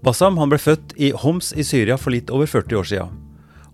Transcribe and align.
Bassam 0.00 0.38
ble 0.48 0.56
født 0.56 0.94
i 0.96 1.10
Homs 1.12 1.52
i 1.52 1.64
Syria 1.66 1.98
for 2.00 2.14
litt 2.14 2.30
over 2.32 2.48
40 2.48 2.78
år 2.80 2.86
siden. 2.88 3.16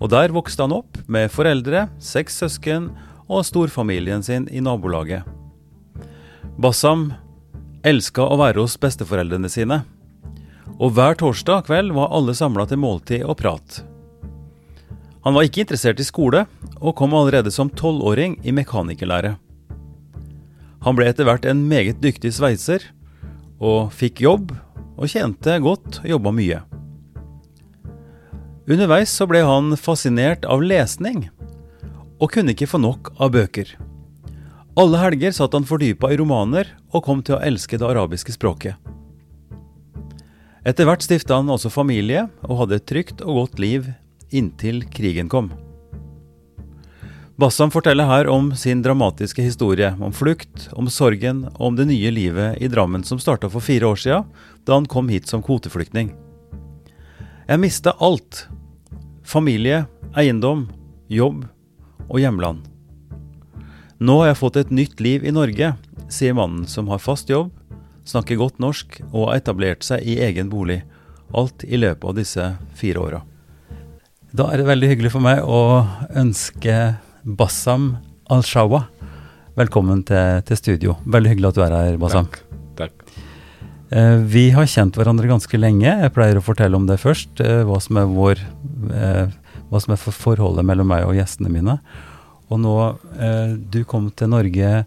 Og 0.02 0.10
der 0.10 0.34
vokste 0.34 0.66
han 0.66 0.74
opp 0.74 0.98
med 1.06 1.30
foreldre, 1.32 1.86
seks 2.02 2.40
søsken 2.42 2.90
og 3.30 3.46
storfamilien 3.46 4.24
sin 4.26 4.48
i 4.50 4.60
nabolaget. 4.60 5.22
Bassam 6.58 7.12
elska 7.86 8.26
å 8.26 8.38
være 8.40 8.64
hos 8.64 8.74
besteforeldrene 8.80 9.48
sine. 9.52 9.84
Og 10.82 10.96
hver 10.96 11.16
torsdag 11.20 11.68
kveld 11.68 11.94
var 11.96 12.10
alle 12.12 12.34
samla 12.34 12.66
til 12.66 12.82
måltid 12.82 13.22
og 13.24 13.38
prat. 13.38 13.80
Han 15.22 15.34
var 15.34 15.46
ikke 15.46 15.62
interessert 15.62 16.02
i 16.02 16.06
skole, 16.06 16.44
og 16.78 16.94
kom 16.98 17.14
allerede 17.16 17.50
som 17.54 17.70
tolvåring 17.70 18.36
i 18.46 18.54
mekanikerlære. 18.54 19.36
Han 20.86 20.98
ble 20.98 21.08
etter 21.10 21.26
hvert 21.26 21.46
en 21.50 21.64
meget 21.70 22.02
dyktig 22.02 22.34
sveiser, 22.36 22.82
og 23.58 23.90
fikk 23.96 24.20
jobb, 24.22 24.52
og 24.96 25.10
tjente 25.12 25.58
godt 25.62 26.00
og 26.02 26.10
jobba 26.10 26.32
mye. 26.34 26.60
Underveis 28.66 29.12
så 29.14 29.28
ble 29.30 29.44
han 29.46 29.76
fascinert 29.78 30.46
av 30.50 30.64
lesning, 30.64 31.28
og 32.18 32.32
kunne 32.34 32.56
ikke 32.56 32.68
få 32.70 32.80
nok 32.82 33.12
av 33.22 33.30
bøker. 33.36 33.68
Alle 34.76 35.00
helger 35.00 35.32
satt 35.36 35.54
han 35.56 35.68
fordypa 35.68 36.10
i 36.12 36.18
romaner, 36.20 36.72
og 36.92 37.04
kom 37.06 37.22
til 37.24 37.36
å 37.36 37.42
elske 37.44 37.78
det 37.78 37.86
arabiske 37.86 38.34
språket. 38.34 38.74
Etter 40.66 40.88
hvert 40.88 41.04
stifta 41.04 41.38
han 41.38 41.52
også 41.52 41.70
familie, 41.70 42.26
og 42.42 42.64
hadde 42.64 42.80
et 42.80 42.88
trygt 42.90 43.22
og 43.22 43.44
godt 43.44 43.62
liv 43.62 43.86
inntil 44.34 44.82
krigen 44.90 45.30
kom. 45.30 45.52
Bassam 47.36 47.70
forteller 47.70 48.08
her 48.08 48.28
om 48.32 48.54
sin 48.56 48.80
dramatiske 48.82 49.42
historie, 49.44 49.90
om 50.00 50.12
flukt, 50.12 50.70
om 50.72 50.86
sorgen 50.88 51.42
og 51.50 51.66
om 51.68 51.74
det 51.76 51.84
nye 51.90 52.08
livet 52.08 52.62
i 52.64 52.70
Drammen 52.72 53.04
som 53.04 53.20
starta 53.20 53.50
for 53.52 53.60
fire 53.60 53.90
år 53.90 54.00
sia, 54.00 54.22
da 54.64 54.78
han 54.78 54.88
kom 54.88 55.12
hit 55.12 55.28
som 55.28 55.42
kvoteflyktning. 55.44 56.14
Jeg 57.44 57.60
mista 57.60 57.92
alt. 58.00 58.46
Familie, 59.20 59.84
eiendom, 60.16 60.70
jobb 61.12 61.44
og 62.08 62.18
hjemland. 62.24 62.64
Nå 64.00 64.18
har 64.22 64.32
jeg 64.32 64.40
fått 64.40 64.60
et 64.62 64.72
nytt 64.72 65.04
liv 65.04 65.28
i 65.28 65.36
Norge, 65.36 65.74
sier 66.08 66.32
mannen 66.32 66.64
som 66.64 66.88
har 66.88 67.04
fast 67.04 67.28
jobb, 67.28 67.52
snakker 68.08 68.40
godt 68.40 68.62
norsk 68.64 69.02
og 69.10 69.26
har 69.26 69.42
etablert 69.42 69.84
seg 69.84 70.08
i 70.08 70.22
egen 70.24 70.48
bolig. 70.48 70.86
Alt 71.36 71.68
i 71.68 71.76
løpet 71.76 72.08
av 72.08 72.16
disse 72.16 72.52
fire 72.80 73.02
åra. 73.02 73.24
Da 74.32 74.48
er 74.48 74.62
det 74.62 74.70
veldig 74.72 74.88
hyggelig 74.94 75.12
for 75.12 75.24
meg 75.24 75.44
å 75.44 75.84
ønske 76.16 76.96
Bassam 77.26 77.96
Al-Shawa 78.30 78.84
velkommen 79.58 80.02
til, 80.06 80.42
til 80.46 80.58
studio. 80.60 80.94
Veldig 81.10 81.32
hyggelig 81.32 81.48
at 81.50 81.56
du 81.56 81.62
er 81.64 81.74
her, 81.74 81.96
Bassam. 81.98 82.28
Takk. 82.78 82.92
Eh, 83.90 84.18
vi 84.30 84.44
har 84.54 84.68
kjent 84.70 84.94
hverandre 84.98 85.30
ganske 85.30 85.58
lenge. 85.58 85.88
Jeg 85.88 86.12
pleier 86.14 86.38
å 86.38 86.44
fortelle 86.44 86.78
om 86.78 86.86
det 86.86 87.00
først. 87.02 87.40
eh, 87.42 87.64
hva, 87.66 87.80
som 87.82 87.98
er 87.98 88.06
vår, 88.10 88.42
eh, 88.92 89.34
hva 89.70 89.82
som 89.82 89.96
er 89.96 90.00
for 90.02 90.14
forholdet 90.14 90.66
mellom 90.68 90.90
meg 90.92 91.06
og 91.08 91.16
gjestene 91.18 91.50
mine. 91.50 91.78
Og 92.46 92.62
nå 92.62 92.74
eh, 93.18 93.56
Du 93.58 93.82
kom 93.88 94.10
til 94.14 94.30
Norge 94.30 94.84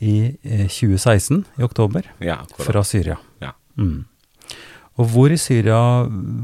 i 0.00 0.14
eh, 0.42 0.66
2016, 0.66 1.44
i 1.60 1.62
oktober, 1.62 2.08
Ja, 2.24 2.40
fra 2.58 2.82
Syria. 2.82 3.20
Ja. 3.44 3.52
Mm. 3.78 4.06
Og 4.98 5.06
hvor 5.12 5.30
i 5.30 5.38
Syria 5.38 5.78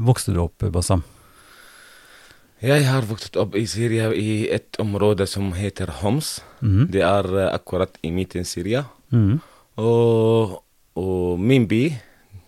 vokste 0.07 0.31
du 0.31 0.39
opp, 0.45 0.63
Bassam? 0.71 1.03
Jeg 2.61 2.87
har 2.89 3.05
vokst 3.05 3.35
opp 3.37 3.53
i 3.55 3.65
Syria 3.69 4.09
i 4.17 4.47
et 4.49 4.77
område 4.81 5.27
som 5.29 5.51
heter 5.53 5.91
Homs. 6.01 6.39
Mm. 6.65 6.87
Det 6.89 7.03
er 7.05 7.27
eh, 7.37 7.51
akkurat 7.53 7.99
i 8.01 8.09
midten 8.11 8.45
Syria. 8.49 8.81
Mm. 9.13 9.37
Og, 9.77 10.55
og 10.97 11.37
min 11.39 11.67
by, 11.69 11.83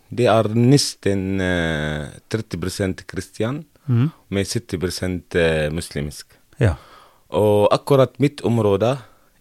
det 0.09 0.25
er 0.31 0.49
nesten 0.57 1.37
eh, 1.45 2.07
30 2.33 3.05
kristian 3.05 3.61
mm. 3.85 4.07
med 4.33 4.49
70 4.49 5.37
eh, 5.37 5.69
muslimsk. 5.77 6.33
Ja. 6.59 6.73
Og 7.29 7.67
akkurat 7.71 8.17
mitt 8.19 8.41
område 8.41 8.95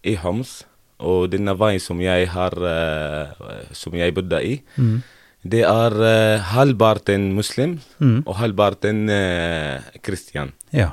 i 0.05 0.19
Homs, 0.21 0.67
og 1.01 1.31
denne 1.33 1.55
veien 1.57 1.81
som 1.81 2.01
jeg 2.03 2.27
har 2.35 2.53
eh, 2.59 3.63
Som 3.73 3.95
jeg 3.97 4.13
bodde 4.15 4.41
i, 4.45 4.59
Mhm. 4.77 5.01
det 5.49 5.61
er 5.63 5.95
uh, 5.95 6.43
halvparten 6.43 7.33
muslim 7.33 7.79
Mhm. 8.01 8.25
og 8.27 8.35
halvparten 8.37 9.09
uh, 9.09 9.81
kristian. 10.03 10.53
Ja. 10.75 10.93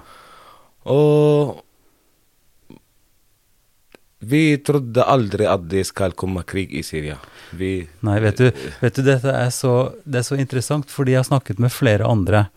Og 0.92 1.62
vi 4.26 4.58
trodde 4.66 5.06
aldri 5.06 5.46
at 5.50 5.68
det 5.70 5.84
skal 5.90 6.16
komme 6.18 6.42
krig 6.48 6.72
i 6.74 6.82
Syria. 6.86 7.18
Vi 7.54 7.78
Nei, 8.06 8.18
vet 8.24 8.40
du, 8.42 8.48
vet 8.82 8.98
du 8.98 9.04
dette 9.06 9.34
er 9.34 9.52
så, 9.54 9.94
det 10.04 10.22
er 10.22 10.28
så 10.28 10.38
interessant, 10.40 10.90
fordi 10.90 11.14
jeg 11.14 11.22
har 11.22 11.30
snakket 11.30 11.62
med 11.62 11.74
flere 11.74 12.08
andre, 12.10 12.48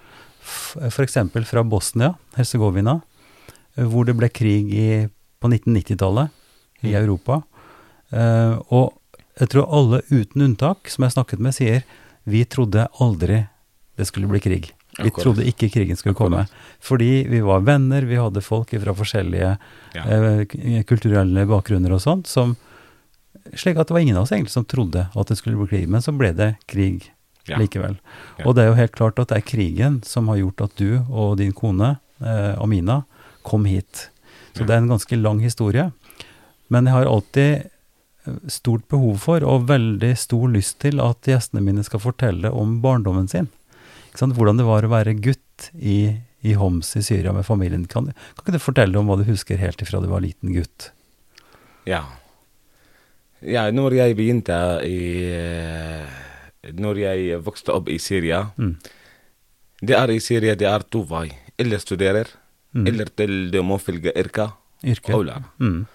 f.eks. 0.40 1.18
fra 1.50 1.64
Bosnia, 1.66 2.14
Herzegovina, 2.38 3.00
hvor 3.76 4.08
det 4.08 4.16
ble 4.16 4.30
krig 4.32 4.72
i, 4.72 4.88
på 5.38 5.50
1990-tallet 5.50 6.34
i 6.82 6.94
Mm. 6.94 7.02
Europa. 7.02 7.42
Uh, 8.14 8.54
og 8.70 8.94
jeg 9.38 9.50
tror 9.52 9.68
alle 9.74 10.02
uten 10.10 10.42
unntak 10.46 10.88
som 10.88 11.04
jeg 11.04 11.14
snakket 11.16 11.42
med, 11.42 11.54
sier 11.54 11.82
vi 12.28 12.44
trodde 12.44 12.88
aldri 13.02 13.44
det 13.98 14.06
skulle 14.06 14.30
bli 14.30 14.40
krig. 14.40 14.70
Vi 14.98 15.08
Akkurat. 15.12 15.22
trodde 15.24 15.44
ikke 15.46 15.68
krigen 15.70 15.96
skulle 15.96 16.14
komme. 16.18 16.40
Akkurat. 16.44 16.78
Fordi 16.80 17.10
vi 17.30 17.40
var 17.40 17.60
venner, 17.62 18.02
vi 18.02 18.16
hadde 18.18 18.40
folk 18.42 18.70
fra 18.82 18.94
forskjellige 18.94 19.58
Ja. 19.94 20.02
eh, 20.04 20.82
kulturelle 20.84 21.46
bakgrunner 21.46 21.92
og 21.94 22.00
sånt, 22.02 22.26
som 22.26 22.56
slik 23.54 23.78
at 23.78 23.86
det 23.88 23.94
var 23.94 24.00
ingen 24.00 24.16
av 24.16 24.22
oss 24.26 24.32
egentlig 24.32 24.50
som 24.50 24.64
trodde 24.64 25.06
at 25.14 25.26
det 25.30 25.36
skulle 25.38 25.56
bli 25.56 25.68
krig, 25.78 25.88
men 25.88 26.00
så 26.02 26.12
ble 26.16 26.32
det 26.34 26.56
krig 26.66 27.12
Ja. 27.46 27.56
likevel. 27.56 27.96
Ja. 28.38 28.44
Og 28.46 28.54
det 28.56 28.64
er 28.64 28.68
jo 28.68 28.74
helt 28.74 28.92
klart 28.92 29.18
at 29.18 29.28
det 29.28 29.38
er 29.38 29.46
krigen 29.48 30.02
som 30.04 30.26
har 30.28 30.36
gjort 30.36 30.60
at 30.60 30.74
du 30.76 30.98
og 31.08 31.38
din 31.38 31.52
kone, 31.52 31.98
eh, 32.20 32.54
Amina, 32.60 33.04
kom 33.44 33.64
hit. 33.64 34.10
Så 34.54 34.66
det 34.66 34.70
er 34.70 34.78
en 34.82 34.88
ganske 34.88 35.16
lang 35.22 35.40
historie. 35.40 35.92
Men 36.68 36.84
jeg 36.86 36.92
har 36.92 37.04
alltid 37.06 37.70
eh, 38.26 38.32
stort 38.48 38.86
behov 38.88 39.18
for, 39.18 39.40
og 39.44 39.66
veldig 39.68 40.16
stor 40.18 40.48
lyst 40.48 40.80
til, 40.80 41.00
at 41.00 41.22
gjestene 41.22 41.62
mine 41.62 41.82
skal 41.84 42.00
fortelle 42.00 42.50
om 42.52 42.82
barndommen 42.82 43.28
sin. 43.30 43.48
Hvordan 44.18 44.58
det 44.58 44.66
var 44.66 44.82
å 44.82 44.90
være 44.90 45.14
gutt 45.22 45.70
i, 45.78 46.16
i 46.42 46.52
Homs 46.58 46.90
i 46.98 47.02
Syria 47.02 47.32
med 47.32 47.46
familien. 47.46 47.84
Kan, 47.86 48.10
kan 48.12 48.42
ikke 48.44 48.56
du 48.56 48.62
fortelle 48.62 48.98
om 48.98 49.06
hva 49.10 49.16
du 49.20 49.24
husker 49.28 49.56
helt 49.58 49.80
ifra 49.84 50.00
du 50.02 50.08
var 50.10 50.20
liten 50.24 50.52
gutt? 50.54 50.90
Ja. 51.86 52.02
Ja, 53.40 53.68
når 53.70 53.94
jeg 53.94 54.16
begynte 54.18 54.56
i 54.82 54.98
eh, 55.30 56.08
Når 56.74 56.98
jeg 57.04 57.36
vokste 57.46 57.70
opp 57.76 57.88
i 57.88 57.98
Syria 58.02 58.48
Mm. 58.58 58.74
Det 59.80 59.94
er 59.94 60.10
i 60.10 60.18
Syria 60.18 60.56
det 60.58 60.66
er 60.66 60.82
to 60.90 61.04
vei. 61.06 61.28
Eller 61.58 61.78
studerer, 61.78 62.26
Mm. 62.74 62.86
eller 62.86 63.06
til 63.16 63.50
du 63.50 63.62
må 63.62 63.78
følge 63.80 64.10
yrket. 64.12 64.50
Yrke? 64.84 65.14
og 65.14 65.24
lære. 65.24 65.44
Mm. 65.58 65.86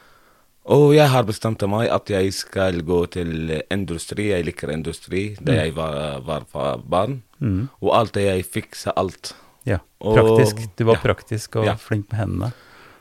Og 0.71 0.93
jeg 0.95 1.09
har 1.11 1.25
bestemt 1.27 1.63
meg 1.67 1.89
at 1.91 2.09
jeg 2.09 2.31
skal 2.35 2.79
gå 2.87 3.01
til 3.11 3.51
industri. 3.71 4.29
Jeg 4.31 4.45
liker 4.47 4.71
industri 4.71 5.33
da 5.43 5.57
jeg 5.59 5.75
var, 5.75 6.21
var 6.23 6.77
barn. 6.79 7.21
Mm. 7.43 7.67
Og 7.81 7.89
alt 7.97 8.13
det 8.15 8.23
jeg 8.29 8.45
fiksa 8.47 8.93
alt. 8.95 9.33
Ja, 9.67 9.81
praktisk. 9.99 10.63
Du 10.79 10.85
var 10.87 10.99
ja. 10.99 11.03
praktisk 11.03 11.55
og 11.59 11.65
Ja. 11.67 11.75
flink 11.75 12.11
med 12.11 12.19
hendene. 12.19 12.51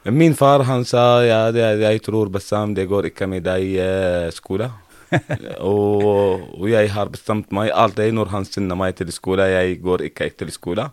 Min 0.04 0.34
far 0.34 0.64
han 0.66 0.84
sa 0.84 1.22
ja, 1.22 1.52
det, 1.54 1.62
jeg 1.78 2.02
tror 2.02 2.26
Bassam 2.28 2.74
det 2.74 2.88
går 2.90 3.12
ikke 3.12 3.28
med 3.30 3.44
deg 3.46 3.76
eh, 3.78 4.30
skole. 4.34 4.66
og, 5.60 6.42
og 6.58 6.66
jeg 6.70 6.90
har 6.90 7.12
bestemt 7.12 7.52
meg 7.54 7.70
alltid 7.70 8.14
når 8.16 8.32
han 8.32 8.44
sender 8.48 8.78
meg 8.78 8.96
til 8.98 9.12
skole, 9.12 9.46
jeg 9.46 9.78
går 9.84 10.08
ikke 10.08 10.30
til 10.34 10.50
skole. 10.50 10.88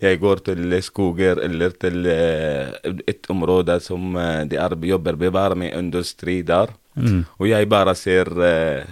Jeg 0.00 0.20
går 0.22 0.42
til 0.46 0.76
skoger 0.82 1.40
eller 1.42 1.70
til 1.80 2.06
eh, 2.06 2.70
et 3.10 3.26
område 3.30 3.80
som 3.82 4.14
eh, 4.16 4.44
de 4.50 4.56
er, 4.60 4.76
jobber 4.92 5.18
bare 5.30 5.54
med 5.58 5.74
industri 5.74 6.42
der. 6.42 6.70
Mm. 6.94 7.24
Og 7.38 7.48
jeg 7.48 7.68
bare 7.70 7.94
ser 7.98 8.30
eh, 8.42 8.84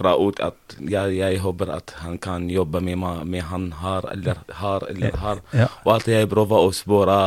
fra 0.00 0.14
ut 0.16 0.40
at 0.40 0.76
jeg, 0.80 1.16
jeg 1.18 1.40
håper 1.44 1.72
at 1.74 1.92
han 2.00 2.16
kan 2.22 2.46
jobbe 2.50 2.80
med, 2.84 3.00
med 3.28 3.42
han 3.50 3.68
har 3.82 4.06
eller 4.12 4.40
har 4.62 4.86
eller 4.88 5.16
har. 5.24 5.42
Ja. 5.52 5.66
Og 5.84 5.92
alltid 5.96 6.14
jeg 6.16 6.30
prøver 6.32 6.64
å 6.64 6.72
spørre 6.76 7.18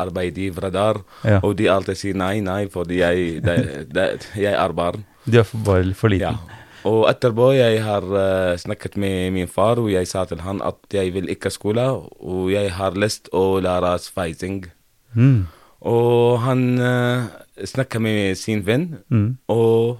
arbeidsgivere 0.00 0.72
der, 0.72 1.02
Ja. 1.28 1.40
og 1.42 1.56
de 1.60 1.68
alltid 1.72 2.00
sier 2.00 2.16
nei, 2.16 2.38
nei, 2.40 2.64
fordi 2.72 3.02
jeg, 3.02 3.42
de, 3.44 3.84
de, 3.92 4.08
jeg 4.40 4.54
er 4.56 4.72
barn. 4.76 5.04
Du 5.24 5.38
er 5.42 5.48
bare 5.64 5.92
for 5.94 6.12
liten. 6.12 6.32
Ja. 6.40 6.61
Og 6.88 7.04
etterpå 7.10 7.52
jeg 7.54 7.82
har 7.84 8.02
snakket 8.58 8.96
med 8.98 9.32
min 9.32 9.46
far, 9.50 9.78
og 9.78 9.90
jeg 9.92 10.06
sa 10.10 10.24
til 10.26 10.40
han 10.42 10.58
at 10.66 10.78
jeg 10.92 11.12
vil 11.14 11.28
ikke 11.30 11.50
skole, 11.54 11.84
og 12.18 12.50
jeg 12.50 12.72
har 12.74 12.96
lyst 12.98 13.28
å 13.32 13.60
lære 13.62 13.92
sveising. 14.02 14.64
Mm. 15.14 15.44
Og 15.86 16.40
han 16.42 16.64
uh, 16.78 17.26
snakket 17.66 18.02
med 18.02 18.36
sin 18.38 18.64
venn, 18.66 18.88
Mm. 19.10 19.36
og, 19.48 19.98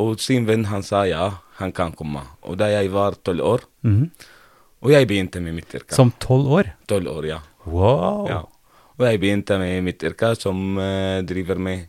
og 0.00 0.18
sin 0.20 0.46
venn 0.48 0.64
han 0.70 0.82
sa 0.82 1.04
ja, 1.08 1.30
han 1.60 1.72
kan 1.72 1.92
komme. 1.92 2.22
Og 2.42 2.56
da 2.60 2.68
jeg 2.72 2.90
var 2.92 3.16
tolv 3.24 3.40
år, 3.44 3.60
Mhm. 3.82 4.10
og 4.84 4.90
jeg 4.90 5.06
begynte 5.08 5.40
med 5.40 5.54
mitt 5.54 5.72
yrke. 5.74 5.94
Som 5.94 6.12
tolv 6.20 6.48
år? 6.52 6.72
Tolv 6.88 7.08
år, 7.08 7.24
ja. 7.26 7.38
Wow! 7.66 8.26
ja. 8.28 8.42
Og 8.98 9.04
jeg 9.08 9.20
begynte 9.20 9.58
med 9.58 9.82
mitt 9.84 10.02
yrke, 10.02 10.34
som 10.38 10.76
driver 11.26 11.58
med 11.58 11.88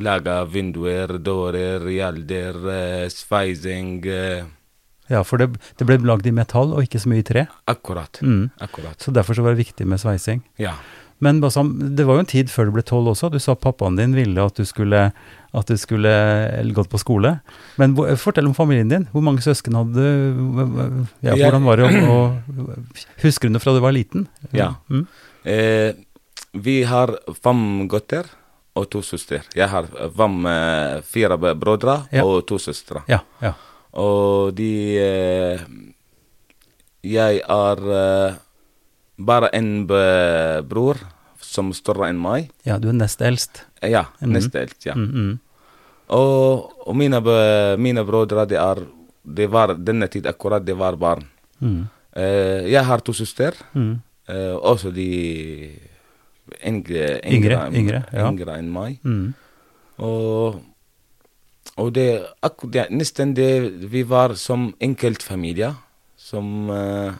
Lage 0.00 0.38
vinduer, 0.48 1.18
dører, 1.20 1.84
gjelder, 1.92 2.56
sveising 3.12 3.98
eh, 4.08 4.46
Ja, 5.12 5.20
for 5.28 5.42
det, 5.42 5.50
det 5.76 5.84
ble 5.84 5.98
lagd 6.08 6.26
i 6.26 6.32
metall 6.32 6.72
og 6.72 6.86
ikke 6.86 7.02
så 7.02 7.10
mye 7.12 7.20
i 7.20 7.26
tre. 7.28 7.44
Akkurat. 7.68 8.22
Mm. 8.24 8.46
Akkurat. 8.64 8.96
Så 9.02 9.12
derfor 9.12 9.36
så 9.36 9.44
var 9.44 9.52
det 9.52 9.66
viktig 9.66 9.84
med 9.88 10.00
sveising. 10.00 10.40
Ja. 10.62 10.78
Men 11.22 11.38
Basam, 11.38 11.74
det 11.94 12.02
var 12.08 12.16
jo 12.16 12.24
en 12.24 12.30
tid 12.32 12.48
før 12.50 12.66
du 12.66 12.72
ble 12.74 12.82
tolv 12.82 13.12
også. 13.12 13.28
Du 13.30 13.38
sa 13.38 13.54
pappaen 13.54 13.94
din 13.94 14.16
ville 14.16 14.42
at 14.42 14.56
du 14.58 14.64
skulle, 14.66 15.04
at 15.54 15.68
du 15.70 15.78
skulle 15.78 16.10
gått 16.74 16.90
på 16.90 16.98
skole. 16.98 17.36
Men 17.78 17.94
fortell 18.18 18.48
om 18.48 18.56
familien 18.56 18.90
din. 18.90 19.04
Hvor 19.12 19.22
mange 19.22 19.44
søsken 19.44 19.76
hadde 19.78 20.02
du? 20.02 21.04
Ja, 21.22 21.36
hvordan 21.36 21.68
var 21.68 21.78
det 21.78 21.92
å, 22.10 22.18
Husker 23.22 23.46
du 23.52 23.54
det 23.54 23.62
fra 23.62 23.76
du 23.76 23.78
var 23.84 23.94
liten? 23.94 24.26
Ja. 24.50 24.72
Mm. 24.90 25.04
Eh, 25.46 25.92
vi 26.58 26.82
har 26.90 27.14
fem 27.38 27.86
gutter 27.92 28.26
og 28.74 28.86
to 28.90 29.02
søstre. 29.04 29.42
Jeg 29.54 29.68
har 29.68 29.86
fem, 30.16 30.36
med 30.42 31.02
fire 31.04 31.36
brødre 31.38 32.06
Ja. 32.12 32.24
og 32.24 32.46
to 32.46 32.58
søstre. 32.58 33.02
Ja. 33.08 33.18
ja. 33.42 33.52
Og 33.92 34.54
de 34.56 34.96
eh, 34.98 35.60
Jeg 37.04 37.40
er 37.48 37.76
eh, 37.92 38.34
bare 39.18 39.50
en 39.54 39.86
bror 39.86 40.96
som 41.42 41.68
er 41.70 41.74
større 41.76 42.08
enn 42.08 42.20
meg. 42.22 42.50
Ja, 42.64 42.78
du 42.78 42.88
er 42.88 42.92
nest 42.96 43.20
eldst. 43.20 43.64
Eh, 43.82 43.90
Ja, 43.90 44.04
Mhm. 44.20 44.32
neste 44.32 44.60
eldst, 44.60 44.86
ja. 44.86 44.94
Mm, 44.94 45.12
-hmm. 45.12 45.38
Og, 46.08 46.72
og 46.88 46.96
mine, 46.96 47.20
mine 47.78 48.04
brødre, 48.04 48.46
de 48.46 48.54
er 48.56 48.86
Det 49.24 49.46
var 49.50 49.74
denne 49.74 50.08
tid 50.08 50.26
akkurat, 50.26 50.64
det 50.64 50.74
var 50.76 50.96
barn. 50.96 51.24
Mm. 51.60 51.86
Eh, 52.16 52.70
jeg 52.72 52.84
har 52.84 52.98
to 52.98 53.12
søstre. 53.12 53.52
Mm. 53.74 54.00
Eh, 54.28 54.56
også 54.56 54.90
de 54.90 55.70
Yngre, 56.66 57.20
enn- 57.22 57.74
yngre, 57.76 58.04
ja. 58.12 58.28
yngre 58.30 58.58
enn 58.58 58.70
meg. 58.72 58.98
Mm. 59.04 59.34
Og, 59.98 60.60
og 61.78 61.92
det, 61.94 62.06
det 62.72 62.86
nesten 62.90 63.34
det 63.36 63.50
Vi 63.92 64.02
var 64.08 64.34
som 64.40 64.70
enkeltfamilie. 64.82 65.72
Som 66.22 66.70
uh, 66.70 67.12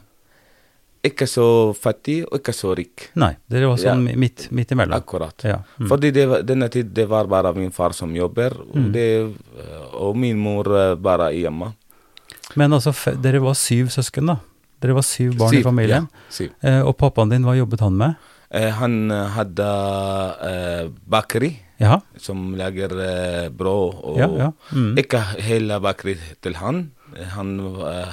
ikke 1.03 1.27
så 1.27 1.45
fattig 1.75 2.21
og 2.29 2.39
ikke 2.39 2.53
så 2.55 2.71
rik. 2.79 3.09
Nei, 3.19 3.33
dere 3.51 3.67
var 3.73 3.81
sånn 3.83 4.05
Ja. 4.07 4.17
midt, 4.17 4.45
midt 4.55 4.71
imellom. 4.71 4.95
Akkurat. 4.95 5.35
Ja. 5.45 5.57
Mm. 5.81 5.89
Fordi 5.91 6.13
det, 6.15 6.27
denne 6.47 6.69
tid 6.71 6.93
det 6.95 7.09
var 7.11 7.27
bare 7.27 7.51
min 7.57 7.73
far 7.75 7.91
som 7.93 8.15
jobber, 8.15 8.55
og, 8.61 8.77
Mm. 8.77 8.93
det, 8.95 9.07
eh, 9.59 9.89
og 9.99 10.17
min 10.17 10.39
mor 10.39 10.65
eh, 10.79 10.95
bare 10.95 11.33
hjemme. 11.35 11.73
Men 12.55 12.73
altså, 12.73 12.93
dere 13.21 13.41
var 13.43 13.55
syv 13.55 13.89
søsken, 13.91 14.27
da. 14.31 14.37
Dere 14.81 14.95
var 14.95 15.03
syv 15.03 15.37
barn 15.39 15.55
i 15.55 15.63
familien. 15.63 16.07
Ja, 16.07 16.19
syv. 16.31 16.51
Eh, 16.63 16.81
og 16.87 16.97
pappaen 16.97 17.31
din, 17.31 17.43
hva 17.43 17.57
jobbet 17.59 17.81
han 17.81 17.97
med? 17.97 18.15
Eh, 18.53 18.69
han 18.77 19.11
eh, 19.11 19.29
hadde 19.37 19.69
eh, 20.49 20.89
bakeri, 21.09 21.55
Ja, 21.83 21.97
som 22.15 22.53
lager 22.55 22.93
brød. 23.51 23.95
Og 24.07 24.19
ja, 24.21 24.29
ja. 24.39 24.51
Mm. 24.71 24.93
Ikke 25.03 25.19
hele 25.43 25.81
bakeri 25.83 26.15
til 26.39 26.55
han. 26.61 26.93
Han 27.33 27.57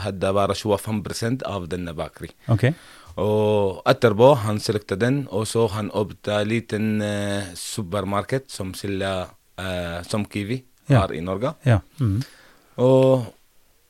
hadde 0.01 0.31
bare 0.33 0.55
25 0.57 1.43
av 1.45 1.67
denne 1.69 1.93
bakeri. 1.93 2.31
Okay. 2.49 2.73
Og 3.21 3.83
etterpå 3.85 4.31
han 4.41 4.57
solgte 4.63 4.97
den, 4.97 5.21
og 5.29 5.45
så 5.45 5.67
han 5.75 5.91
åpnet 5.93 6.31
en 6.33 6.49
liten 6.49 6.87
uh, 7.03 7.53
supermarked 7.53 8.49
som 8.49 8.73
selger 8.73 9.29
uh, 9.61 10.01
som 10.07 10.25
Kiwi 10.25 10.63
her 10.89 11.13
i 11.13 11.21
Norge. 11.21 11.53
Ja. 11.67 11.77
Mm. 12.01 12.23
Og, 12.81 13.29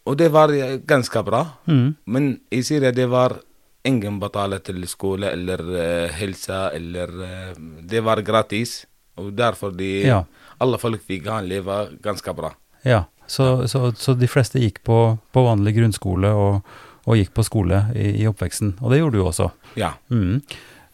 og 0.04 0.20
det 0.20 0.28
var 0.36 0.52
ganske 0.84 1.24
bra. 1.24 1.46
Mm. 1.72 1.96
Men 2.04 2.34
i 2.52 2.66
Syria 2.68 2.92
det 2.92 3.08
var 3.08 3.40
ingen 3.88 4.20
betaler 4.20 4.60
til 4.60 4.84
skole 4.88 5.30
eller 5.32 5.62
eh, 5.80 6.10
helse 6.20 6.58
eller 6.76 7.14
eh, 7.26 7.54
Det 7.90 8.02
var 8.04 8.22
gratis. 8.22 8.86
Og 9.20 9.34
derfor 9.36 9.72
de 9.76 10.04
Ja. 10.08 10.24
alle 10.60 10.78
folk 10.80 11.02
fikk 11.08 11.28
han 11.28 11.48
leve 11.48 11.90
ganske 12.02 12.34
bra. 12.36 12.54
Ja, 12.86 13.06
så, 13.28 13.68
så, 13.68 13.92
så 13.96 14.14
de 14.16 14.28
fleste 14.28 14.60
gikk 14.60 14.84
på, 14.88 15.18
på 15.34 15.44
vanlig 15.44 15.76
grunnskole 15.76 16.32
og, 16.32 16.62
og 17.06 17.18
gikk 17.20 17.34
på 17.36 17.44
skole 17.44 17.82
i, 17.96 18.22
i 18.24 18.28
oppveksten, 18.30 18.78
og 18.82 18.92
det 18.92 19.00
gjorde 19.02 19.18
du 19.20 19.24
også. 19.26 19.50
Ja. 19.76 19.92
Mm. 20.10 20.40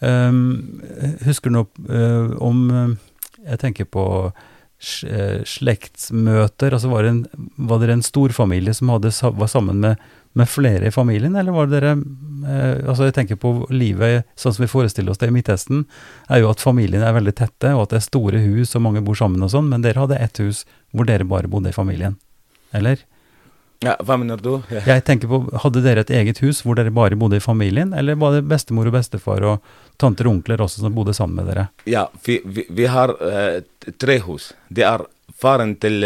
Um, 0.02 0.82
husker 1.26 1.50
du 1.50 1.56
noe 1.56 1.86
eh, 1.90 2.34
om 2.44 2.98
Jeg 3.46 3.60
tenker 3.62 3.86
på 3.86 4.04
slektsmøter. 5.46 6.74
altså 6.76 6.90
Var, 6.92 7.04
det 7.06 7.10
en, 7.14 7.50
var 7.70 7.80
dere 7.82 7.96
en 7.98 8.04
storfamilie 8.06 8.74
som 8.76 8.90
hadde, 8.94 9.12
var 9.38 9.48
sammen 9.52 9.80
med, 9.84 10.02
med 10.36 10.50
flere 10.52 10.90
i 10.90 10.94
familien, 10.94 11.36
eller 11.40 11.56
var 11.56 11.70
det 11.70 11.80
dere 11.80 11.96
eh, 11.96 12.84
altså 12.90 13.08
Jeg 13.08 13.16
tenker 13.16 13.40
på 13.40 13.54
livet 13.72 14.28
sånn 14.36 14.56
som 14.56 14.66
vi 14.66 14.72
forestiller 14.72 15.14
oss 15.14 15.22
det 15.22 15.32
i 15.32 15.36
Midtøsten, 15.36 15.86
er 16.28 16.44
jo 16.44 16.52
at 16.52 16.64
familiene 16.64 17.08
er 17.08 17.16
veldig 17.16 17.36
tette, 17.40 17.72
og 17.74 17.86
at 17.86 17.96
det 17.96 18.02
er 18.02 18.08
store 18.10 18.44
hus 18.44 18.76
og 18.76 18.84
mange 18.88 19.04
bor 19.06 19.18
sammen 19.18 19.44
og 19.46 19.54
sånn, 19.56 19.72
men 19.72 19.86
dere 19.86 20.04
hadde 20.04 20.20
ett 20.20 20.44
hus 20.44 20.66
hvor 20.92 21.08
dere 21.08 21.28
bare 21.28 21.52
bodde 21.52 21.72
i 21.72 21.78
familien. 21.78 22.20
Eller? 22.76 23.04
ja. 23.84 23.96
Hva 24.04 24.18
mener 24.20 24.40
du? 24.42 24.54
Ja. 24.72 24.84
Jeg 24.94 25.04
tenker 25.08 25.32
på, 25.32 25.42
Hadde 25.64 25.84
dere 25.86 26.06
et 26.06 26.14
eget 26.14 26.42
hus 26.44 26.62
hvor 26.66 26.78
dere 26.78 26.94
bare 26.96 27.18
bodde 27.20 27.40
i 27.40 27.44
familien, 27.44 27.94
eller 27.94 28.20
var 28.20 28.36
det 28.36 28.46
bestemor 28.50 28.90
og 28.90 28.98
bestefar 28.98 29.46
og 29.48 29.76
tanter 30.02 30.28
og 30.28 30.40
onkler 30.40 30.64
også 30.66 30.84
som 30.84 30.96
bodde 30.96 31.16
sammen 31.16 31.40
med 31.40 31.52
dere? 31.52 31.68
Ja, 31.90 32.08
vi, 32.26 32.42
vi, 32.46 32.68
vi 32.70 32.88
har 32.92 33.16
uh, 33.20 33.60
tre 34.02 34.20
hus. 34.26 34.52
Det 34.70 34.86
er 34.88 35.06
faren 35.36 35.76
til 35.76 36.06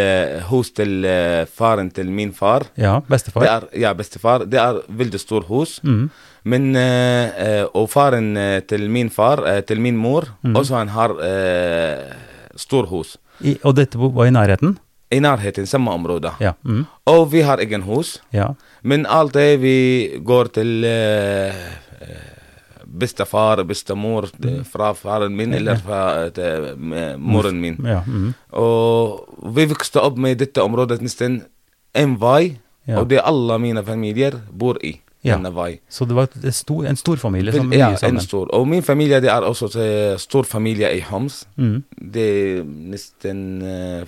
hus 0.50 0.72
til 0.74 1.06
faren 1.54 1.92
til 1.94 2.10
min 2.12 2.32
far. 2.34 2.66
Ja, 2.76 3.00
bestefar? 3.08 3.44
Det 3.46 3.50
er, 3.52 3.68
ja, 3.84 3.94
bestefar. 3.94 4.46
Det 4.50 4.60
er 4.60 4.82
veldig 4.90 5.20
stort 5.22 5.46
hus. 5.48 5.78
Mm. 5.84 6.10
Men 6.44 6.76
eh, 6.76 7.30
eh, 7.46 7.66
Og 7.76 7.90
faren 7.92 8.36
eh, 8.38 8.60
til 8.68 8.90
min 8.90 9.10
far, 9.10 9.44
til 9.68 9.82
min 9.82 9.98
mor, 9.98 10.30
mm. 10.42 10.56
også 10.56 10.76
han 10.80 10.94
har 10.96 11.16
stor 12.56 12.88
hus. 12.90 13.18
I, 13.40 13.58
og 13.64 13.76
dette 13.76 13.98
var 14.00 14.26
i 14.28 14.32
nærheten? 14.36 14.78
I 15.12 15.20
nærheten, 15.20 15.66
samme 15.66 15.92
område. 15.92 16.32
Ja. 16.40 16.54
Mm. 16.64 16.86
Og 17.06 17.32
vi 17.32 17.42
har 17.42 17.58
egen 17.60 17.82
hus. 17.82 18.20
ja. 18.34 18.54
Men 18.82 19.06
alt 19.06 19.34
det 19.34 19.60
vi 19.60 20.20
går 20.24 20.54
til 20.56 20.86
eh, 20.88 21.56
bestefar, 22.98 23.64
bestemor 23.68 24.30
det- 24.40 24.66
fra 24.68 24.94
faren 24.94 25.36
min 25.36 25.54
eller 25.54 25.76
fra 25.76 26.26
eh, 26.28 26.74
eh, 27.02 27.18
moren 27.18 27.62
min. 27.62 27.78
ja 27.86 28.02
mm. 28.08 28.34
Og 28.54 29.54
vi 29.56 29.66
vokste 29.66 30.02
opp 30.02 30.18
med 30.18 30.38
dette 30.38 30.62
området 30.64 31.02
nesten 31.02 31.44
en 31.96 32.18
vei, 32.20 32.58
Ja. 32.88 33.00
og 33.02 33.10
det 33.10 33.20
alle 33.24 33.60
mine 33.60 33.84
familier 33.86 34.40
bor 34.52 34.78
i. 34.84 35.00
Ja. 35.24 35.36
Denne 35.36 35.52
vei. 35.54 35.80
Så 35.90 36.06
det 36.08 36.16
var 36.16 36.28
stor, 36.52 36.86
en 36.88 36.96
stor 36.96 37.18
familie 37.18 37.52
som 37.54 37.74
ja, 37.74 37.90
mye 37.90 37.98
sammen? 38.00 38.16
en 38.18 38.24
stor. 38.24 38.48
Og 38.56 38.68
min 38.68 38.82
familie 38.82 39.20
det 39.22 39.30
er 39.30 39.42
også 39.44 39.68
en 40.14 40.18
stor 40.18 40.44
familie 40.44 40.88
i 40.96 41.02
Homs. 41.02 41.46
Mm. 41.58 41.84
Det 42.14 42.24
er 42.24 42.64
nesten 42.64 43.62
eh, 43.62 44.06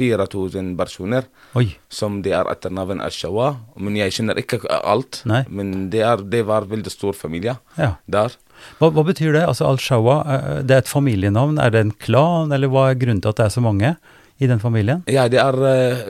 4000 0.00 0.72
personer 0.80 1.26
Oi. 1.58 1.66
som 1.92 2.20
det 2.24 2.32
er 2.36 2.48
etter 2.50 2.72
navn 2.72 3.02
Ashawa. 3.04 3.50
Men 3.76 3.98
jeg 4.00 4.14
kjenner 4.16 4.40
ikke 4.40 4.62
alt. 4.80 5.20
Nei. 5.28 5.42
Men 5.52 5.90
det, 5.92 6.00
er, 6.06 6.22
det 6.32 6.44
var 6.48 6.64
veldig 6.70 6.92
stor 6.92 7.12
familie 7.18 7.58
Ja. 7.76 7.94
der. 8.08 8.32
Hva, 8.80 8.90
hva 8.92 9.04
betyr 9.08 9.32
det? 9.38 9.44
Altså 9.48 9.64
Al-Shawa, 9.70 10.16
eh, 10.34 10.56
det 10.68 10.74
er 10.76 10.82
et 10.84 10.90
familienavn? 10.90 11.58
Er 11.64 11.70
det 11.72 11.80
en 11.86 11.92
klan, 11.96 12.52
eller 12.52 12.68
hva 12.72 12.90
er 12.90 12.98
grunnen 13.00 13.22
til 13.24 13.32
at 13.32 13.38
det 13.40 13.46
er 13.46 13.54
så 13.54 13.62
mange 13.64 13.94
i 14.40 14.48
den 14.48 14.60
familien? 14.60 15.00
Ja, 15.08 15.26
det 15.32 15.40
er, 15.40 15.56
eh, 15.68 16.02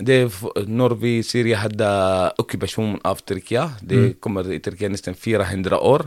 det 0.00 0.16
er 0.22 0.64
Når 0.68 0.94
vi 1.02 1.12
Syria 1.24 1.60
hadde 1.64 1.88
okkupasjon 2.40 2.98
av 3.04 3.20
Tyrkia, 3.28 3.66
det 3.82 4.20
kommer 4.24 4.48
i 4.52 4.60
Tyrkia 4.64 4.88
nesten 4.92 5.16
400 5.16 5.76
år, 5.80 6.06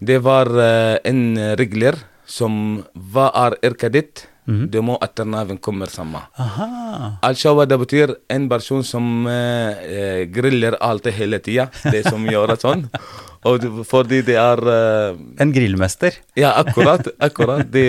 det 0.00 0.22
var 0.24 0.48
eh, 0.56 0.96
en 1.04 1.36
regler 1.60 1.98
som 2.30 2.82
Hva 2.94 3.28
er 3.46 3.56
yrket 3.66 3.92
ditt? 3.92 4.26
Det 4.46 4.80
må 4.82 4.96
etternavn 5.04 5.58
komme 5.62 5.86
sammen. 5.86 6.22
Aha. 6.40 7.18
Al-Shawa 7.22 7.66
det 7.70 7.76
betyr 7.78 8.12
en 8.34 8.48
person 8.50 8.82
som 8.84 9.26
eh, 9.30 9.82
eh, 9.86 10.22
griller 10.32 10.74
alltid 10.82 11.12
hele 11.14 11.38
tida. 11.38 11.68
Det 11.84 12.02
som 12.08 12.24
gjør 12.26 12.56
sånn. 12.58 12.86
Og 13.48 13.60
det, 13.62 13.68
fordi 13.88 14.18
det 14.26 14.34
er 14.36 14.60
eh, 14.68 15.20
En 15.40 15.52
grillmester? 15.54 16.16
Ja, 16.36 16.50
akkurat. 16.60 17.06
akkurat. 17.28 17.62
Det, 17.72 17.86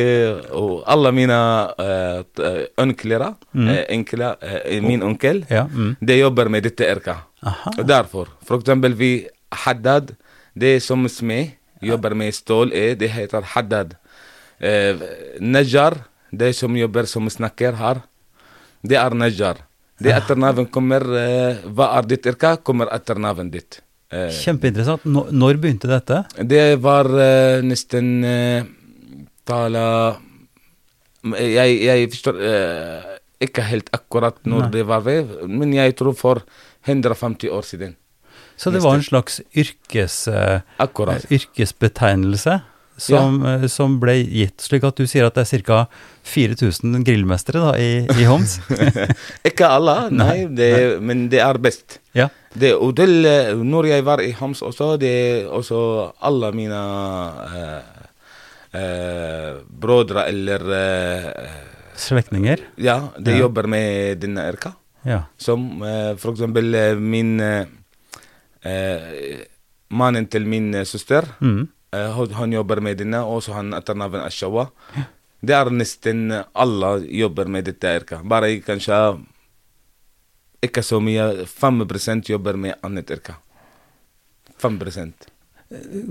og 0.56 0.84
alle 0.88 1.12
mine 1.16 1.40
uh, 1.82 2.62
onkler, 2.80 3.26
eh, 3.56 3.82
enkle, 3.90 4.36
eh, 4.42 4.78
min 4.86 5.04
onkel, 5.04 5.44
Ja. 5.50 5.66
Mm. 5.68 5.96
de 6.00 6.20
jobber 6.20 6.50
med 6.50 6.64
dette 6.64 6.86
yrket. 6.88 7.26
Aha. 7.44 7.74
Og 7.78 7.88
derfor, 7.88 8.30
for 8.46 8.60
eksempel 8.62 8.94
vi 8.94 9.28
Haddad, 9.66 10.14
det 10.56 10.78
som 10.84 11.08
smed, 11.10 11.58
jobber 11.82 12.14
med 12.16 12.34
stål, 12.38 12.72
er, 12.78 12.96
det 12.96 13.10
heter 13.10 13.42
Haddad. 13.56 13.96
Eh, 14.62 14.96
Najjar, 15.42 15.96
det 16.32 16.54
som 16.56 16.76
jobber 16.78 17.06
som 17.10 17.28
snakker 17.30 17.76
her, 17.80 18.02
det 18.84 18.98
er 18.98 19.14
Najjar. 19.14 19.58
Det 20.02 20.10
etternavn 20.16 20.66
kommer 20.74 21.04
eh, 21.14 21.60
Hva 21.70 21.92
er 22.00 22.08
ditt 22.10 22.26
yrke? 22.26 22.56
Kommer 22.66 22.90
etternavnet 22.96 23.52
ditt. 23.54 23.82
Eh, 24.10 24.32
Kjempeinteressant. 24.34 25.04
Nå- 25.06 25.28
Når 25.32 25.60
begynte 25.62 25.88
dette? 25.92 26.24
det 26.42 26.80
var 26.82 27.06
eh, 27.22 27.62
nesten 27.62 28.08
tala 29.46 30.18
jeg, 31.38 31.78
jeg 31.86 32.10
forstår 32.16 32.40
ikke 33.42 33.62
helt 33.70 33.90
akkurat 33.94 34.40
når 34.46 34.64
Nei. 34.68 34.70
det 34.74 34.84
var 34.90 35.02
ved, 35.06 35.30
men 35.50 35.74
jeg 35.74 35.96
tror 35.98 36.14
for 36.18 36.42
150 36.88 37.50
år 37.54 37.62
siden. 37.66 37.96
Så 38.58 38.70
det 38.74 38.82
var 38.84 38.98
en 38.98 39.06
slags 39.06 39.40
yrkes, 39.58 40.28
yrkesbetegnelse 41.30 42.60
som, 43.02 43.40
ja. 43.46 43.68
som 43.72 43.96
ble 44.02 44.20
gitt, 44.22 44.62
slik 44.62 44.84
at 44.86 45.00
du 45.02 45.08
sier 45.10 45.26
at 45.26 45.38
det 45.40 45.48
er 45.50 45.64
ca. 45.66 45.80
4000 46.32 47.02
grillmestere 47.08 47.62
da, 47.64 47.72
i, 47.82 48.06
i 48.22 48.28
Homs? 48.30 48.60
Ikke 49.50 49.66
alle, 49.74 49.96
nei, 50.14 50.44
det, 50.54 50.70
men 51.02 51.26
det 51.34 51.42
er 51.42 51.58
best. 51.62 51.98
ja. 52.18 52.30
Det, 52.52 52.74
og 52.76 52.92
til, 53.00 53.14
eh, 53.24 53.54
når 53.64 53.86
jeg 53.88 54.04
var 54.04 54.20
i 54.20 54.34
Homs 54.36 54.60
også, 54.68 54.98
det 55.00 55.48
også 55.48 55.78
alle 56.28 56.50
mine 56.52 56.80
eh, 57.56 58.02
eh, 58.76 59.54
brødre 59.82 60.26
eller 60.28 60.66
eh, 60.76 61.54
Slektninger? 62.02 62.60
Ja, 62.82 62.98
de 63.18 63.32
Ja. 63.38 63.46
jobber 63.46 63.68
med 63.72 64.20
denne 64.20 64.44
yrka. 64.52 64.74
Ja. 65.08 65.22
Som 65.40 65.82
eh, 65.84 66.12
eksempel 66.16 66.76
eh, 66.76 66.96
min 67.00 67.40
eh, 67.40 67.66
eh, 68.68 69.46
Mannen 69.92 70.28
til 70.28 70.46
min 70.48 70.74
eh, 70.76 70.84
søster, 70.88 71.24
Mm. 71.40 71.70
Eh, 71.96 72.22
han, 72.38 72.54
jobber 72.54 72.82
med 72.84 73.02
denne, 73.02 73.24
og 73.24 73.44
så 73.44 73.58
han 73.60 73.74
etternavn 73.78 74.24
Ashawa. 74.26 74.70
Det 75.42 75.56
er 75.58 75.72
nesten 75.74 76.30
alle 76.54 76.92
jobber 77.10 77.50
med 77.50 77.66
dette 77.66 77.96
yrket. 77.98 78.26
Bare 78.30 78.54
kanskje 78.66 78.98
ikke 80.62 80.84
så 80.86 81.02
mye. 81.02 81.46
5 81.50 81.82
jobber 82.30 82.54
med 82.54 82.76
annet 82.86 83.10
yrke. 83.12 83.36
5 84.62 84.80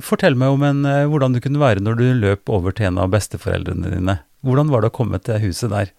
Fortell 0.00 0.34
meg 0.34 0.48
om 0.48 0.62
en, 0.64 0.84
eh, 0.88 1.06
hvordan 1.06 1.34
du 1.34 1.40
kunne 1.40 1.60
være 1.60 1.80
når 1.84 1.94
du 1.94 2.04
løp 2.14 2.48
over 2.48 2.72
til 2.72 2.86
en 2.86 2.98
av 2.98 3.10
besteforeldrene 3.12 3.92
dine. 3.92 4.20
Hvordan 4.42 4.70
var 4.70 4.80
det 4.80 4.90
å 4.90 4.96
komme 4.96 5.20
til 5.20 5.38
huset 5.38 5.70
der? 5.70 5.92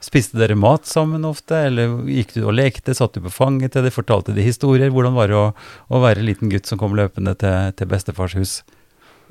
Spiste 0.00 0.38
dere 0.38 0.56
mat 0.56 0.86
sammen 0.86 1.26
ofte, 1.28 1.66
eller 1.66 2.06
gikk 2.08 2.32
du 2.32 2.46
og 2.46 2.54
lekte, 2.54 2.94
satt 2.94 3.12
du 3.12 3.20
på 3.20 3.32
fanget 3.34 3.74
til 3.74 3.84
de, 3.84 3.90
fortalte 3.90 4.32
de 4.32 4.40
historier? 4.40 4.88
Hvordan 4.88 5.12
var 5.18 5.28
det 5.28 5.36
å, 5.36 5.50
å 5.90 6.00
være 6.00 6.24
liten 6.24 6.48
gutt 6.48 6.70
som 6.70 6.78
kom 6.80 6.94
løpende 6.96 7.34
til, 7.36 7.74
til 7.76 7.90
bestefars 7.90 8.38
hus? 8.38 8.54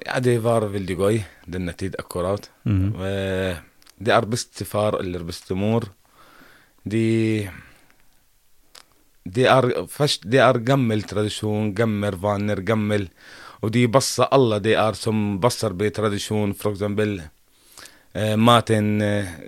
Ja, 0.06 0.20
det 0.24 0.38
var 0.44 0.68
veldig 0.72 0.96
gøy 0.98 1.18
denne 1.48 1.74
tid 1.74 1.96
akkurat. 2.00 2.50
Mm 2.63 2.94
-hmm. 2.94 3.58
Det 4.00 4.13
er 4.13 4.25
bestefar 4.25 5.00
eller 5.00 5.24
bestemor. 5.24 5.89
De 6.84 7.50
Det 9.25 9.46
er 9.46 9.88
først 9.88 10.29
Det 10.32 10.39
er 10.39 10.60
gammel 10.60 11.03
tradisjon, 11.03 11.74
gammel 11.74 12.15
vaner, 12.15 12.62
gammel 12.62 13.10
Og 13.62 13.72
de 13.72 13.88
passer 13.88 14.27
alle 14.32 14.60
det 14.60 14.75
er 14.75 14.94
som 14.94 15.39
passer 15.41 15.70
på 15.70 15.89
tradisjon, 15.89 16.53
for 16.53 16.72
eksempel 16.72 17.22
maten 18.42 18.88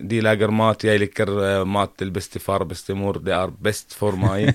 De 0.07 0.19
lager 0.21 0.51
mat. 0.53 0.83
Jeg 0.85 1.01
liker 1.01 1.31
mat 1.65 1.95
til 1.97 2.11
bestefar 2.13 2.61
bestemor. 2.69 3.17
Det 3.25 3.33
er 3.33 3.49
best 3.51 3.95
for 3.97 4.13
meg. 4.19 4.53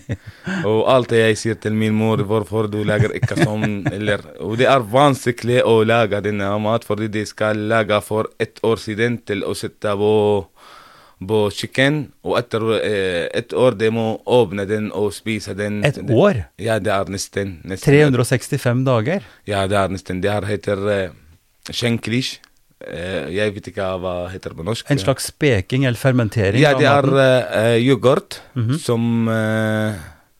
og 0.68 0.84
alt 0.92 1.14
jeg 1.16 1.36
sier 1.36 1.58
til 1.58 1.74
min 1.74 1.94
mor, 1.96 2.22
hvorfor 2.22 2.70
du 2.70 2.78
lager 2.86 3.12
ikke 3.18 3.34
sånn, 3.40 3.82
eller 3.90 4.22
Og 4.46 4.54
det 4.60 4.68
er 4.70 4.86
vanskelig 4.86 5.64
å 5.66 5.80
lage 5.84 6.22
denne 6.22 6.52
mat, 6.62 6.86
fordi 6.86 7.10
de 7.18 7.26
skal 7.26 7.66
lage 7.68 7.98
for 8.06 8.30
ett 8.38 8.62
år 8.62 8.78
siden 8.80 9.18
til 9.26 9.42
å 9.42 9.56
sette 9.58 9.96
på 9.98 10.14
på 11.24 11.46
kjøkken, 11.54 12.00
og 12.28 12.36
etter 12.40 12.64
eh, 12.76 13.22
et 13.38 13.54
år 13.56 13.76
de 13.80 13.88
må 13.94 14.06
åpne 14.28 14.66
den 14.68 14.90
og 14.92 15.14
spise 15.16 15.54
den. 15.56 15.80
Et 15.86 15.96
år? 16.12 16.44
Ja, 16.60 16.78
det 16.78 16.92
er 16.92 17.08
nesten. 17.12 17.60
nesten 17.64 17.88
365 17.88 18.84
dager? 18.84 19.24
Ja, 19.48 19.64
det 19.70 19.78
er 19.80 19.94
nesten. 19.94 20.20
Det 20.20 20.32
her 20.32 20.48
heter 20.48 20.84
eh. 20.92 21.14
Eh, 22.84 23.30
jeg 23.32 23.54
vet 23.54 23.68
ikke 23.70 23.84
hva 24.02 24.28
heter 24.28 24.52
på 24.52 24.62
norsk. 24.66 24.90
En 24.92 24.98
slags 25.00 25.30
speking 25.32 25.86
eller 25.88 25.96
fermentering? 25.96 26.60
Ja, 26.60 26.74
det 26.76 26.84
er 26.90 27.06
uh, 27.08 27.78
yoghurt 27.80 28.40
Mhm. 28.54 28.76
som 28.78 29.28
uh, 29.28 29.94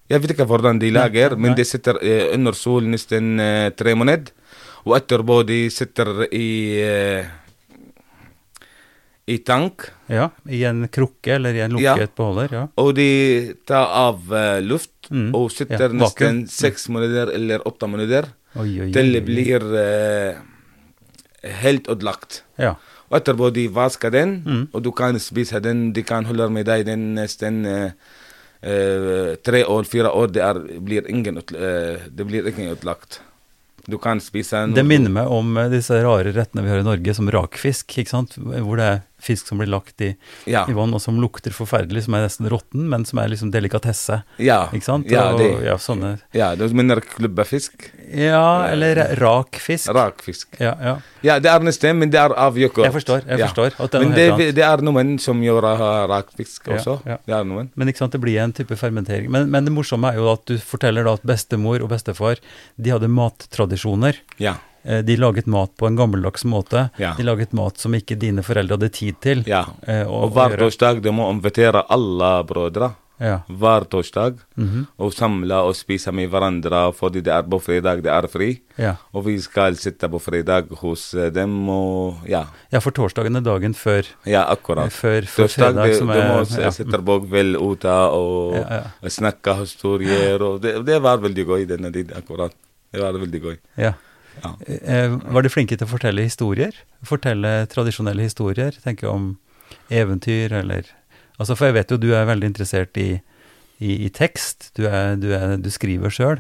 Jeg 0.09 0.21
vet 0.23 0.31
ikke 0.37 0.45
hvordan 0.47 0.79
de 0.79 0.91
lager, 0.93 1.35
men 1.37 1.51
nei. 1.55 1.57
de 1.57 1.65
sitter 1.65 1.97
uh, 1.97 2.35
under 2.35 2.53
sol 2.53 2.85
nesten 2.85 3.41
tre 3.75 3.95
måneder. 3.95 4.29
Og 4.87 4.95
etterpå 5.01 5.41
de 5.49 5.71
sitter 5.71 6.27
i 6.31 7.25
i 9.27 9.39
tank. 9.43 9.89
Ja, 10.07 10.29
I 10.49 10.61
en 10.69 10.85
krukke 10.89 11.33
eller 11.35 11.55
i 11.55 11.61
en 11.65 11.79
Ja. 11.83 11.97
lukket 11.97 12.15
beholder? 12.15 12.49
Ja. 12.53 12.69
Og 12.79 12.95
de 12.95 13.55
tar 13.67 13.89
av 13.91 14.21
luft 14.63 14.93
Mm. 15.11 15.35
og 15.35 15.51
sitter 15.51 15.89
Ja, 15.89 15.89
nesten 15.89 16.47
seks 16.49 16.89
måneder 16.89 17.33
eller 17.35 17.59
åtte 17.67 17.87
måneder 17.89 18.27
Oi, 18.57 18.69
oi, 18.81 18.87
oi, 18.87 18.93
til 18.93 19.13
det 19.13 19.25
blir 19.25 19.61
helt 21.63 21.89
ødelagt. 21.89 22.43
Ja. 22.59 22.75
Og 23.11 23.21
etterpå 23.21 23.53
de 23.55 23.69
vasker 23.71 24.11
den, 24.11 24.43
Mm. 24.45 24.69
og 24.73 24.83
du 24.83 24.91
kan 24.93 25.19
spise 25.23 25.61
den. 25.63 25.93
De 25.93 26.03
kan 26.03 26.25
holde 26.27 26.49
med 26.51 26.67
deg 26.67 26.85
den 26.87 27.15
nesten 27.15 27.63
uh, 27.67 27.91
uh, 28.67 29.37
tre 29.47 29.63
år, 29.65 29.87
fire 29.87 30.11
år. 30.11 30.33
Det, 30.35 30.43
er, 30.43 30.61
blir 30.83 31.07
ingen, 31.09 31.39
eh, 31.39 32.03
det 32.11 32.27
blir 32.27 32.47
ikke 32.51 32.73
ødelagt. 32.75 33.21
Du 33.87 33.99
kan 34.03 34.19
spise 34.21 34.65
den. 34.65 34.75
Det 34.75 34.83
minner 34.85 35.13
meg 35.15 35.31
om 35.31 35.55
disse 35.71 35.95
rare 36.03 36.33
rettene 36.35 36.65
vi 36.67 36.73
har 36.73 36.83
i 36.83 36.87
Norge, 36.89 37.15
som 37.15 37.31
rakfisk, 37.31 37.99
ikke 38.03 38.11
sant? 38.11 38.35
Hvor 38.35 38.77
det 38.81 38.89
er 38.91 39.05
fisk 39.23 39.49
som 39.49 39.59
blir 39.59 39.69
lagt 39.73 40.01
i, 40.05 40.17
Ja. 40.47 40.65
i 40.69 40.73
vann, 40.77 40.93
og 40.95 41.01
som 41.01 41.17
lukter 41.21 41.51
forferdelig, 41.55 42.05
som 42.05 42.15
er 42.15 42.27
nesten 42.27 42.49
råtten, 42.53 42.89
men 42.89 43.05
som 43.05 43.19
er 43.19 43.29
liksom 43.33 43.51
delikatesse. 43.51 44.23
Ja, 44.39 44.69
Ikke 44.73 44.85
sant? 44.85 45.11
ja, 45.11 45.33
og, 45.33 45.39
det. 45.41 45.65
ja, 45.65 45.77
sånne 45.81 46.19
Ja, 46.37 46.55
det 46.55 46.73
mener 46.77 47.01
klubbefisk? 47.01 47.91
Ja, 48.13 48.67
eller 48.71 49.17
rak 49.19 49.57
fisk. 49.59 49.89
Rakfisk. 49.93 50.57
Ja, 50.61 50.75
ja. 50.81 50.97
Ja, 51.23 51.39
det 51.41 51.51
er 51.51 51.59
nesten, 51.65 51.99
men 51.99 52.11
det 52.11 52.21
er 52.21 52.35
av 52.37 52.55
yoghurt. 52.57 52.85
Jeg 52.85 52.93
forstår, 52.95 53.25
jeg 53.27 53.41
forstår 53.41 53.75
at 53.83 53.91
det 53.91 54.01
er 54.01 54.05
Men 54.05 54.15
det, 54.39 54.55
det 54.55 54.63
er 54.65 54.83
noen 54.85 55.19
som 55.19 55.41
gjør 55.43 55.65
uh, 55.65 56.07
rakfisk 56.13 56.69
Ja, 56.69 56.77
også. 56.79 57.01
ja. 57.07 57.17
Det 57.27 57.35
er 57.35 57.45
noen. 57.45 57.71
Men 57.75 57.89
ikke 57.89 57.99
sant, 58.05 58.13
det 58.13 58.21
blir 58.23 58.39
en 58.45 58.53
type 58.53 58.77
fermentering. 58.79 59.31
Men, 59.31 59.51
men 59.51 59.65
det 59.67 59.73
morsomme 59.75 60.13
er 60.13 60.21
jo 60.21 60.31
at 60.33 60.45
du 60.47 60.57
forteller 60.59 61.05
da 61.09 61.17
at 61.19 61.27
bestemor 61.27 61.81
og 61.83 61.89
bestefar 61.91 62.37
de 62.79 62.91
hadde 62.95 63.09
mattradisjoner. 63.11 64.21
Ja. 64.39 64.57
Eh, 64.87 65.03
De 65.03 65.17
laget 65.17 65.47
mat 65.51 65.71
på 65.77 65.87
en 65.89 65.97
gammeldags 65.99 66.45
måte. 66.45 66.91
Ja. 66.99 67.15
De 67.19 67.23
laget 67.27 67.53
mat 67.53 67.77
som 67.79 67.93
ikke 67.95 68.17
dine 68.19 68.43
foreldre 68.47 68.77
hadde 68.79 68.93
tid 68.93 69.17
til. 69.21 69.43
ja. 69.47 69.65
eh, 69.87 70.05
å- 70.07 70.23
Og 70.25 70.33
hver 70.33 70.57
torsdag 70.57 71.03
de 71.03 71.11
må 71.11 71.29
invitere 71.33 71.83
alle 71.91 72.45
brødre. 72.47 72.95
Ja. 73.19 73.39
Hver 73.49 73.87
torsdag. 73.89 74.35
Mhm. 74.61 74.87
Og 75.01 75.13
samle 75.15 75.57
og 75.65 75.75
spise 75.75 76.13
med 76.13 76.29
hverandre 76.31 76.93
fordi 76.93 77.23
det 77.25 77.33
er 77.33 77.43
på 77.49 77.57
fredag 77.65 78.03
det 78.05 78.13
er 78.13 78.27
fri. 78.29 78.61
ja. 78.79 78.97
Og 79.15 79.25
vi 79.25 79.39
skal 79.41 79.75
sitte 79.75 80.07
på 80.13 80.21
fredag 80.21 80.69
hos 80.83 81.15
eh, 81.15 81.31
dem 81.31 81.67
og 81.71 82.17
ja. 82.29 82.45
Ja, 82.71 82.79
for 82.79 82.91
torsdagen 82.93 83.35
er 83.37 83.41
dagen 83.41 83.73
før, 83.73 84.05
Ja, 84.27 84.45
akkurat. 84.53 84.93
før, 84.93 85.23
før 85.25 85.47
Torsdag 85.49 85.73
fredag, 85.73 85.87
de, 85.89 85.95
som 85.99 86.09
de 86.09 86.19
er 86.21 86.29
må 86.29 86.41
s- 86.45 86.59
ja. 86.59 86.71
sitte 86.71 86.99
på 87.03 87.19
kveld 87.27 87.57
ute 87.57 87.89
og 87.89 88.55
ja. 88.55 88.83
snakke 89.09 89.57
historier. 89.63 90.43
Og 90.43 90.61
det, 90.61 90.85
det 90.85 91.01
var 91.03 91.17
veldig 91.19 91.47
gøy 91.47 91.67
denne 91.67 91.91
tiden, 91.91 92.13
akkurat. 92.17 92.53
Det 92.93 93.01
var 93.01 93.13
veldig 93.15 93.43
gøy. 93.43 93.57
Ja. 93.79 93.95
Ja. 94.43 94.53
Eh, 94.67 95.17
var 95.33 95.43
de 95.47 95.51
flinke 95.53 95.77
til 95.79 95.87
å 95.87 95.91
fortelle 95.91 96.25
historier? 96.27 96.77
Fortelle 97.07 97.67
tradisjonelle 97.73 98.27
historier? 98.27 98.77
Tenke 98.85 99.09
om 99.11 99.35
eventyr, 99.91 100.53
eller 100.63 100.89
Altså, 101.37 101.53
for 101.53 101.69
jeg 101.69 101.75
vet 101.77 101.91
jo 101.93 101.99
du 102.01 102.15
er 102.17 102.25
veldig 102.25 102.49
interessert 102.49 102.97
i, 102.97 103.19
i, 103.77 104.07
i 104.07 104.09
tekst. 104.09 104.71
Du, 104.73 104.87
er, 104.89 105.19
du, 105.21 105.27
er, 105.37 105.59
du 105.61 105.69
skriver 105.69 106.09
sjøl. 106.09 106.39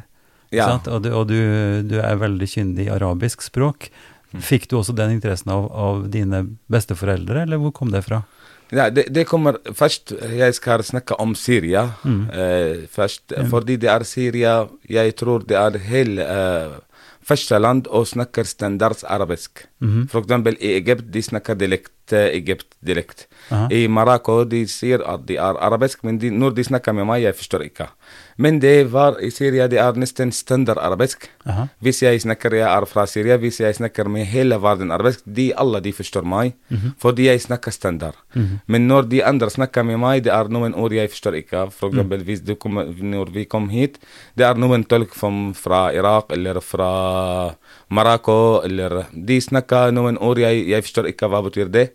Ja. 0.54 0.70
Og, 0.78 1.02
du, 1.04 1.10
og 1.12 1.26
du, 1.28 1.98
er 2.00 2.16
veldig 2.16 2.48
kyndig 2.48 2.86
i 2.86 2.92
arabisk 2.94 3.44
språk. 3.44 3.90
Mm. 4.32 4.40
Fikk 4.40 4.70
du 4.70 4.78
også 4.78 4.94
den 4.96 5.12
interessen 5.18 5.52
av, 5.52 5.68
av 5.68 6.06
dine 6.14 6.46
besteforeldre, 6.72 7.42
eller 7.44 7.60
hvor 7.60 7.74
kom 7.76 7.92
det 7.92 8.06
fra? 8.06 8.22
Ja, 8.72 8.88
det, 8.90 9.04
det 9.14 9.28
kommer 9.30 9.60
først 9.78 10.10
Jeg 10.10 10.56
skal 10.56 10.82
snakke 10.82 11.14
om 11.22 11.36
Syria 11.38 11.84
Mm. 12.02 12.24
eh, 12.32 12.86
først. 12.90 13.36
Fordi 13.52 13.76
det 13.76 13.90
er 13.92 14.02
Syria 14.02 14.54
Jeg 14.90 15.14
tror 15.20 15.44
det 15.46 15.54
er 15.60 15.76
hele 15.86 16.24
eh, 16.24 16.72
første 17.26 17.58
land 17.58 17.88
å 17.90 18.04
snakke 18.06 18.44
standards 18.46 19.04
arabisk. 19.04 19.66
Mhm. 19.80 20.08
For 20.12 20.22
eksempel 20.22 20.56
i 20.60 20.76
Egypt, 20.76 21.10
de 21.10 21.22
snakker 21.22 21.58
dialekt, 21.58 22.12
eh, 22.12 22.30
Egypt-dialekt. 22.38 23.26
Aha. 23.50 23.68
I 23.70 23.86
Marokko, 23.88 24.44
de 24.44 24.66
sier 24.66 25.02
at 25.02 25.26
de 25.26 25.36
er 25.36 25.58
arabisk, 25.58 26.04
men 26.04 26.18
de, 26.18 26.30
når 26.30 26.54
de 26.54 26.64
snakker 26.64 26.94
med 26.94 27.06
Men 28.36 28.60
det 28.60 28.92
var 28.92 29.16
i 29.24 29.30
Syria, 29.30 29.66
det 29.68 29.78
er 29.80 29.96
nesten 29.96 30.32
standard 30.32 30.78
arabisk. 30.78 31.28
Aha. 31.46 31.66
Hvis 31.80 32.02
jeg 32.02 32.20
snakker, 32.20 32.54
jeg 32.58 32.66
er 32.68 32.86
fra 32.86 33.06
Syria, 33.08 33.36
hvis 33.40 33.60
jeg 33.60 33.74
snakker 33.78 34.08
med 34.12 34.26
hele 34.28 34.58
verden 34.62 34.92
arabisk, 34.92 35.22
de 35.24 35.52
alle 35.56 35.80
de 35.80 35.92
forstår 35.92 36.26
meg, 36.28 36.52
fordi 37.00 37.28
jeg 37.30 37.40
snakker 37.40 37.70
standard. 37.72 38.14
Men 38.66 38.88
når 38.88 39.08
de 39.10 39.22
andre 39.24 39.50
snakker 39.50 39.82
med 39.88 39.98
meg, 40.02 40.24
det 40.24 40.32
er 40.32 40.48
noen 40.52 40.74
ord 40.74 40.92
jeg 40.92 41.10
forstår 41.10 41.38
ikke. 41.40 41.70
For 41.72 41.88
eksempel 41.88 42.24
hvis 42.28 42.42
du 42.44 42.54
kom, 42.54 42.76
når 43.00 43.32
vi 43.32 43.44
kom 43.44 43.68
hit, 43.72 43.98
det 44.36 44.44
er 44.46 44.54
noen 44.60 44.84
tolk 44.84 45.14
from, 45.14 45.54
fra 45.54 45.92
Irak 45.94 46.32
eller 46.32 46.60
fra 46.60 46.90
Marokko, 47.88 48.62
eller 48.64 49.06
de 49.12 49.40
snakker 49.40 49.92
noen 49.96 50.18
ord 50.18 50.38
jeg, 50.38 50.66
jeg 50.68 50.82
forstår 50.82 51.08
ikke 51.12 51.28
hva 51.32 51.42
betyr 51.46 51.72
det. 51.72 51.86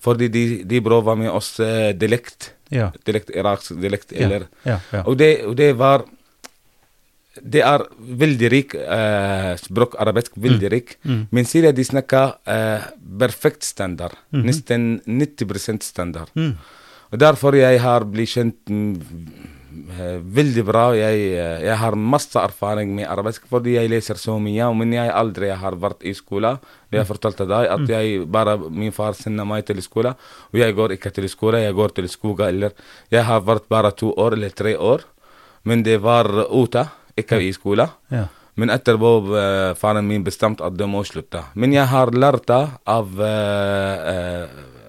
Fordi 0.00 0.28
de, 0.28 0.64
de 0.64 0.80
prøver 0.80 1.16
med 1.16 1.30
oss 1.30 1.58
uh, 1.60 1.90
dialekt. 1.92 2.54
Ja. 2.70 2.88
Dialekt, 3.04 3.30
iraksk 3.34 3.76
dialekt, 3.82 4.12
eller 4.14 4.46
ja, 4.64 4.78
ja. 4.92 5.04
Og, 5.04 5.18
det, 5.18 5.30
og 5.46 5.56
det 5.58 5.72
var 5.78 6.06
Det 7.40 7.62
er 7.62 7.84
veldig 7.98 8.48
rik 8.50 8.74
eh, 8.74 9.52
språk, 9.56 9.94
arabisk, 10.02 10.34
veldig 10.36 10.70
rik. 10.72 10.96
Mm. 11.06 11.20
Men 11.30 11.46
Syria 11.46 11.70
de 11.72 11.84
snakker 11.86 12.34
eh, 12.44 12.88
perfekt 13.22 13.62
standard. 13.64 14.16
Nesten 14.34 15.00
90 15.06 15.82
standard. 15.82 16.28
Mhm. 16.34 16.44
Mm. 16.44 16.76
Og 17.10 17.18
derfor 17.18 17.56
jeg 17.58 17.80
har 17.82 18.04
blitt 18.06 18.30
kjent 18.34 18.70
mm, 18.70 18.98
veldig 20.38 20.64
bra. 20.66 20.84
Jeg, 20.96 21.20
eh, 21.34 21.64
jeg 21.66 21.76
har 21.78 21.96
masse 21.96 22.38
erfaring 22.38 22.94
med 22.94 23.08
arabisk 23.08 23.46
fordi 23.50 23.76
jeg 23.76 23.90
leser 23.90 24.18
så 24.20 24.38
mye. 24.42 24.68
Men 24.76 24.92
jeg 24.92 25.10
aldri 25.10 25.50
har 25.50 25.76
vært 25.76 26.02
i 26.02 26.14
skole. 26.14 26.56
Jeg 26.90 27.06
fortalte 27.06 27.46
deg 27.46 27.68
at 27.70 27.86
jeg 27.88 28.26
bare, 28.26 28.56
min 28.58 28.92
far 28.92 29.14
sender 29.14 29.46
meg 29.46 29.64
til 29.66 29.78
skole, 29.82 30.14
og 30.50 30.58
jeg 30.58 30.74
går 30.74 30.96
ikke 30.96 31.12
til 31.14 31.28
skole. 31.30 31.62
Jeg 31.62 31.74
går 31.74 31.94
til 31.94 32.08
skogen 32.08 32.48
eller 32.48 32.72
Jeg 33.10 33.24
har 33.24 33.40
vært 33.40 33.68
bare 33.68 33.92
to 33.92 34.12
år 34.16 34.34
eller 34.34 34.50
tre 34.50 34.76
år, 34.76 35.04
men 35.64 35.82
det 35.82 36.00
var 36.02 36.26
ute, 36.50 36.88
ikke 37.16 37.40
i 37.40 37.52
skole. 37.52 37.86
Ja. 38.10 38.26
Men 38.60 38.72
etterpå 38.74 39.10
uh, 39.30 39.72
faren 39.78 40.08
min 40.08 40.24
bestemte 40.26 40.64
at 40.66 40.76
det 40.76 40.88
må 40.90 41.02
slutte. 41.06 41.42
Men 41.54 41.72
jeg 41.72 41.86
har 41.90 42.12
lært 42.12 42.50
av 42.50 43.08
uh, 43.16 43.26
eh, 43.26 44.10
eh, 44.12 44.79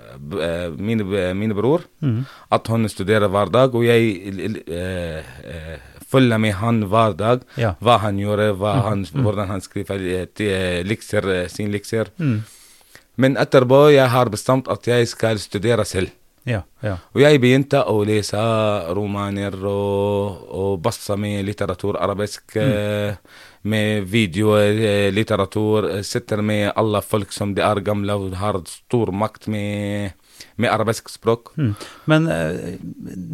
min, 0.77 1.03
min 1.37 1.53
bror, 1.57 1.85
mm. 2.01 2.19
at 2.51 2.67
han 2.71 2.89
studerer 2.89 3.31
hver 3.31 3.51
dag, 3.53 3.75
og 3.75 3.85
jeg 3.85 4.21
eh, 4.67 5.33
eh, 5.43 5.91
følger 6.11 6.41
med 6.41 6.55
han 6.59 6.85
hver 6.91 7.17
dag. 7.17 7.43
Ja. 7.59 7.75
Hva 7.81 7.97
han 8.05 8.19
gjør, 8.19 8.51
hva 8.59 8.77
han, 8.89 9.05
hvordan 9.11 9.51
han 9.51 9.63
skriver 9.63 10.01
eh, 10.01 10.25
eh, 10.45 10.81
lekser, 10.87 11.29
eh, 11.35 11.45
sin 11.51 11.71
lekser. 11.73 12.11
Mm. 12.21 12.41
Men 13.21 13.37
etterpå 13.39 13.85
jeg 13.93 14.09
har 14.11 14.31
bestemt 14.33 14.71
at 14.71 14.87
jeg 14.87 15.07
skal 15.11 15.39
studere 15.39 15.85
selv. 15.85 16.11
Ja, 16.47 16.63
ja. 16.81 16.95
Og 17.13 17.21
jeg 17.21 17.37
begynte 17.37 17.83
å 17.85 17.99
lese 18.07 18.39
romaner 18.97 19.53
og, 19.61 20.39
og 20.49 20.79
basse 20.81 21.13
med 21.19 21.45
litteratur, 21.45 21.99
arabisk, 22.01 22.55
eh, 22.57 23.13
med 23.62 24.08
videoer, 24.10 25.12
litteratur. 25.13 26.01
Sitter 26.03 26.41
med 26.41 26.72
alle 26.75 27.01
folk 27.06 27.34
som 27.36 27.56
de 27.56 27.63
er 27.65 27.82
gamle 27.86 28.15
og 28.18 28.36
har 28.39 28.60
stor 28.70 29.12
makt 29.13 29.48
med, 29.51 30.12
med 30.56 30.72
arabisk 30.72 31.10
språk. 31.13 31.53
Mm. 31.58 31.74
Men 32.12 32.30
uh, 32.30 32.75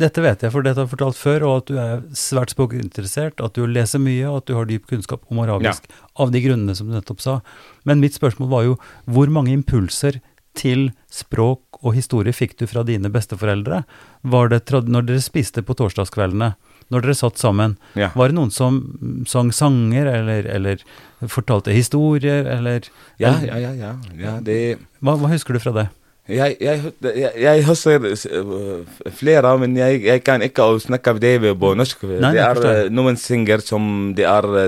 dette 0.04 0.24
vet 0.24 0.44
jeg, 0.44 0.54
for 0.54 0.66
dette 0.66 0.82
har 0.82 0.88
jeg 0.88 0.94
fortalt 0.96 1.20
før, 1.20 1.48
og 1.48 1.62
at 1.62 1.72
du 1.72 1.82
er 1.82 2.06
svært 2.18 2.56
språkinteressert, 2.56 3.44
at 3.44 3.58
du 3.58 3.68
leser 3.68 4.04
mye, 4.04 4.26
og 4.30 4.42
at 4.42 4.50
du 4.50 4.58
har 4.60 4.70
dyp 4.70 4.88
kunnskap 4.92 5.24
om 5.32 5.44
arabisk, 5.46 5.88
av 6.20 6.34
de 6.34 6.44
grunnene 6.44 6.76
som 6.78 6.90
du 6.90 6.98
nettopp 6.98 7.24
sa. 7.24 7.40
Men 7.88 8.04
mitt 8.04 8.18
spørsmål 8.18 8.52
var 8.52 8.68
jo, 8.68 8.80
hvor 9.06 9.32
mange 9.32 9.56
impulser 9.56 10.20
til 10.58 10.90
språk 11.14 11.80
og 11.86 11.94
historie 11.94 12.34
fikk 12.34 12.58
du 12.60 12.66
fra 12.70 12.84
dine 12.88 13.12
besteforeldre? 13.14 13.84
Var 14.28 14.50
det 14.52 14.64
når 14.90 15.08
dere 15.08 15.24
spiste 15.24 15.64
på 15.64 15.76
torsdagskveldene, 15.78 16.56
når 16.94 17.04
dere 17.04 17.18
satt 17.20 17.38
sammen, 17.42 17.78
Ja. 18.00 18.12
var 18.16 18.32
det 18.32 18.38
noen 18.38 18.52
som 18.52 18.80
mm, 19.02 19.26
sang 19.28 19.52
sanger, 19.52 20.08
eller, 20.08 20.48
eller 20.48 20.84
fortalte 21.28 21.76
historier, 21.76 22.46
eller 22.46 22.88
Ja, 23.20 23.36
ja, 23.44 23.58
ja. 23.58 23.72
ja, 23.76 23.94
ja 24.18 24.40
det, 24.40 24.78
hva, 25.02 25.18
hva 25.18 25.32
husker 25.34 25.58
du 25.58 25.60
fra 25.60 25.76
det? 25.76 25.88
jeg, 26.28 26.58
jeg, 26.60 26.92
jeg, 27.16 27.32
jeg 27.40 27.64
husker 27.68 28.08
eh, 28.12 29.12
flere, 29.16 29.54
men 29.62 29.78
jeg, 29.80 30.24
kan 30.26 30.44
ikke 30.44 30.66
snakke 30.84 31.14
om 31.16 31.22
det 31.24 31.38
på 31.60 31.74
norsk. 31.80 32.04
Nei, 32.04 32.34
det 32.36 32.44
er 32.44 32.64
eh, 32.72 32.90
noen 32.92 33.20
singer 33.20 33.64
som 33.64 34.12
det 34.18 34.28
er 34.28 34.48
eh, 34.52 34.68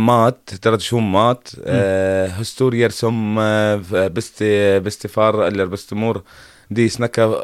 mat, 0.00 0.56
tradisjon 0.62 1.04
mat, 1.12 1.52
tradisjonsmat. 1.52 1.52
Eh, 1.66 2.38
historier 2.38 2.94
som 2.96 3.36
eh, 3.38 4.08
beste, 4.14 4.80
bestefar 4.84 5.44
eller 5.50 5.68
bestemor 5.72 6.22
de 6.74 6.86
snakker 6.90 7.34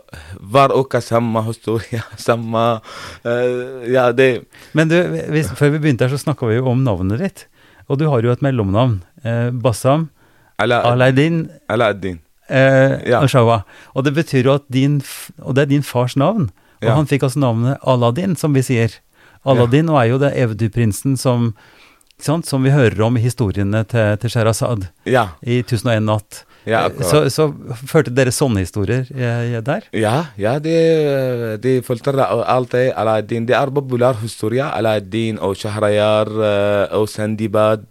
hver 0.41 0.73
uke 0.77 1.01
samme 1.05 1.43
historie. 1.47 2.03
Samme 2.17 2.81
uh, 3.25 3.85
Ja, 3.91 4.11
det 4.13 4.45
Men 4.75 4.89
du, 4.89 4.97
hvis, 5.33 5.51
før 5.59 5.73
vi 5.75 5.79
begynte 5.85 6.07
her, 6.07 6.13
så 6.17 6.21
snakka 6.23 6.47
vi 6.51 6.59
jo 6.59 6.69
om 6.73 6.85
navnet 6.87 7.19
ditt. 7.23 7.47
Og 7.89 7.99
du 8.01 8.07
har 8.11 8.21
jo 8.23 8.33
et 8.35 8.43
mellomnavn. 8.45 8.99
Eh, 9.25 9.51
Bassam 9.51 10.09
Ala- 10.61 10.83
Alaidin 10.93 11.47
Aladdin. 11.73 12.19
eh, 12.49 12.99
Ja. 13.09 13.21
Al-Shawa. 13.23 13.63
Og 13.95 14.05
det 14.05 14.13
betyr 14.15 14.45
jo 14.45 14.55
at 14.59 14.67
din 14.71 15.01
Og 15.43 15.55
det 15.55 15.63
er 15.63 15.67
din 15.73 15.83
fars 15.83 16.17
navn. 16.17 16.51
Og 16.83 16.89
Ja. 16.89 16.95
han 16.95 17.07
fikk 17.07 17.23
altså 17.23 17.39
navnet 17.41 17.79
Aladdin, 17.87 18.37
som 18.37 18.53
vi 18.55 18.61
sier. 18.63 18.93
Aladdin 19.47 19.89
og 19.89 19.97
er 20.03 20.09
jo 20.11 20.19
det 20.19 20.35
eventyrprinsen 20.37 21.17
som, 21.17 21.55
som 22.21 22.63
vi 22.63 22.71
hører 22.71 23.01
om 23.07 23.17
i 23.17 23.21
historiene 23.23 23.85
til, 23.89 24.17
til 24.19 24.31
Sherazad 24.31 24.89
Ja. 25.07 25.29
i 25.43 25.61
1001 25.63 26.03
natt. 26.05 26.45
Ja, 26.69 26.85
Eh, 26.89 27.03
så, 27.09 27.23
så 27.33 27.47
førte 27.89 28.13
dere 28.15 28.33
sånne 28.35 28.61
historier 28.65 29.07
eh, 29.15 29.59
der? 29.65 29.87
Ja, 29.97 30.27
ja, 30.37 30.59
de, 30.63 30.75
det 31.63 31.79
forteller 31.87 32.29
alltid 32.45 32.93
Aladdin. 32.95 33.47
Det 33.49 33.57
er 33.57 33.73
populær 33.73 34.19
historie. 34.23 34.65
Aladdin 34.69 35.39
og 35.41 35.57
Shahrayar 35.57 36.29
eh, 36.29 36.97
og 36.99 37.09
Sandibad. 37.09 37.87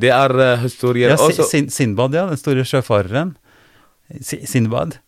Det 0.00 0.10
er 0.12 0.56
historier 0.64 1.14
Ja, 1.14 1.16
også. 1.20 1.44
Sin 1.48 1.70
Sinbad, 1.72 2.14
ja. 2.16 2.26
Den 2.28 2.36
store 2.40 2.64
sjøfareren. 2.68 3.36
Si- 4.20 4.42
Sinbad. 4.46 4.98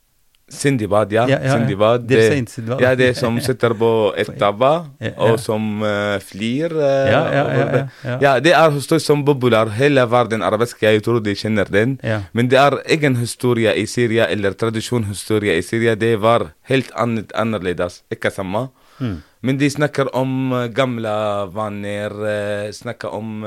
Sindibad, 0.48 1.12
ja. 1.12 1.26
Ja, 1.28 1.36
ja, 1.38 1.44
ja. 1.44 1.52
Sindibad, 1.58 2.06
Det 2.08 2.16
er 2.18 2.30
det, 2.30 2.48
Sindibad. 2.50 2.80
ja, 2.80 2.94
det 2.96 3.16
som 3.16 3.36
sitter 3.46 3.74
på 3.76 4.14
et 4.16 4.30
tabba, 4.40 4.86
Ja, 5.00 5.06
ja. 5.10 5.12
og 5.28 5.38
som 5.40 5.82
uh, 5.82 6.16
flyr. 6.24 6.72
Uh, 6.72 6.80
Ja, 6.80 7.20
ja, 7.32 7.44
ja, 7.58 7.64
det. 7.72 7.82
ja, 8.04 8.10
ja. 8.10 8.18
ja, 8.22 8.32
det 8.40 8.52
er 8.56 8.70
historie 8.70 9.00
som 9.00 9.24
populær. 9.24 9.68
Hele 9.76 10.06
verden 10.10 10.42
arabisk, 10.42 10.82
jeg 10.82 11.02
tror 11.04 11.20
de 11.20 11.34
kjenner 11.36 11.64
den. 11.70 11.98
Ja. 12.02 12.22
Men 12.32 12.48
det 12.48 12.58
er 12.58 12.78
egen 12.88 13.16
historie 13.16 13.74
i 13.76 13.86
Syria, 13.86 14.26
eller 14.30 14.52
tradisjonshistorie 14.56 15.58
i 15.58 15.62
Syria. 15.62 15.94
Det 15.94 16.16
var 16.20 16.48
helt 16.70 16.90
annet, 16.96 17.32
annerledes. 17.36 18.02
Ikke 18.10 18.30
samme. 18.30 18.68
Mm. 19.00 19.18
Men 19.42 19.58
de 19.58 19.68
snakker 19.70 20.08
om 20.16 20.52
eh, 20.52 20.68
gamle 20.74 21.12
vaner, 21.54 22.72
snakker 22.72 23.12
om 23.14 23.44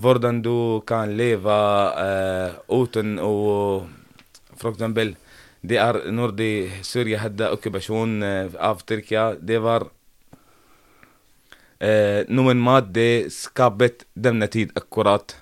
hvordan 0.00 0.40
du 0.42 0.80
kan 0.86 1.12
leve 1.16 1.54
uh, 1.94 2.50
uten 2.68 3.18
å 3.22 3.84
For 4.58 4.70
eksempel, 4.72 5.16
det 5.64 5.78
er 5.80 6.00
når 6.12 6.34
de, 6.36 6.48
Syria 6.84 7.22
hadde 7.24 7.48
okkupasjon 7.56 8.18
av 8.60 8.82
Tyrkia, 8.84 9.30
det 9.40 9.62
var 9.64 9.86
eh, 11.80 12.26
noen 12.28 12.60
mat 12.60 12.90
det 12.94 13.32
skapet 13.32 14.04
denne 14.12 14.50
tid 14.52 14.74
akkurat. 14.76 15.38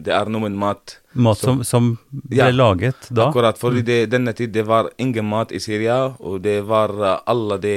Det 0.00 0.14
er 0.16 0.32
noen 0.32 0.56
mat 0.56 0.96
Mat 1.12 1.40
som, 1.42 1.64
som 1.66 1.90
ble 2.08 2.38
Ja, 2.38 2.46
laget 2.54 3.08
da? 3.10 3.26
Akkurat, 3.28 3.58
For 3.58 3.74
denne 3.84 4.32
tid 4.38 4.52
det 4.54 4.62
var 4.68 4.88
ingen 4.96 5.26
mat 5.28 5.52
i 5.52 5.58
Syria, 5.60 6.14
og 6.18 6.40
det 6.46 6.60
var 6.68 6.94
alle 7.26 7.58
de 7.60 7.76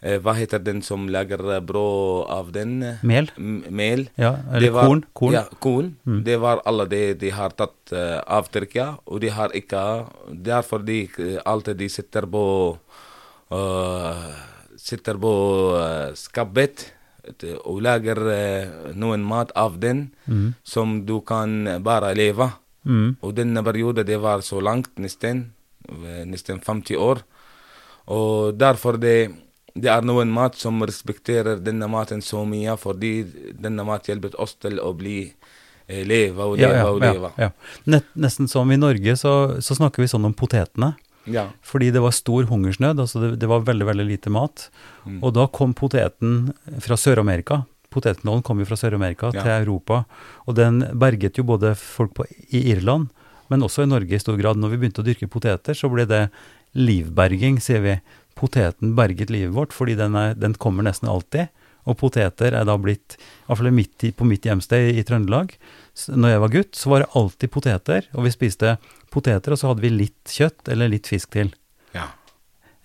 Hva 0.00 0.34
heter 0.36 0.60
den 0.60 0.82
som 0.84 1.06
lager 1.08 1.40
eh, 1.56 1.60
brød 1.64 2.26
av 2.30 2.50
den? 2.52 2.74
Mel? 3.02 3.30
M 3.38 3.62
mel. 3.70 4.08
Ja, 4.20 4.34
eller 4.52 4.70
var- 4.74 4.86
korn. 4.86 5.04
korn. 5.12 5.32
Ja, 5.32 5.44
korn. 5.58 5.94
Det 6.24 6.36
var 6.40 6.60
alle 6.66 6.84
de 6.86 7.14
de 7.14 7.30
har 7.30 7.50
tatt 7.56 7.92
uh, 7.92 8.20
av 8.26 8.50
Tyrkia, 8.52 8.98
og 9.06 9.20
de 9.20 9.28
har 9.32 9.50
ikke 9.56 10.06
Derfor 10.30 10.84
de 10.84 11.08
eh, 11.18 11.38
alltid 11.46 11.76
de 11.76 11.88
sitter 11.88 12.26
på 12.26 12.76
uh, 13.52 14.34
Sitter 14.76 15.16
på 15.18 15.32
uh, 15.76 16.12
skapet 16.14 16.92
og 17.66 17.80
lager 17.82 18.20
eh, 18.30 18.68
noen 18.94 19.24
mat 19.26 19.50
av 19.58 19.80
den 19.82 20.04
som 20.62 21.00
du 21.08 21.16
kan 21.26 21.64
bare 21.82 22.12
leve. 22.14 22.46
Mm. 22.86 23.16
Og 23.18 23.32
denne 23.34 23.64
perioden 23.66 24.06
det 24.06 24.20
var 24.22 24.44
så 24.46 24.60
langt, 24.62 24.92
nesten, 25.02 25.40
eh, 25.90 26.22
nesten 26.22 26.60
50 26.62 26.94
år. 26.96 27.24
Og 28.14 28.54
derfor 28.54 28.96
det, 29.02 29.32
det 29.76 29.90
er 29.92 30.04
noen 30.06 30.32
mat 30.32 30.56
som 30.58 30.80
respekterer 30.86 31.60
denne 31.62 31.88
maten 31.90 32.22
så 32.24 32.44
mye, 32.48 32.76
fordi 32.80 33.12
denne 33.60 33.84
mat 33.86 34.08
hjelper 34.08 34.36
oss 34.40 34.56
til 34.62 34.80
å 34.80 34.92
bli 34.96 35.18
eh, 35.26 36.02
leve 36.08 36.46
og 36.46 36.56
leve 36.60 36.78
ja, 36.78 36.86
og 36.88 37.02
ja, 37.04 37.12
leve. 37.12 37.32
ja. 37.40 37.50
Nett, 37.92 38.08
nesten 38.16 38.48
som 38.48 38.72
i 38.72 38.80
Norge, 38.80 39.16
så, 39.20 39.34
så 39.60 39.76
snakker 39.78 40.04
vi 40.04 40.10
sånn 40.12 40.28
om 40.28 40.36
potetene. 40.36 40.94
Ja. 41.26 41.48
Fordi 41.66 41.90
det 41.90 42.00
var 42.02 42.14
stor 42.14 42.46
hungersnød, 42.48 43.00
altså 43.02 43.22
det, 43.22 43.30
det 43.42 43.50
var 43.50 43.66
veldig, 43.66 43.86
veldig 43.88 44.06
lite 44.08 44.32
mat. 44.32 44.68
Mm. 45.04 45.20
Og 45.20 45.34
da 45.36 45.48
kom 45.50 45.74
poteten 45.76 46.52
fra 46.82 46.98
Sør-Amerika. 47.00 47.64
Potetnålen 47.92 48.44
kom 48.46 48.60
jo 48.62 48.68
fra 48.68 48.78
Sør-Amerika 48.78 49.32
til 49.34 49.52
Europa. 49.52 50.04
Og 50.46 50.58
den 50.58 50.84
berget 50.94 51.40
jo 51.40 51.46
både 51.48 51.74
folk 51.78 52.14
på, 52.16 52.28
i 52.54 52.68
Irland, 52.72 53.10
men 53.50 53.62
også 53.62 53.84
i 53.84 53.90
Norge 53.90 54.16
i 54.16 54.22
stor 54.22 54.38
grad. 54.38 54.58
Når 54.58 54.74
vi 54.74 54.80
begynte 54.82 55.02
å 55.02 55.06
dyrke 55.06 55.28
poteter, 55.30 55.76
så 55.76 55.90
ble 55.90 56.06
det 56.08 56.28
livberging, 56.76 57.58
sier 57.62 57.82
vi. 57.84 57.98
Poteten 58.36 58.94
berget 58.98 59.32
livet 59.32 59.54
vårt, 59.56 59.72
fordi 59.72 59.96
den, 59.98 60.16
er, 60.18 60.34
den 60.36 60.56
kommer 60.60 60.84
nesten 60.86 61.08
alltid. 61.08 61.48
Og 61.86 61.96
poteter 62.00 62.54
er 62.58 62.66
da 62.66 62.74
blitt, 62.82 63.14
iallfall 63.46 63.70
midt 63.74 64.04
i, 64.08 64.10
på 64.12 64.26
mitt 64.26 64.46
hjemsted 64.46 64.90
i, 64.90 65.04
Trøndelag, 65.06 65.54
når 66.10 66.32
jeg 66.32 66.42
var 66.42 66.54
gutt, 66.56 66.72
så 66.76 66.92
var 66.92 67.04
det 67.04 67.12
alltid 67.20 67.52
poteter, 67.54 68.08
og 68.12 68.26
vi 68.26 68.34
spiste 68.34 68.76
poteter, 69.14 69.54
og 69.54 69.60
så 69.60 69.70
hadde 69.70 69.84
vi 69.86 69.92
litt 69.94 70.34
kjøtt 70.34 70.68
eller 70.74 70.90
litt 70.92 71.08
fisk 71.10 71.36
til. 71.38 71.54
ja. 71.96 72.10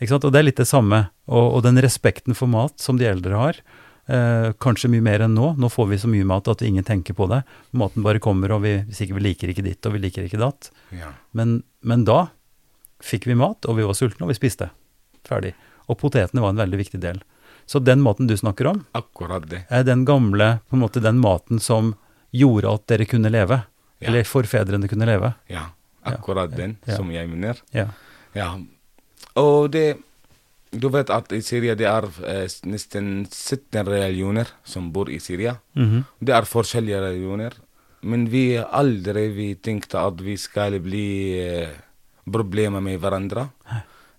Ikke 0.02 0.16
sant? 0.16 0.26
Og 0.26 0.34
det 0.34 0.40
er 0.40 0.48
litt 0.48 0.58
det 0.58 0.66
samme. 0.66 1.04
Og, 1.30 1.58
og 1.58 1.60
den 1.62 1.78
respekten 1.84 2.34
for 2.34 2.50
mat 2.50 2.82
som 2.82 2.98
de 2.98 3.06
eldre 3.06 3.38
har, 3.38 3.60
eh, 4.10 4.48
kanskje 4.58 4.90
mye 4.90 5.06
mer 5.06 5.22
enn 5.28 5.36
nå. 5.38 5.52
Nå 5.62 5.70
får 5.70 5.92
vi 5.92 6.00
så 6.02 6.10
mye 6.10 6.26
mat 6.26 6.50
at 6.50 6.64
ingen 6.66 6.86
tenker 6.88 7.14
på 7.14 7.28
det. 7.30 7.44
Maten 7.78 8.02
bare 8.02 8.22
kommer, 8.24 8.56
og 8.56 8.64
vi, 8.66 8.80
sikkert 8.90 9.12
ikke 9.12 9.20
vi 9.20 9.26
liker 9.28 9.54
ikke 9.54 9.66
ditt, 9.68 9.86
og 9.86 9.94
vi 9.94 10.02
liker 10.08 10.26
ikke 10.26 10.42
datt. 10.42 10.72
ja. 10.98 11.14
Men, 11.38 11.60
men 11.86 12.06
da 12.10 12.32
fikk 13.02 13.30
vi 13.30 13.38
mat, 13.38 13.66
og 13.70 13.78
vi 13.78 13.86
var 13.86 13.98
sultne, 13.98 14.26
og 14.26 14.34
vi 14.34 14.40
spiste. 14.42 14.72
Ferdig. 15.28 15.54
Og 15.90 15.98
potetene 16.00 16.42
var 16.44 16.50
en 16.54 16.62
veldig 16.62 16.78
viktig 16.80 17.00
del. 17.04 17.22
Så 17.66 17.80
den 17.84 18.02
maten 18.02 18.28
du 18.28 18.34
snakker 18.38 18.68
om, 18.68 18.86
Akkurat 18.98 19.48
det. 19.50 19.66
er 19.70 19.84
den 19.84 20.06
gamle, 20.06 20.60
på 20.70 20.76
en 20.76 20.82
måte 20.84 21.02
den 21.02 21.20
maten 21.22 21.60
som 21.60 21.94
gjorde 22.34 22.72
at 22.74 22.88
dere 22.88 23.06
kunne 23.06 23.30
leve. 23.32 23.62
Ja. 24.02 24.08
Eller 24.10 24.24
forfedrene 24.24 24.88
kunne 24.90 25.06
leve. 25.06 25.34
Ja, 25.48 25.68
akkurat 26.04 26.56
den 26.56 26.78
Ja. 26.88 26.96
som 26.98 27.12
jeg 27.12 27.30
mener. 27.30 27.58
Ja. 27.74 27.88
Ja. 28.36 28.58
Og 29.36 29.72
det 29.72 29.98
Du 30.74 30.88
vet 30.88 31.10
at 31.10 31.32
i 31.34 31.42
Syria 31.42 31.76
det 31.76 31.86
er 31.86 32.06
eh, 32.26 32.48
nesten 32.64 33.28
17 33.30 33.84
religioner 33.86 34.48
som 34.64 34.90
bor 34.94 35.10
i 35.10 35.20
Syria. 35.20 35.58
Mhm. 35.76 36.06
Det 36.24 36.30
er 36.34 36.44
forskjellige 36.48 37.02
religioner. 37.02 37.52
Men 38.04 38.26
vi 38.30 38.56
aldri 38.56 39.28
vi 39.36 39.56
tenkte 39.56 40.00
at 40.00 40.16
vi 40.24 40.38
skal 40.38 40.80
bli 40.80 41.38
eh, 41.44 41.70
problemer 42.32 42.80
med 42.82 43.02
hverandre. 43.02 43.50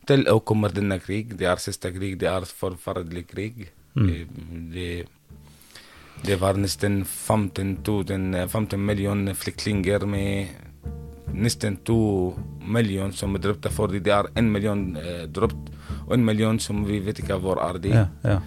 Til 0.09 0.27
å 0.31 0.41
komme 0.41 0.71
denne 0.75 0.99
krig. 1.03 1.37
Det 1.39 1.47
er 1.47 1.63
siste 1.63 1.93
krig. 1.95 2.19
Det 2.19 2.29
er 2.31 2.47
forferdelig 2.47 3.27
krig. 3.31 3.67
Mm. 3.95 4.71
Det, 4.73 4.91
det 6.27 6.39
var 6.41 6.59
nesten 6.59 7.03
15, 7.05 7.79
000, 7.87 8.35
eh, 8.35 8.49
15 8.49 8.81
millioner 8.81 9.35
flyktninger 9.39 10.07
med 10.07 10.49
nesten 11.33 11.77
to 11.85 12.35
millioner 12.61 13.15
som 13.17 13.35
er 13.37 13.43
drepte 13.45 13.71
fordi 13.73 14.03
det 14.05 14.13
er 14.15 14.29
en 14.39 14.51
million 14.53 14.83
eh, 15.01 15.25
drept, 15.33 15.71
og 16.07 16.17
en 16.17 16.25
million 16.25 16.59
som 16.61 16.85
vi 16.87 17.01
vet 17.05 17.23
ikke 17.23 17.39
hvor 17.43 17.61
er 17.63 17.81
de. 17.83 17.95
Ja, 17.95 18.07
ja. 18.27 18.41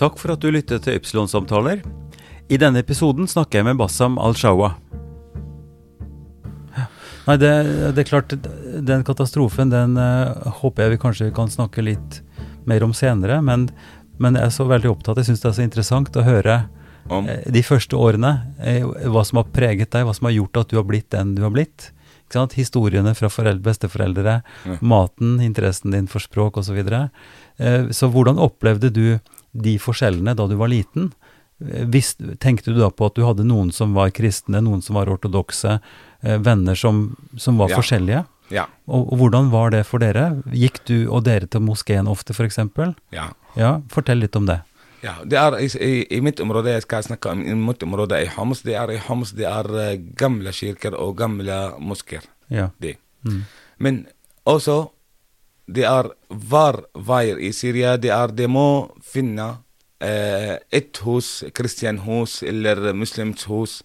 Takk 0.00 0.16
for 0.18 0.32
at 0.32 0.40
du 0.40 0.48
lyttet 0.48 0.86
til 0.86 0.96
Ypsilon-samtaler. 0.96 1.82
I 2.50 2.58
denne 2.58 2.80
episoden 2.80 3.28
snakker 3.28 3.60
jeg 3.60 3.68
med 3.68 3.78
Bassam 3.78 4.16
al-Shawa. 4.18 4.72
Nei, 7.30 7.36
det, 7.38 7.50
det 7.94 8.02
er 8.02 8.08
klart, 8.08 8.32
den 8.82 9.04
katastrofen 9.06 9.70
den 9.70 9.94
uh, 9.94 10.50
håper 10.58 10.82
jeg 10.82 10.96
vi 10.96 11.00
kanskje 11.04 11.28
kan 11.34 11.50
snakke 11.52 11.84
litt 11.86 12.16
mer 12.66 12.82
om 12.82 12.90
senere. 12.96 13.36
Men, 13.46 13.68
men 14.18 14.34
jeg 14.34 14.48
er 14.48 14.54
så 14.56 14.66
veldig 14.66 14.90
opptatt, 14.90 15.20
jeg 15.20 15.28
syns 15.28 15.44
det 15.44 15.50
er 15.52 15.54
så 15.60 15.66
interessant 15.66 16.18
å 16.18 16.24
høre 16.26 16.56
Om, 17.06 17.28
eh, 17.30 17.46
de 17.54 17.62
første 17.62 17.94
årene. 17.94 18.32
eh, 18.58 18.82
hva 18.82 19.22
som 19.26 19.38
har 19.38 19.46
preget 19.54 19.92
deg, 19.94 20.08
hva 20.08 20.14
som 20.16 20.26
har 20.26 20.34
gjort 20.34 20.64
at 20.64 20.74
du 20.74 20.76
har 20.80 20.88
blitt 20.90 21.10
den 21.14 21.36
du 21.38 21.44
har 21.46 21.54
blitt. 21.54 21.92
Historiene 22.54 23.14
fra 23.18 23.30
foreldre, 23.30 23.62
besteforeldre, 23.62 24.34
Ja. 24.66 24.76
maten, 24.82 25.38
interessen 25.42 25.90
din 25.94 26.06
for 26.06 26.22
språk 26.22 26.58
osv. 26.58 26.70
Så, 26.70 26.76
videre. 26.78 27.10
så 27.90 28.06
hvordan 28.10 28.38
opplevde 28.38 28.92
du 28.94 29.18
de 29.54 29.78
forskjellene 29.78 30.36
da 30.38 30.46
du 30.46 30.54
var 30.54 30.70
liten? 30.70 31.10
Eh, 31.60 31.84
Hvis, 31.92 32.14
tenkte 32.40 32.72
du 32.72 32.80
da 32.80 32.90
på 32.90 33.06
at 33.10 33.14
du 33.14 33.24
hadde 33.26 33.44
noen 33.44 33.72
som 33.72 33.94
var 33.94 34.10
kristne, 34.10 34.62
noen 34.64 34.82
som 34.82 34.96
var 34.96 35.10
ortodokse, 35.12 35.80
eh, 36.22 36.38
venner 36.38 36.74
som, 36.74 37.16
som 37.36 37.58
var 37.58 37.70
Ja. 37.70 37.76
forskjellige? 37.76 38.24
ja, 38.50 38.64
Og, 38.88 39.12
og 39.12 39.18
hvordan 39.18 39.50
var 39.50 39.70
det 39.70 39.84
for 39.86 39.98
dere? 40.02 40.42
Gikk 40.50 40.84
du 40.84 41.08
og 41.10 41.22
dere 41.24 41.46
til 41.46 41.60
moskeen 41.60 42.08
ofte, 42.10 42.32
f.eks.? 42.34 42.58
ja. 43.12 43.30
Ja, 43.56 43.80
fortell 43.90 44.18
litt 44.22 44.36
om 44.36 44.46
det. 44.46 44.60
Ja, 45.02 45.14
det 45.24 45.38
er 45.38 45.56
i, 45.58 46.06
i, 46.10 46.20
mitt 46.20 46.40
område, 46.40 46.70
jeg 46.74 46.82
skal 46.82 47.02
snakke 47.02 47.30
om 47.32 47.40
i 47.42 47.54
mitt 47.56 47.82
område 47.82 48.18
i 48.22 48.26
Homs, 48.26 48.60
det 48.62 48.74
er 48.76 48.90
i 48.92 48.98
Homs, 48.98 49.32
det 49.32 49.46
er 49.48 49.66
eh, 49.80 49.96
gamle 49.96 50.52
kirker 50.52 50.94
og 50.94 51.16
gamle 51.16 51.56
moskeer. 51.80 52.22
Ja. 52.52 52.68
Det. 52.78 52.96
Mm. 53.24 53.44
Men 53.78 54.06
også, 54.44 54.90
det 55.66 55.86
er 55.88 56.10
hver 56.28 56.82
veier 56.94 57.40
i 57.40 57.50
Syria, 57.56 57.96
det 57.96 58.12
er 58.12 58.28
de 58.34 58.46
må 58.50 58.90
finne 59.02 59.56
eh, 60.00 60.56
et 60.72 60.96
hus, 61.04 61.44
kristianhus 61.54 62.42
eller 62.42 62.92
muslims 62.94 63.44
hus. 63.44 63.82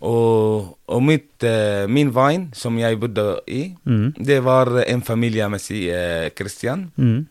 Og, 0.00 0.76
og 0.92 1.02
mitt, 1.02 1.42
eh, 1.42 1.86
min 1.88 2.10
vei 2.12 2.48
som 2.52 2.76
jeg 2.78 2.98
bodde 3.00 3.40
i, 3.48 3.74
Mm. 3.86 4.12
det 4.18 4.42
var 4.44 4.68
en 4.86 5.02
familiemessig 5.02 5.88
eh, 5.88 6.30
kristian. 6.36 6.90
Mm. 6.96 7.26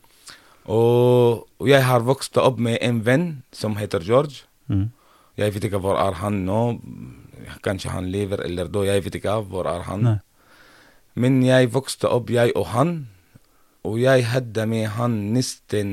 Og 0.66 1.46
jeg 1.70 1.84
har 1.86 2.02
vokst 2.02 2.38
opp 2.42 2.58
med 2.60 2.78
en 2.82 3.04
venn 3.06 3.26
som 3.54 3.76
heter 3.78 4.02
George. 4.02 4.44
Mm. 4.68 4.90
Jeg 5.38 5.54
vet 5.54 5.68
ikke 5.70 5.82
hvor 5.84 6.00
er 6.02 6.18
han 6.24 6.42
nå. 6.48 6.80
Kanskje 7.62 7.92
han 7.94 8.08
lever 8.10 8.42
eller 8.42 8.68
da, 8.74 8.82
jeg 8.88 9.04
vet 9.06 9.16
ikke 9.20 9.36
hvor 9.46 9.68
er 9.70 9.84
han. 9.86 10.02
Nei. 10.02 10.16
Men 11.16 11.44
jeg 11.46 11.70
vokste 11.72 12.10
opp, 12.10 12.30
jeg 12.34 12.52
og 12.58 12.66
han, 12.74 13.08
og 13.86 14.00
jeg 14.02 14.26
hadde 14.26 14.66
med 14.68 14.88
han 14.98 15.12
nesten 15.36 15.92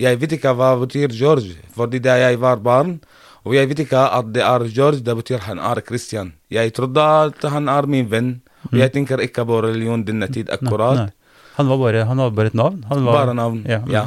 Jeg 0.00 0.20
vet 0.20 0.32
ikke 0.38 0.52
hva 0.56 0.72
betyr 0.80 1.12
George, 1.12 1.56
fordi 1.76 2.00
da 2.02 2.14
jeg 2.20 2.38
var 2.40 2.60
barn, 2.64 2.96
og 3.44 3.54
jeg 3.56 3.68
vet 3.70 3.82
ikke 3.86 4.00
at 4.18 4.32
det 4.34 4.42
er 4.44 4.64
George, 4.72 5.00
det 5.04 5.14
betyr 5.16 5.42
han 5.46 5.58
er 5.60 5.80
Christian. 5.86 6.32
Jeg 6.52 6.72
trodde 6.76 7.00
at 7.04 7.44
han 7.52 7.68
er 7.72 7.86
min 7.88 8.08
venn, 8.10 8.30
og 8.70 8.76
jeg 8.80 8.92
tenker 8.92 9.20
ikke 9.24 9.44
på 9.48 9.60
religion 9.64 10.02
denne 10.04 10.28
tid 10.32 10.50
akkurat. 10.52 10.96
Mm. 10.96 11.06
Nei. 11.08 11.16
Han 11.60 11.68
var 11.68 11.78
bare, 11.80 12.04
han 12.08 12.20
hadde 12.22 12.36
bare 12.36 12.50
et 12.52 12.56
navn? 12.56 12.82
Var, 12.88 13.00
Bare 13.12 13.34
navn, 13.36 13.62
Ja. 13.68 13.80
ja. 13.88 14.04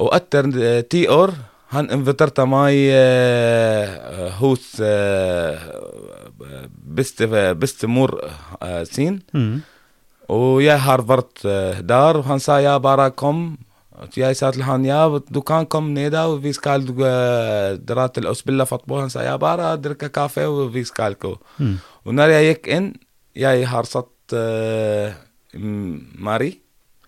Og 0.00 0.10
etter 0.16 0.46
eh, 0.62 0.82
ti 0.88 1.04
år, 1.10 1.32
han 1.74 1.90
inviterte 1.94 2.44
meg 2.50 2.74
eh, 2.74 4.30
hos 4.38 4.78
eh, 4.82 5.58
beste, 6.98 7.26
bestemor 7.58 8.14
eh, 8.60 8.82
sin. 8.88 9.20
Mm. 9.34 9.60
Og 10.30 10.60
jeg 10.62 10.78
har 10.86 11.02
vært 11.06 11.42
eh, 11.44 11.80
der, 11.82 12.20
han 12.26 12.40
sa 12.42 12.60
ja, 12.62 12.78
bare 12.82 13.10
kom. 13.10 13.58
قلت 13.98 14.18
يا 14.18 14.32
سات 14.32 14.56
الحان 14.56 14.84
يا 14.84 15.20
دكانكم 15.30 15.88
نيدا 15.88 16.24
وفيسكال 16.24 16.86
درات 17.84 18.18
الاوس 18.18 18.42
بالله 18.42 18.64
فطبوها 18.64 19.08
يا 19.16 19.36
بارا 19.36 19.74
دركا 19.74 20.06
كافي 20.06 20.46
وفيس 20.46 20.90
قالكو 20.90 21.36
ونار 22.04 22.30
يك 22.30 22.68
ان 22.68 22.94
يا 23.36 23.66
هارصت 23.66 24.06
ماري 26.14 26.60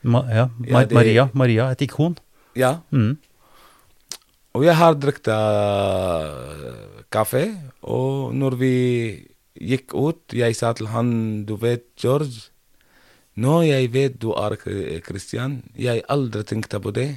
ما 0.05 0.51
يا 0.65 0.85
ماريا 0.95 1.29
ماريا 1.35 1.71
هاتيك 1.71 1.93
هون 1.93 2.15
يا 2.57 2.81
ويا 4.55 4.73
هار 4.73 4.93
دركتا 4.93 5.33
كافي 7.11 7.55
ونور 7.83 8.57
في 8.57 9.33
يك 9.61 9.95
اوت 9.95 10.21
يا 10.35 10.53
سات 10.53 10.81
الحان 10.81 11.45
دوفيت 11.45 11.87
جورج 11.99 12.52
nå 13.41 13.63
jeg 13.65 13.93
vet 13.93 14.19
du 14.21 14.33
er 14.37 14.57
kristian, 15.05 15.63
jeg 15.79 16.05
aldri 16.13 16.45
tenkte 16.45 16.81
på 16.83 16.93
det. 16.95 17.11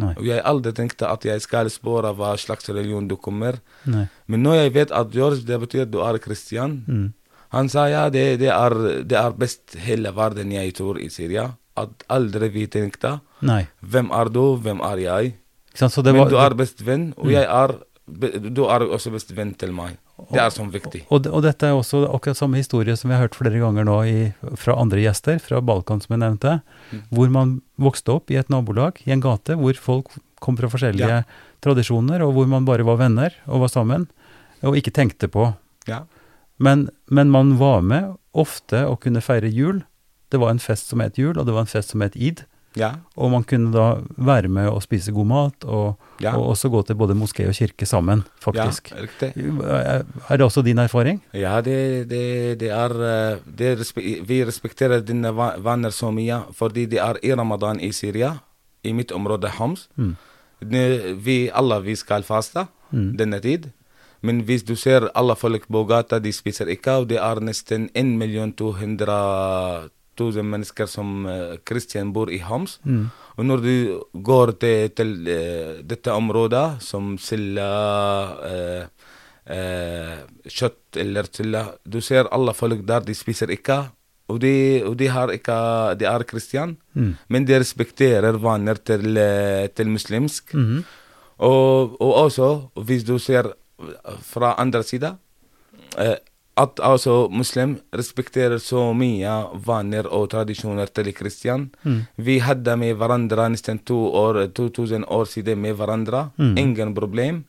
Nei. 0.00 0.12
Og 0.16 0.24
jeg 0.24 0.40
aldri 0.48 0.72
tenkte 0.76 1.08
at 1.12 1.24
jeg 1.26 1.40
skal 1.44 1.68
spørre 1.72 2.14
hva 2.16 2.32
slags 2.40 2.70
religion 2.70 3.08
du 3.08 3.18
kommer. 3.20 3.58
Nei. 3.84 4.06
Men 4.26 4.44
når 4.46 4.62
jeg 4.62 4.74
vet 4.76 4.94
at 4.96 5.10
George, 5.12 5.44
det 5.48 5.58
betyr 5.60 5.90
du 5.90 6.00
er 6.04 6.20
kristian. 6.22 6.78
Mm. 6.86 7.10
Han 7.52 7.68
sa 7.68 7.84
ja, 7.92 8.06
det, 8.12 8.40
det, 8.40 8.48
er, 8.48 8.76
det 9.04 9.18
er 9.20 9.36
best 9.36 9.76
hele 9.84 10.14
verden 10.16 10.54
jeg 10.54 10.72
tror 10.78 11.00
i 11.00 11.10
Syria. 11.12 11.50
At 11.76 12.04
aldri 12.12 12.48
vi 12.52 12.66
tenkte, 12.72 13.18
Nei. 13.44 13.66
hvem 13.80 14.10
er 14.12 14.32
du, 14.32 14.56
hvem 14.60 14.80
er 14.84 15.04
jeg? 15.04 15.34
Det 16.04 16.12
Men 16.12 16.28
du 16.28 16.36
er 16.40 16.56
bestevenn, 16.56 17.12
og 17.16 17.32
jeg 17.32 17.48
er 17.48 17.78
Du 18.52 18.64
er 18.66 18.82
også 18.92 19.12
bestevenn 19.14 19.54
til 19.54 19.72
meg. 19.72 19.94
Det 20.30 20.40
er 20.40 20.50
sånn 20.54 20.70
viktig. 20.72 21.02
og, 21.10 21.26
og 21.26 21.42
dette 21.42 21.66
er 21.66 21.72
også 21.74 22.04
akkurat 22.14 22.36
samme 22.38 22.56
historie 22.60 22.94
som 22.96 23.10
vi 23.10 23.16
har 23.16 23.24
hørt 23.26 23.34
flere 23.38 23.58
ganger 23.58 23.84
nå 23.88 23.96
i, 24.06 24.32
fra 24.56 24.76
andre 24.78 25.00
gjester 25.02 25.38
fra 25.42 25.60
Balkan, 25.60 26.00
som 26.04 26.14
jeg 26.14 26.22
nevnte. 26.22 26.60
Mm. 26.92 27.02
Hvor 27.10 27.30
man 27.34 27.54
vokste 27.80 28.12
opp 28.14 28.30
i 28.30 28.36
et 28.40 28.48
nabolag, 28.52 29.00
i 29.06 29.12
en 29.12 29.20
gate, 29.24 29.56
hvor 29.58 29.74
folk 29.74 30.12
kom 30.40 30.56
fra 30.58 30.68
forskjellige 30.68 31.08
Ja. 31.08 31.22
tradisjoner, 31.62 32.22
og 32.26 32.34
hvor 32.34 32.46
man 32.50 32.64
bare 32.66 32.82
var 32.84 32.96
venner 32.98 33.34
og 33.46 33.60
var 33.66 33.68
sammen, 33.68 34.08
og 34.62 34.76
ikke 34.78 34.92
tenkte 34.94 35.28
på. 35.28 35.54
Ja. 35.88 36.04
Men, 36.58 36.88
men 37.10 37.30
man 37.30 37.56
var 37.58 37.80
med 37.82 38.14
ofte 38.34 38.84
og 38.86 39.00
kunne 39.02 39.20
feire 39.22 39.50
jul. 39.50 39.82
Det 40.30 40.38
var 40.40 40.50
en 40.50 40.58
fest 40.62 40.88
som 40.88 41.00
het 41.00 41.18
jul, 41.18 41.36
og 41.38 41.46
det 41.46 41.52
var 41.54 41.66
en 41.66 41.70
fest 41.70 41.90
som 41.90 42.00
het 42.00 42.14
id. 42.16 42.44
Ja. 42.76 42.92
Og 43.16 43.30
man 43.30 43.44
kunne 43.44 43.72
da 43.72 43.98
være 44.16 44.48
med 44.48 44.68
og 44.68 44.82
spise 44.82 45.12
god 45.12 45.26
mat, 45.26 45.64
og, 45.64 45.98
Ja. 46.20 46.36
og 46.36 46.48
også 46.54 46.68
gå 46.70 46.82
til 46.86 46.94
både 46.94 47.14
moské 47.14 47.46
og 47.48 47.54
kirke 47.54 47.86
sammen, 47.86 48.22
faktisk. 48.40 48.92
Ja, 48.92 49.36
Er 49.36 50.04
er 50.28 50.36
det 50.36 50.40
også 50.44 50.62
din 50.64 50.78
erfaring? 50.78 51.20
Ja, 51.34 51.60
det, 51.60 52.08
det, 52.10 52.58
det 52.60 52.70
er 52.70 52.90
eh, 53.32 53.38
det 53.58 53.78
respe 53.80 54.00
Vi 54.26 54.44
respekterer 54.44 55.00
dine 55.00 55.32
venner 55.58 55.90
så 55.90 56.10
mye, 56.10 56.42
fordi 56.54 56.86
det 56.86 56.98
er 56.98 57.14
i 57.22 57.34
ramadan 57.34 57.80
i 57.80 57.92
Syria, 57.92 58.38
i 58.84 58.92
mitt 58.92 59.12
område 59.12 59.48
Homs. 59.58 59.88
Mm. 59.96 60.16
Vi 61.24 61.50
alle 61.54 61.82
vi 61.82 61.94
skal 61.96 62.22
faste 62.22 62.66
Mm. 62.92 63.16
denne 63.16 63.40
tid. 63.40 63.70
Men 64.22 64.40
hvis 64.42 64.62
du 64.62 64.74
ser 64.76 65.08
alle 65.16 65.34
folk 65.36 65.64
på 65.72 65.84
gata, 65.88 66.18
de 66.18 66.32
spiser 66.32 66.66
ikke, 66.68 66.92
og 66.92 67.08
det 67.08 67.16
er 67.18 67.40
nesten 67.40 67.88
1 67.94 68.04
million 68.18 68.52
200 68.52 69.06
000 69.06 69.88
mennesker 70.20 70.86
som 70.86 71.26
kristne 71.64 72.12
bor 72.12 72.30
i 72.30 72.38
Homs. 72.38 72.80
Mm. 72.84 73.10
Og 73.38 73.44
når 73.44 73.62
du 73.64 73.74
går 74.12 74.52
til, 74.60 74.90
til 74.92 75.28
eh, 75.28 75.82
dette 75.82 76.12
området, 76.12 76.82
som 76.84 77.16
Silla 77.18 78.36
eh, 78.44 78.84
eh, 79.46 80.18
kjøtt 80.48 80.96
eller 81.00 81.24
silla 81.32 81.64
Du 81.84 82.00
ser 82.00 82.28
alle 82.30 82.52
folk 82.54 82.84
der, 82.86 83.00
de 83.00 83.14
spiser 83.14 83.50
ikke. 83.50 83.88
Og 84.28 84.40
de, 84.40 84.82
og 84.86 84.96
de, 84.96 85.08
ikke, 85.34 85.58
de 85.98 86.04
er 86.08 86.24
kristian, 86.24 86.76
Mm. 86.94 87.14
men 87.28 87.44
de 87.48 87.58
respekterer 87.58 88.36
vaner 88.36 88.74
til, 88.74 89.16
eh, 89.16 89.66
til 89.68 89.88
muslimsk. 89.88 90.54
Mhm. 90.54 90.84
Og, 91.38 91.96
og 92.00 92.12
også, 92.26 92.68
hvis 92.84 93.02
du 93.02 93.18
ser 93.18 93.48
fra 94.22 94.54
andre 94.58 94.82
sida 94.82 95.16
eh, 95.98 96.16
at 96.60 96.80
altså 96.84 97.28
muslim 97.32 97.78
respekterer 97.96 98.58
så 98.60 98.90
mye 98.96 99.30
vaner 99.64 100.04
og 100.12 100.28
tradisjoner 100.34 100.90
til 100.92 101.08
kristen. 101.16 101.70
Vi 102.16 102.38
hadde 102.44 102.76
med 102.76 102.98
hverandre 103.00 103.48
nesten 103.54 103.80
to 103.88 103.96
år, 104.12 104.46
2000 104.52 105.06
år 105.08 105.24
siden 105.24 105.62
med 105.62 105.78
hverandre. 105.80 106.30
Ingen 106.38 106.94
problem. 106.94 107.44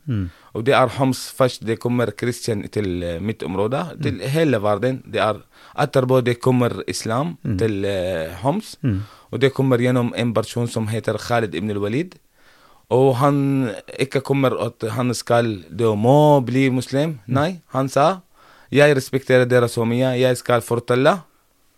Og 0.54 0.64
det 0.66 0.76
er 0.78 0.88
Homs 0.88 1.32
først 1.36 1.66
det 1.66 1.80
kommer 1.80 2.12
kristian 2.12 2.64
til 2.70 3.04
eh, 3.04 3.20
mitt 3.20 3.44
område, 3.44 3.98
til 4.04 4.20
hele 4.22 4.62
verden. 4.62 5.02
Det 5.06 5.20
er 5.20 5.42
Etterpå 5.74 6.22
det 6.22 6.40
kommer 6.40 6.84
islam 6.88 7.38
til 7.58 7.86
uh, 7.86 8.30
Homs, 8.44 8.76
og 9.32 9.42
det 9.42 9.54
kommer 9.54 9.82
gjennom 9.82 10.14
en 10.16 10.34
person 10.34 10.68
som 10.68 10.88
heter 10.88 11.18
Khalid 11.18 11.56
ibn 11.56 11.72
al-Walid. 11.72 12.14
Og 12.94 13.16
han 13.18 13.72
ikke 14.00 14.22
kommer 14.22 14.54
at 14.62 14.84
han 14.94 15.14
skal 15.14 15.64
Du 15.72 15.96
må 15.96 16.42
bli 16.46 16.70
muslim. 16.70 17.20
Nei, 17.26 17.64
han 17.74 17.90
sa 17.90 18.22
jeg 18.74 18.96
respekterer 18.98 19.46
dere 19.50 19.68
så 19.70 19.86
mye, 19.86 20.16
jeg 20.20 20.38
skal 20.40 20.62
fortelle, 20.66 21.14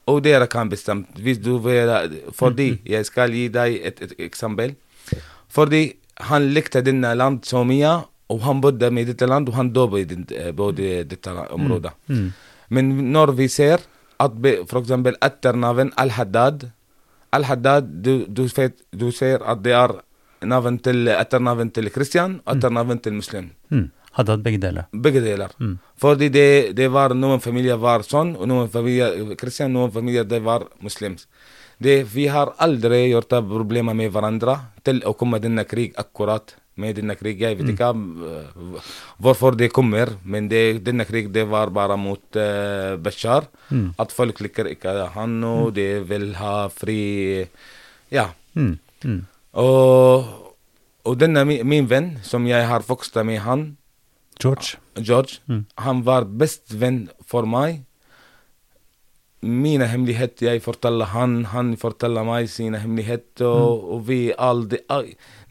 og 0.08 0.22
dere 0.24 0.48
kan 0.48 0.70
bestemme. 0.70 1.06
Hvis 1.20 1.40
du 1.42 1.58
vil 1.60 1.90
Fordi 2.34 2.80
jeg 2.86 3.06
skal 3.06 3.32
gi 3.34 3.48
deg 3.50 3.80
et, 3.84 4.02
et 4.06 4.14
eksempel. 4.28 4.76
Fordi 5.50 5.96
han 6.30 6.50
likte 6.54 6.82
denne 6.86 7.12
land 7.18 7.42
så 7.46 7.64
mye, 7.68 7.96
og 8.30 8.40
han 8.42 8.62
bodde 8.62 8.90
med 8.92 9.08
dette 9.12 9.28
land, 9.28 9.50
og 9.50 9.56
han 9.56 9.70
døde 9.74 10.00
i 10.02 10.06
den- 10.06 10.28
både 10.56 11.04
dette 11.10 11.30
området. 11.52 11.92
Men 12.70 13.12
når 13.14 13.34
vi 13.38 13.48
ser 13.48 13.78
at 14.20 14.32
f.eks. 14.70 14.92
etternavn 15.22 15.92
Al-Haddad 15.98 16.70
Al-Haddad, 17.34 17.84
du, 18.02 18.26
du, 18.28 18.48
du 18.96 19.12
ser 19.12 19.44
at 19.44 19.62
det 19.64 19.74
er 19.74 19.92
etternavn 20.42 21.72
til 21.74 21.90
kristen 21.92 22.40
og 22.46 22.56
etternavn 22.56 23.00
til 23.02 23.14
muslim. 23.14 23.50
Mm. 23.70 23.90
Hadde 24.16 24.36
hatt 24.36 24.44
begge 24.46 24.62
deler. 24.64 24.88
Begge 24.92 25.22
deler. 25.24 25.54
Fordi 26.00 26.30
det, 26.32 26.48
det 26.78 26.88
var 26.92 27.16
noen 27.18 27.42
familier 27.44 27.80
var 27.82 28.06
sånn, 28.08 28.36
og 28.40 28.48
noen 28.48 28.72
familier 28.72 29.36
kristne, 29.40 29.68
noen 29.74 29.92
familier 29.92 30.28
det 30.28 30.40
var 30.46 30.70
muslims. 30.84 31.28
Det, 31.78 32.04
vi 32.08 32.30
har 32.32 32.54
aldri 32.64 33.10
gjort 33.10 33.36
problemer 33.50 33.98
med 33.98 34.14
hverandre 34.16 34.56
til 34.88 35.02
å 35.04 35.12
komme 35.20 35.42
denne 35.44 35.66
krig 35.68 35.98
akkurat 36.00 36.56
med 36.80 36.96
denne 37.00 37.16
krig. 37.20 37.40
Jeg 37.40 37.58
vet 37.60 37.72
ikke 37.72 37.92
mm. 37.96 38.78
hvorfor 39.24 39.56
det 39.60 39.72
kommer, 39.76 40.12
men 40.24 40.50
det, 40.52 40.82
denne 40.86 41.06
krig 41.08 41.30
det 41.36 41.46
var 41.52 41.72
bare 41.76 41.98
mot 42.00 42.40
uh, 42.40 42.96
Bashar. 43.02 43.48
At 44.00 44.16
folk 44.16 44.42
liker 44.44 44.72
ikke 44.72 44.96
han, 45.16 45.38
og 45.48 45.74
de 45.76 45.88
vil 46.08 46.34
ha 46.40 46.56
fri 46.72 47.00
Ja. 48.12 48.30
Mm. 48.56 48.78
Mm. 49.04 49.22
Og, 49.60 50.28
og 51.06 51.18
denne 51.20 51.44
mi, 51.48 51.60
min 51.64 51.88
venn, 51.92 52.16
som 52.24 52.48
jeg 52.48 52.68
har 52.68 52.84
vokst 52.88 53.16
med 53.24 53.44
han, 53.44 53.76
George. 54.42 54.78
George, 55.00 55.40
han 55.78 56.04
var 56.06 56.26
bestevenn 56.26 57.10
for 57.26 57.46
meg. 57.48 57.84
Mine 59.46 59.86
hemmeligheter 59.92 60.48
jeg 60.48 60.62
forteller 60.66 61.06
han, 61.12 61.44
han 61.52 61.76
forteller 61.78 62.26
meg 62.26 62.48
sine 62.50 62.80
hemmeligheter, 62.82 63.46
og, 63.46 63.84
og 63.94 64.08
vi 64.08 64.20
aldri 64.34 64.80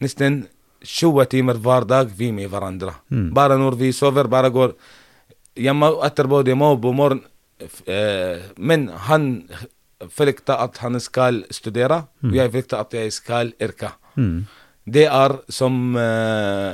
Nesten 0.03 0.41
20 0.85 1.25
timer 1.31 1.57
hver 1.63 1.85
dag 1.87 2.11
vi 2.17 2.31
med 2.35 2.49
hverandre. 2.51 2.91
Bare 3.33 3.55
når 3.57 3.77
vi 3.79 3.91
sover, 3.95 4.27
bare 4.29 4.51
går 4.53 4.73
hjemme 5.55 5.93
etterpå, 6.05 6.43
det 6.45 6.57
må 6.59 6.73
på 6.81 6.91
morgen. 6.93 7.23
F- 7.63 7.81
Eh, 7.87 8.41
men 8.57 8.89
han 9.07 9.47
frykter 10.11 10.59
at 10.59 10.77
han 10.83 10.99
skal 10.99 11.45
studere, 11.55 12.01
og 12.21 12.35
jeg 12.35 12.51
frykter 12.51 12.81
at 12.83 12.93
jeg 12.93 13.13
skal 13.15 13.53
yrke. 13.63 13.93
Mm. 14.19 14.45
Det 14.85 15.07
er 15.09 15.33
som 15.49 15.95
uh, 15.97 16.73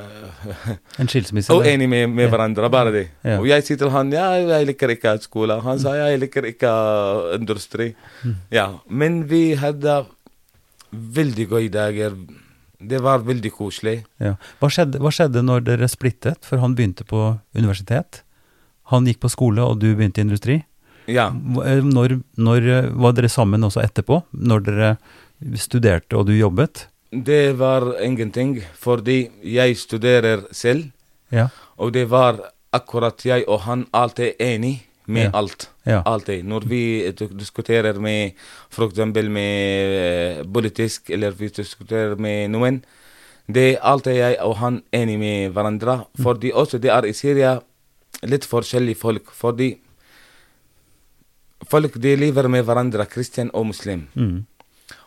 En 1.00 1.08
skilsmisse. 1.08 1.54
og 1.54 1.64
der. 1.64 1.74
enig 1.78 1.88
med, 1.90 2.10
med 2.12 2.28
hverandre, 2.32 2.68
bare 2.74 2.92
det. 2.92 3.06
Ja. 3.24 3.38
Og 3.40 3.48
jeg 3.48 3.64
sier 3.64 3.80
til 3.80 3.92
han 3.94 4.12
ja, 4.12 4.26
jeg 4.36 4.68
liker 4.68 4.92
ikke 4.92 5.14
skole. 5.24 5.56
Han 5.64 5.80
sa 5.80 5.94
jeg 5.96 6.20
liker 6.20 6.50
ikke 6.50 6.72
industri. 7.38 7.94
Ja, 8.52 8.68
Men 8.90 9.24
vi 9.32 9.54
hadde 9.56 10.02
veldig 10.92 11.48
gode 11.54 11.70
dager. 11.72 12.18
Det 12.82 13.00
var 13.00 13.24
veldig 13.24 13.52
koselig. 13.56 14.02
Ja. 14.20 14.34
Hva, 14.60 14.68
skjedde, 14.74 15.00
hva 15.00 15.12
skjedde 15.14 15.44
når 15.46 15.64
dere 15.70 15.88
splittet? 15.88 16.44
For 16.44 16.60
han 16.60 16.76
begynte 16.76 17.06
på 17.08 17.38
universitet. 17.56 18.24
Han 18.92 19.08
gikk 19.08 19.22
på 19.24 19.32
skole, 19.32 19.64
og 19.64 19.80
du 19.80 19.92
begynte 19.96 20.20
i 20.20 20.26
industri. 20.28 20.60
Ja. 21.08 21.30
Eh, 21.64 21.80
Når, 21.86 22.18
når 22.38 22.68
eh, 22.76 22.90
var 23.02 23.16
dere 23.16 23.30
sammen 23.32 23.64
også 23.64 23.82
etterpå? 23.86 24.20
Når 24.36 24.66
dere 24.68 24.90
studerte 25.58 26.18
og 26.20 26.28
du 26.28 26.34
jobbet? 26.36 26.88
Det 27.12 27.54
var 27.60 28.02
ingenting, 28.02 28.62
fordi 28.80 29.30
jeg 29.44 29.78
studerer 29.78 30.46
selv. 30.52 30.92
Ja. 31.32 31.48
Og 31.78 31.92
det 31.94 32.06
var 32.10 32.40
akkurat 32.74 33.26
jeg 33.26 33.44
og 33.48 33.60
han 33.66 33.86
alltid 33.94 34.34
enig 34.40 34.88
med 35.08 35.24
Ja. 35.24 35.32
alt. 35.34 35.70
Ja. 35.86 36.02
Alltid. 36.06 36.44
Når 36.46 36.60
vi 36.68 37.12
diskuterer 37.12 38.00
med 38.00 38.32
eksempel 38.78 39.30
med 39.30 40.40
eh, 40.40 40.44
politisk, 40.54 41.10
eller 41.10 41.32
vi 41.32 41.50
diskuterer 41.50 42.16
med 42.16 42.50
noen, 42.52 42.84
det 43.48 43.74
er 43.76 43.82
alltid 43.82 44.16
jeg 44.16 44.38
og 44.42 44.56
han 44.58 44.84
enig 44.94 45.20
med 45.20 45.52
hverandre. 45.52 46.06
Fordi 46.22 46.52
også 46.54 46.80
det 46.80 46.92
er 46.92 47.06
i 47.06 47.14
Syria 47.14 47.60
litt 48.24 48.46
forskjellige 48.46 48.96
folk. 48.96 49.32
Fordi 49.32 49.76
folk 51.70 51.94
de 52.02 52.16
lever 52.16 52.48
med 52.48 52.64
hverandre, 52.64 53.06
kristen 53.06 53.52
og 53.54 53.66
muslim. 53.68 54.08
Mm. 54.16 54.46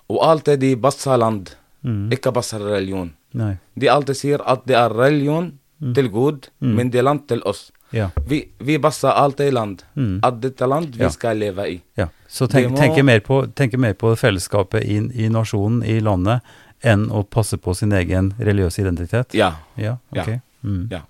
Og 0.09 0.19
alltid 0.23 0.61
de 0.61 0.77
passer 0.77 1.17
land, 1.17 1.55
Mm. 1.85 2.11
ikke 2.13 2.33
passer 2.33 2.59
religion. 2.65 3.11
Nei. 3.35 3.57
De 3.77 3.89
alltid 3.93 4.17
sier 4.17 4.41
at 4.47 4.63
det 4.67 4.77
er 4.79 4.89
religion 4.97 5.53
til 5.95 6.09
Gud, 6.09 6.47
men 6.61 6.89
det 6.91 6.99
er 7.03 7.03
land 7.05 7.27
til 7.29 7.43
oss. 7.45 7.71
Ja. 7.93 8.07
Vi, 8.27 8.39
vi 8.59 8.79
passer 8.79 9.09
alltid 9.13 9.53
land. 9.53 9.83
Mm. 9.95 10.21
At 10.25 10.41
dette 10.41 10.67
land 10.67 10.95
vi 10.97 11.05
Ja. 11.05 11.11
skal 11.11 11.37
leve 11.39 11.67
i. 11.69 11.83
ja. 11.97 12.09
Så 12.29 12.47
tenk, 12.51 12.71
må- 12.73 12.79
tenke, 12.81 13.03
mer 13.05 13.21
på, 13.21 13.43
tenke 13.55 13.79
mer 13.79 13.93
på 13.95 14.15
fellesskapet 14.17 14.83
i, 14.83 14.97
i 15.27 15.29
nasjonen, 15.29 15.83
i 15.85 16.01
landet, 16.01 16.41
enn 16.83 17.05
å 17.11 17.23
passe 17.23 17.57
på 17.59 17.75
sin 17.77 17.93
egen 17.93 18.33
religiøse 18.41 18.81
identitet? 18.83 19.35
Ja. 19.35 19.53
Ja, 19.77 19.99
Ja. 20.13 20.23
ok. 20.23 20.41
Mm. 20.65 20.89
ja. 20.91 21.03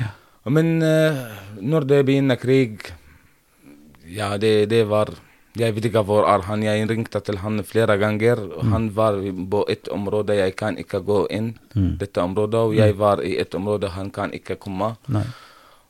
Ja. 0.00 0.10
Men 0.50 0.82
uh, 0.82 1.22
når 1.62 1.86
det 1.86 2.02
begynner 2.06 2.36
krig 2.36 2.82
Ja, 4.08 4.36
det, 4.38 4.66
det 4.70 4.84
var 4.88 5.10
Jeg 5.56 5.72
vet 5.76 5.86
ikke 5.88 6.02
hvor 6.04 6.26
er 6.28 6.42
han. 6.44 6.62
Jeg 6.64 6.88
ringte 6.90 7.20
til 7.24 7.38
han 7.40 7.62
flere 7.64 7.96
ganger. 8.00 8.42
Mm. 8.44 8.72
Han 8.72 8.88
var 8.96 9.16
på 9.50 9.62
et 9.72 9.88
område 9.92 10.36
jeg 10.36 10.56
kan 10.58 10.76
ikke 10.80 11.00
gå 11.06 11.22
inn. 11.32 11.54
Mm. 11.74 11.94
Dette 12.00 12.20
området, 12.20 12.60
og 12.60 12.74
jeg 12.76 12.96
var 12.98 13.22
i 13.24 13.36
et 13.40 13.54
område 13.56 13.88
han 13.94 14.10
kan 14.12 14.34
ikke 14.36 14.58
komme. 14.60 14.92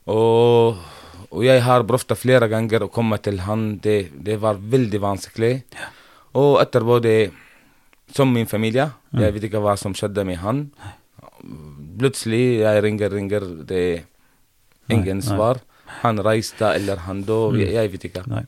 Og, 0.07 0.77
og 1.31 1.43
jeg 1.43 1.63
har 1.65 1.83
prøvd 1.83 2.15
flere 2.15 2.47
ganger 2.51 2.85
å 2.85 2.91
komme 2.93 3.19
til 3.19 3.41
han. 3.43 3.77
Det, 3.83 4.11
det 4.23 4.39
var 4.43 4.55
veldig 4.61 5.01
vanskelig. 5.03 5.53
Og 6.37 6.61
etterpå 6.63 7.01
det 7.03 7.19
Som 8.15 8.29
min 8.31 8.47
familie. 8.47 8.85
Jeg 9.11 9.33
vet 9.35 9.43
ikke 9.49 9.59
hva 9.59 9.73
som 9.75 9.91
skjedde 9.91 10.23
med 10.23 10.37
han. 10.39 10.69
Plutselig 11.99 12.61
jeg 12.61 12.83
ringer, 12.85 13.11
ringer, 13.11 13.43
det 13.67 13.79
er 13.83 13.97
ingen 14.95 15.17
Nei, 15.19 15.25
nei. 15.25 15.27
svar. 15.27 15.59
Han 16.05 16.21
reiste 16.23 16.69
eller 16.77 17.01
han 17.03 17.25
døde, 17.27 17.65
jeg 17.67 17.91
vet 17.91 18.05
ikke. 18.07 18.23
Nei. 18.31 18.45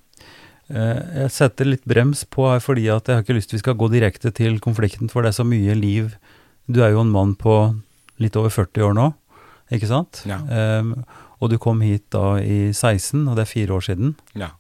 Eh, 0.70 1.24
Jeg 1.24 1.32
setter 1.34 1.66
litt 1.66 1.86
brems 1.90 2.26
på 2.30 2.46
her 2.50 2.62
fordi 2.64 2.88
at 2.94 3.10
jeg 3.10 3.18
har 3.18 3.26
ikke 3.26 3.38
lyst 3.38 3.52
til 3.52 3.58
vi 3.60 3.64
skal 3.64 3.78
gå 3.80 3.90
direkte 3.92 4.32
til 4.36 4.60
konflikten, 4.64 5.10
for 5.10 5.26
det 5.26 5.34
er 5.34 5.40
så 5.42 5.48
mye 5.48 5.76
liv. 5.78 6.14
Du 6.70 6.84
er 6.86 6.94
jo 6.94 7.02
en 7.02 7.14
mann 7.14 7.34
på 7.40 7.56
litt 8.22 8.38
over 8.38 8.54
40 8.54 8.86
år 8.90 8.94
nå, 8.98 9.08
ikke 9.74 9.90
sant? 9.90 10.22
Ja. 10.30 10.38
Um, 10.82 10.94
og 11.40 11.50
du 11.54 11.58
kom 11.62 11.80
hit 11.82 12.10
da 12.14 12.38
i 12.44 12.70
16, 12.76 13.24
og 13.30 13.38
det 13.38 13.46
er 13.46 13.54
fire 13.54 13.78
år 13.78 13.86
siden. 13.88 14.16
Ja. 14.38 14.52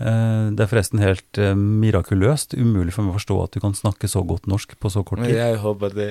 Uh, 0.00 0.48
det 0.56 0.64
er 0.64 0.70
forresten 0.70 1.02
helt 1.04 1.38
uh, 1.38 1.52
mirakuløst, 1.54 2.56
umulig 2.56 2.94
for 2.96 3.04
meg 3.04 3.12
å 3.12 3.18
forstå 3.20 3.36
at 3.44 3.52
du 3.54 3.60
kan 3.60 3.76
snakke 3.76 4.08
så 4.08 4.24
godt 4.26 4.48
norsk 4.48 4.72
på 4.80 4.90
så 4.90 5.04
kort 5.04 5.20
tid. 5.20 5.36
jeg 5.36 5.60
håper 5.60 5.92
det. 5.94 6.10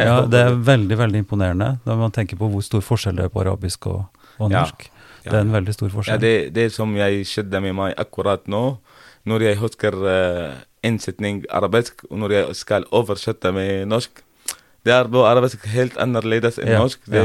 Ja, 0.00 0.22
det 0.32 0.40
er 0.40 0.56
veldig, 0.56 0.96
veldig 1.04 1.22
imponerende 1.26 1.74
når 1.84 2.00
man 2.00 2.16
tenker 2.16 2.40
på 2.40 2.48
hvor 2.50 2.64
stor 2.64 2.82
forskjell 2.82 3.20
det 3.20 3.28
er 3.28 3.34
på 3.34 3.44
arabisk 3.44 3.90
og, 3.92 4.06
og 4.40 4.50
norsk. 4.56 4.88
Ja. 4.88 4.95
Det 5.30 5.40
er 5.40 5.46
en 5.46 5.56
veldig 5.56 5.74
stor 5.74 5.90
forskjell. 5.92 6.16
Ja, 6.16 6.22
det, 6.22 6.54
det 6.54 6.70
som 6.74 6.94
jeg 6.96 7.26
skjedde 7.28 7.60
med 7.64 7.76
meg 7.78 7.94
akkurat 8.00 8.46
nå, 8.50 8.64
når 9.26 9.48
jeg 9.48 9.58
husker 9.62 9.96
uh, 10.06 10.54
en 10.86 11.00
setning 11.02 11.42
arabisk, 11.50 12.04
og 12.10 12.22
når 12.22 12.36
jeg 12.36 12.56
skal 12.62 12.86
oversette 12.94 13.52
med 13.52 13.90
norsk 13.90 14.22
Det 14.86 14.92
er 14.94 15.08
på 15.10 15.22
arabisk 15.26 15.64
helt 15.66 15.96
annerledes 15.98 16.60
enn 16.62 16.68
Ja, 16.70 16.78
norsk. 16.78 17.00
Det, 17.10 17.22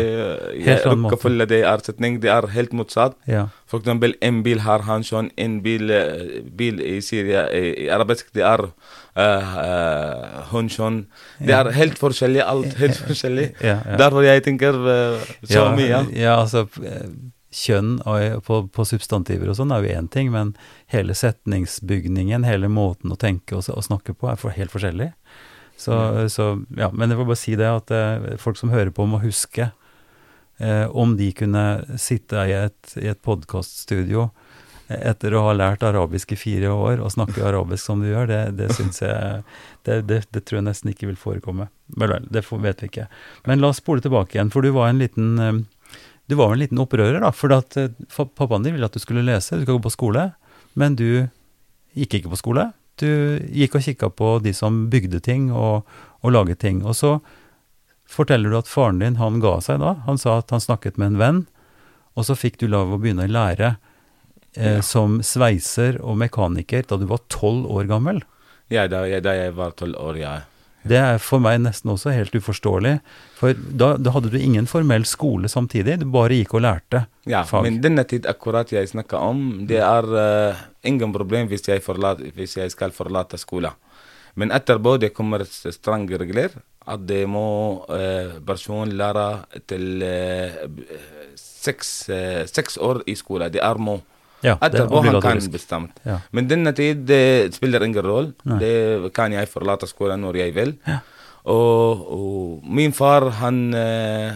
måte. 0.98 1.12
Rekkefølge 1.12 1.46
det 1.46 1.60
er 1.70 1.84
setning, 1.86 2.16
det 2.24 2.32
er 2.34 2.48
helt 2.56 2.72
motsatt. 2.74 3.14
Ja. 3.30 3.44
For 3.70 3.78
eksempel, 3.78 4.16
en 4.26 4.40
bil 4.42 4.64
har 4.66 4.82
han 4.88 5.06
sånn, 5.06 5.30
en 5.38 5.60
bil, 5.62 5.92
eh, 5.94 6.40
bil 6.58 6.82
i 6.82 6.96
Syria 7.06 7.44
i, 7.54 7.86
arabisk, 7.94 8.32
det 8.34 8.42
er 8.42 8.64
uh, 8.66 10.40
hun 10.50 10.72
sånn. 10.74 11.04
Det 11.38 11.54
er 11.54 11.70
helt 11.78 12.02
forskjellig, 12.02 12.42
alt 12.42 12.74
helt 12.82 12.98
forskjellig. 12.98 13.52
Ja, 13.62 13.78
ja. 13.92 14.00
Derfor 14.02 14.26
jeg 14.26 14.42
tenker 14.50 14.82
uh, 14.82 15.30
så 15.44 15.68
ja, 15.68 15.70
mye. 15.78 16.02
Ja, 16.18 16.40
altså 16.42 16.66
kjønn 17.52 17.98
og- 18.08 18.44
på, 18.48 18.62
på 18.72 18.86
substantiver 18.88 19.52
og 19.52 19.58
sånn 19.60 19.74
er 19.76 19.84
jo 19.84 19.96
én 20.00 20.10
ting, 20.12 20.32
men 20.32 20.54
hele 20.94 21.14
setningsbygningen, 21.18 22.46
hele 22.48 22.70
måten 22.72 23.12
å 23.12 23.20
tenke 23.20 23.58
og, 23.60 23.68
og 23.76 23.84
snakke 23.84 24.16
på, 24.16 24.30
er 24.32 24.40
for, 24.40 24.56
helt 24.56 24.72
forskjellig. 24.72 25.12
Så, 25.82 25.96
så 26.30 26.46
ja, 26.78 26.92
men 26.94 27.10
jeg 27.10 27.18
får 27.18 27.28
bare 27.28 27.42
si 27.42 27.56
det 27.58 27.68
at 27.68 27.92
eh, 27.96 28.36
folk 28.38 28.60
som 28.60 28.70
hører 28.70 28.92
på, 28.94 29.08
må 29.10 29.18
huske 29.24 29.72
eh, 30.62 30.86
om 30.94 31.16
de 31.18 31.32
kunne 31.34 31.64
sitte 32.00 32.44
i 32.48 32.54
et, 32.54 32.94
i 33.02 33.10
et 33.10 33.22
podkaststudio 33.26 34.30
etter 34.92 35.34
å 35.40 35.46
ha 35.46 35.54
lært 35.56 35.84
arabisk 35.88 36.34
i 36.36 36.40
fire 36.40 36.72
år 36.76 37.00
og 37.02 37.14
snakke 37.16 37.44
arabisk 37.50 37.86
som 37.88 38.04
du 38.04 38.10
gjør, 38.12 38.28
det, 38.30 38.42
det 38.60 38.70
syns 38.76 39.02
jeg 39.02 39.44
det, 39.88 40.02
det, 40.10 40.22
det 40.30 40.44
tror 40.46 40.60
jeg 40.60 40.68
nesten 40.68 40.92
ikke 40.92 41.10
vil 41.10 41.20
forekomme. 41.20 41.70
Vel, 41.98 42.12
vel, 42.14 42.28
det 42.32 42.44
vet 42.52 42.84
vi 42.84 42.92
ikke. 42.92 43.08
Men 43.50 43.64
la 43.64 43.72
oss 43.72 43.82
spole 43.82 44.04
tilbake 44.04 44.38
igjen, 44.38 44.52
for 44.54 44.62
du 44.62 44.74
var 44.76 44.92
en 44.92 45.02
liten 45.02 45.32
eh, 45.42 45.62
du 46.32 46.38
var 46.39 46.54
en 46.54 46.62
liten 46.62 46.80
opprører, 46.80 47.20
da. 47.20 47.34
For 47.36 47.52
at 47.56 47.76
eh, 47.80 47.91
pappaen 48.15 48.63
din 48.63 48.78
ville 48.78 48.88
at 48.88 48.96
du 48.96 49.04
skulle 49.04 49.26
lese, 49.28 49.58
du 49.60 49.65
skal 49.65 49.76
gå 49.76 49.84
på 49.84 49.94
skole, 49.94 50.30
men 50.80 50.96
du 50.96 51.28
gikk 51.98 52.22
ikke 52.22 52.32
på 52.32 52.39
skole. 52.39 52.70
Du 53.02 53.10
gikk 53.52 53.76
og 53.76 53.84
kikka 53.84 54.12
på 54.15 54.34
de 54.46 54.54
som 54.56 54.86
bygde 54.91 55.20
ting 55.26 55.50
og, 55.52 55.88
og 56.24 56.36
laget 56.36 56.62
ting. 56.63 56.84
Og 56.88 56.96
så 56.96 57.17
forteller 58.12 58.52
du 58.52 58.60
at 58.60 58.72
faren 58.72 59.02
din, 59.04 59.20
han 59.20 59.41
ga 59.44 59.58
seg 59.63 59.82
da. 59.84 59.98
Han 60.08 60.20
sa 60.22 60.39
at 60.39 60.52
han 60.56 60.63
snakket 60.63 61.00
med 61.02 61.13
en 61.13 61.22
venn, 61.22 61.41
og 62.15 62.28
så 62.28 62.36
fikk 62.36 62.60
du 62.62 62.67
lov 62.72 62.91
å 62.91 63.00
begynne 63.02 63.28
å 63.28 63.32
lære 63.32 63.76
eh, 64.56 64.80
som 64.84 65.20
sveiser 65.24 66.00
og 66.04 66.20
mekaniker 66.22 66.88
da 66.88 67.00
du 67.00 67.08
var 67.12 67.24
tolv 67.32 67.67
år 67.72 67.91
gammel. 67.91 68.24
Ja, 68.72 68.88
da, 68.91 69.04
ja, 69.08 69.20
da 69.24 69.36
jeg 69.36 69.56
var 69.58 69.76
tolv 69.80 70.00
år, 70.00 70.20
ja. 70.20 70.36
Det 70.88 70.98
er 70.98 71.20
for 71.22 71.44
meg 71.44 71.60
nesten 71.62 71.91
også 71.94 72.13
helt 72.15 72.34
uforståelig. 72.36 72.96
For 73.38 73.54
da, 73.54 73.94
da 74.02 74.13
hadde 74.15 74.32
du 74.34 74.38
ingen 74.39 74.67
formell 74.70 75.06
skole 75.06 75.50
samtidig, 75.52 76.00
du 76.02 76.08
bare 76.10 76.39
gikk 76.39 76.56
og 76.58 76.65
lærte 76.65 77.06
Ja, 77.30 77.44
fag. 77.46 77.67
men 77.67 77.82
denne 77.84 78.06
tid 78.10 78.26
akkurat 78.30 78.72
jeg 78.74 78.89
snakker 78.89 79.22
om, 79.22 79.67
det 79.70 79.82
er 79.86 80.10
uh, 80.10 80.63
ingen 80.88 81.13
problem 81.13 81.52
hvis 81.52 81.67
jeg, 81.70 81.84
forlater, 81.86 82.34
hvis 82.36 82.58
jeg 82.58 82.74
skal 82.74 82.96
forlate 82.96 83.38
skolen. 83.41 83.78
Men 84.36 84.54
etterpå 84.56 84.96
det 85.02 85.12
kommer 85.13 85.44
strenge 85.46 86.17
regler 86.17 86.56
at 86.89 87.04
det 87.06 87.26
må 87.30 87.86
uh, 87.86 88.39
personen 88.48 88.96
lære 88.98 89.28
til 89.70 90.02
uh, 90.02 90.65
seks, 91.38 91.91
uh, 92.10 92.41
seks 92.50 92.80
år 92.82 93.04
i 93.06 93.15
skolen. 93.20 93.52
Det 93.54 93.62
er 93.62 93.78
må. 93.78 94.00
Ja, 94.43 94.56
det 94.56 94.63
er 94.63 94.67
Etterpå 94.69 94.95
han 94.95 95.06
kan 95.06 95.13
obligatorisk. 95.13 95.51
bestemt. 95.51 95.99
Ja. 96.06 96.17
Men 96.32 96.47
denne 96.49 96.73
tid 96.73 97.06
det 97.08 97.54
spiller 97.56 97.84
ingen 97.86 98.04
rolle. 98.06 98.34
Nei. 98.43 98.60
Det 98.60 99.13
kan 99.13 99.32
jeg 99.34 99.47
forlate 99.49 99.88
skolen 99.88 100.21
når 100.21 100.36
jeg 100.36 100.56
vil. 100.56 100.75
Og, 101.43 102.08
og 102.13 102.63
min 102.65 102.93
far, 102.93 103.30
han 103.41 103.73
eh, 103.73 104.34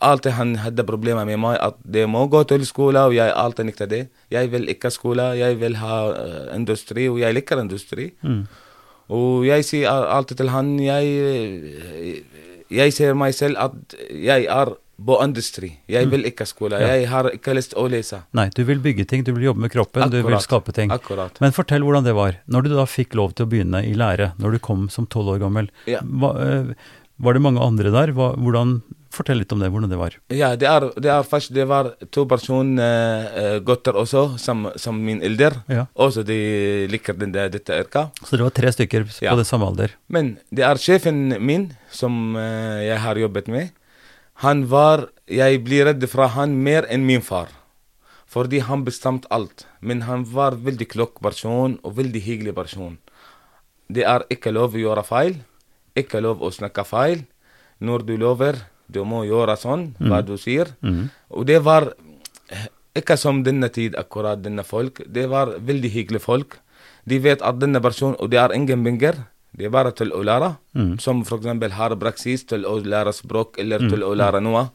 Alltid 0.00 0.32
han 0.32 0.54
hadde 0.56 0.84
problemer 0.88 1.26
med 1.28 1.36
meg 1.36 1.58
at 1.60 1.74
det 1.84 2.06
må 2.08 2.22
gå 2.32 2.40
til 2.48 2.64
skole, 2.64 3.02
og 3.04 3.12
jeg 3.12 3.34
alltid 3.36 3.64
nekta 3.68 3.84
det. 3.86 4.08
Jeg 4.32 4.48
vil 4.50 4.64
ikke 4.72 4.88
skole, 4.90 5.22
jeg 5.36 5.60
vil 5.60 5.76
ha 5.76 6.08
eh, 6.08 6.56
industri, 6.56 7.08
og 7.08 7.20
Mm. 15.00 15.02
Eh, 15.02 15.06
på 15.06 15.24
industri. 15.24 15.70
Jeg 15.88 16.10
vil 16.10 16.24
ikke 16.28 16.46
skole. 16.46 16.78
Ja. 16.80 16.94
Jeg 16.94 17.08
har 17.08 17.30
ikke 17.32 17.54
lyst 17.56 17.74
å 17.74 17.88
lese. 17.88 18.22
Nei, 18.32 18.48
du 18.54 18.64
vil 18.64 18.78
bygge 18.78 19.06
ting, 19.08 19.24
du 19.24 19.32
vil 19.32 19.44
jobbe 19.50 19.60
med 19.60 19.70
kroppen, 19.72 20.10
du 20.10 20.22
vil 20.22 20.38
skape 20.40 20.72
ting. 20.72 20.90
Akkurat. 20.90 21.40
Men 21.40 21.52
fortell 21.52 21.82
hvordan 21.82 22.04
det 22.04 22.14
var. 22.14 22.36
Når 22.46 22.62
du 22.62 22.74
da 22.76 22.84
fikk 22.86 23.14
lov 23.14 23.34
til 23.34 23.46
å 23.46 23.50
begynne 23.50 23.84
i 23.86 23.94
lære, 23.94 24.32
når 24.38 24.52
du 24.52 24.58
kom 24.58 24.88
som 24.88 25.06
tolv 25.06 25.36
år 25.36 25.40
gammel, 25.40 25.70
Ja. 25.86 26.00
hva, 26.00 26.34
eh, 26.40 26.74
var 27.18 27.34
det 27.34 27.42
mange 27.42 27.60
andre 27.60 27.90
der? 27.90 28.12
Hvordan, 28.12 28.82
fortell 29.10 29.38
litt 29.38 29.52
om 29.52 29.58
det, 29.58 29.68
hvordan 29.70 29.90
det 29.90 29.98
var. 29.98 30.14
Ja, 30.30 30.54
det 30.56 30.68
er, 30.70 30.80
det 30.94 31.10
er 31.10 31.22
først 31.26 31.52
det 31.52 31.66
var 31.66 31.94
to 32.14 32.24
personer, 32.26 33.26
uh, 33.34 33.58
gutter 33.58 33.92
også, 33.92 34.38
som, 34.38 34.70
som 34.76 34.96
min 35.04 35.20
eldre. 35.20 35.64
Ja. 35.68 35.86
Også 35.98 36.22
de 36.24 36.86
liker 36.88 37.18
den, 37.18 37.32
der- 37.32 37.50
dette 37.50 37.74
yrket. 37.74 38.12
Så 38.24 38.36
det 38.38 38.46
var 38.46 38.50
tre 38.54 38.70
stykker 38.70 39.04
på 39.10 39.36
det 39.36 39.46
samme 39.46 39.66
alder. 39.66 39.90
Men 40.08 40.38
det 40.54 40.62
er 40.62 40.74
sjefen 40.76 41.40
min 41.42 41.72
som 41.90 42.36
eh, 42.36 42.86
jeg 42.86 42.98
har 43.02 43.16
jobbet 43.16 43.48
med. 43.48 43.70
Han 44.40 44.64
var 44.72 45.10
Jeg 45.28 45.60
blir 45.64 45.84
redd 45.84 46.04
fra 46.08 46.26
han 46.34 46.56
mer 46.64 46.86
enn 46.90 47.04
min 47.06 47.22
far. 47.22 47.50
Fordi 48.26 48.60
han 48.66 48.84
bestemte 48.86 49.28
alt. 49.30 49.66
Men 49.80 50.02
han 50.08 50.24
var 50.24 50.56
veldig 50.56 50.88
klok 50.88 51.20
person 51.22 51.78
og 51.82 51.96
veldig 51.98 52.22
hyggelig 52.24 52.54
person. 52.54 52.98
Det 53.88 54.04
er 54.06 54.24
ikke 54.30 54.52
lov 54.54 54.74
å 54.74 54.80
gjøre 54.80 55.04
feil. 55.04 55.36
Ikke 55.94 56.22
lov 56.22 56.42
å 56.42 56.50
snakke 56.50 56.84
feil. 56.86 57.24
Når 57.78 58.06
du 58.06 58.16
lover, 58.16 58.56
du 58.88 59.04
må 59.04 59.24
gjøre 59.26 59.56
sånn, 59.56 59.94
hva 59.98 60.22
du 60.22 60.36
sier. 60.38 60.72
Og 61.30 61.46
det 61.46 61.60
var 61.62 61.92
ikke 62.96 63.16
som 63.16 63.42
denne 63.44 63.68
tid, 63.68 63.94
akkurat 63.94 64.42
denne 64.42 64.64
folk. 64.64 65.02
Det 65.06 65.28
var 65.30 65.58
veldig 65.58 65.90
hyggelige 65.90 66.24
folk. 66.24 66.58
De 67.04 67.18
vet 67.18 67.42
at 67.42 67.58
denne 67.60 67.80
personen, 67.80 68.16
og 68.18 68.30
det 68.30 68.38
er 68.38 68.54
ingen 68.54 68.84
penger. 68.84 69.14
Det 69.50 69.66
er 69.66 69.72
bare 69.74 69.90
til 69.96 70.12
å 70.14 70.20
lære. 70.24 70.50
Som 71.02 71.24
for 71.26 71.40
eksempel 71.40 71.72
har 71.74 71.96
praksis 72.00 72.44
til 72.48 72.66
å 72.68 72.76
lære 72.78 73.12
språk 73.16 73.58
eller 73.58 73.82
til 73.90 74.04
å 74.06 74.12
lære 74.14 74.40
noe. 74.44 74.68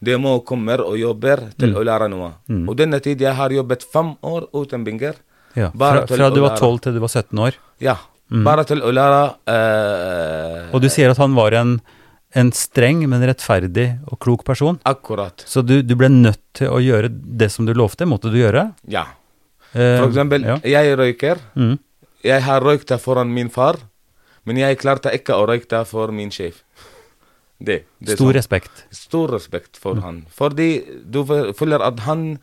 De 0.00 0.16
må 0.22 0.36
komme 0.46 0.78
og 0.84 0.94
jobbe 1.00 1.36
til 1.58 1.74
å 1.76 1.82
lære 1.86 2.08
noe. 2.12 2.32
Og 2.62 2.76
denne 2.78 3.00
tid 3.02 3.20
jeg 3.20 3.34
har 3.36 3.50
jobbet 3.50 3.84
fem 3.92 4.14
år 4.22 4.46
uten 4.54 4.86
penger. 4.86 5.18
Ja. 5.58 5.72
Fra, 5.74 6.06
fra 6.06 6.30
du 6.30 6.40
var 6.44 6.52
lære. 6.54 6.60
tolv 6.62 6.78
til 6.84 6.94
du 6.94 7.00
var 7.02 7.10
17 7.10 7.42
år. 7.42 7.58
Ja. 7.82 7.96
Bare 8.30 8.62
til 8.62 8.78
å 8.86 8.92
lære 8.94 9.22
uh, 9.50 10.68
Og 10.70 10.84
du 10.84 10.86
sier 10.92 11.10
at 11.10 11.18
han 11.18 11.34
var 11.34 11.56
en, 11.58 11.72
en 12.38 12.52
streng, 12.54 13.02
men 13.10 13.24
rettferdig 13.26 13.88
og 14.06 14.20
klok 14.22 14.44
person. 14.46 14.78
Akkurat. 14.86 15.42
Så 15.50 15.64
du, 15.66 15.80
du 15.82 15.96
ble 15.98 16.12
nødt 16.12 16.42
til 16.54 16.70
å 16.70 16.78
gjøre 16.78 17.10
det 17.10 17.50
som 17.50 17.66
du 17.66 17.74
lovte, 17.74 18.06
måtte 18.06 18.30
du 18.30 18.38
gjøre? 18.38 18.68
Ja. 18.86 19.08
Eh, 19.72 19.98
For 19.98 20.06
eksempel, 20.06 20.46
ja. 20.46 20.60
jeg 20.62 20.94
røyker. 20.98 21.42
Mm. 21.58 21.76
Jeg 22.22 22.44
har 22.46 22.62
røykt 22.62 22.92
foran 23.02 23.32
min 23.34 23.50
far, 23.50 23.80
men 24.48 24.60
jeg 24.60 24.80
klarte 24.80 25.12
ikke 25.14 25.36
å 25.36 25.46
røyke 25.50 25.84
for 25.88 26.12
min 26.14 26.32
sjef. 26.34 26.62
Det, 27.60 27.82
det 28.00 28.16
Stor 28.16 28.30
sånn. 28.30 28.36
respekt. 28.38 28.84
Stor 28.96 29.32
respekt 29.34 29.76
for 29.80 30.00
han. 30.00 30.22
Fordi 30.32 30.70
du 31.04 31.22
føler 31.28 31.82
at 31.84 32.00
han 32.06 32.38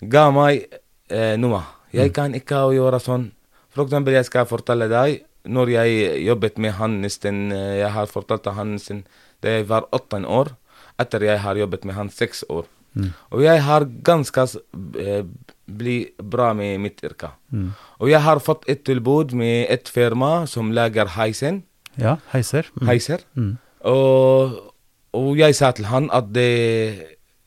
ga 0.00 0.30
meg 0.32 0.64
eh, 1.12 1.34
noe. 1.36 1.60
Jeg 1.92 2.14
kan 2.16 2.34
ikke 2.36 2.62
gjøre 2.74 3.00
sånn. 3.02 3.30
For 3.74 3.84
eksempel, 3.84 4.16
jeg 4.16 4.28
skal 4.28 4.48
fortelle 4.48 4.88
deg, 4.88 5.26
når 5.46 5.72
jeg 5.74 6.22
jobbet 6.24 6.56
med 6.58 6.72
han 6.80 6.96
nesten 7.04 7.52
eh, 7.54 7.76
Jeg 7.82 7.92
har 7.94 8.08
fortalt 8.10 8.48
han 8.56 8.74
nesten 8.74 9.04
da 9.44 9.58
jeg 9.58 9.68
var 9.68 9.84
18 9.92 10.24
år, 10.24 10.54
etter 10.98 11.22
jeg 11.22 11.42
har 11.44 11.60
jobbet 11.60 11.84
med 11.84 11.94
han 11.98 12.08
seks 12.10 12.40
år. 12.48 12.64
Og 13.34 13.42
jeg 13.44 13.62
har 13.62 13.86
ganske 14.06 14.46
eh, 15.00 15.24
blitt 15.66 16.22
bra 16.22 16.52
med 16.54 16.80
mitt 16.80 17.02
yrke. 17.04 17.32
Og 18.00 18.10
jeg 18.10 18.22
har 18.22 18.40
fått 18.40 18.64
et 18.68 18.84
tilbud 18.86 19.34
med 19.34 19.66
et 19.70 19.88
firma 19.88 20.46
som 20.46 20.72
lager 20.72 21.10
heisen. 21.16 21.64
Ja, 21.96 22.18
heiser. 22.32 22.68
Mm. 22.76 22.86
heiser. 22.88 23.22
Og, 23.86 24.56
og 25.16 25.36
jeg 25.38 25.54
sa 25.56 25.70
til 25.72 25.88
han 25.88 26.10
at 26.12 26.32
de, 26.34 26.48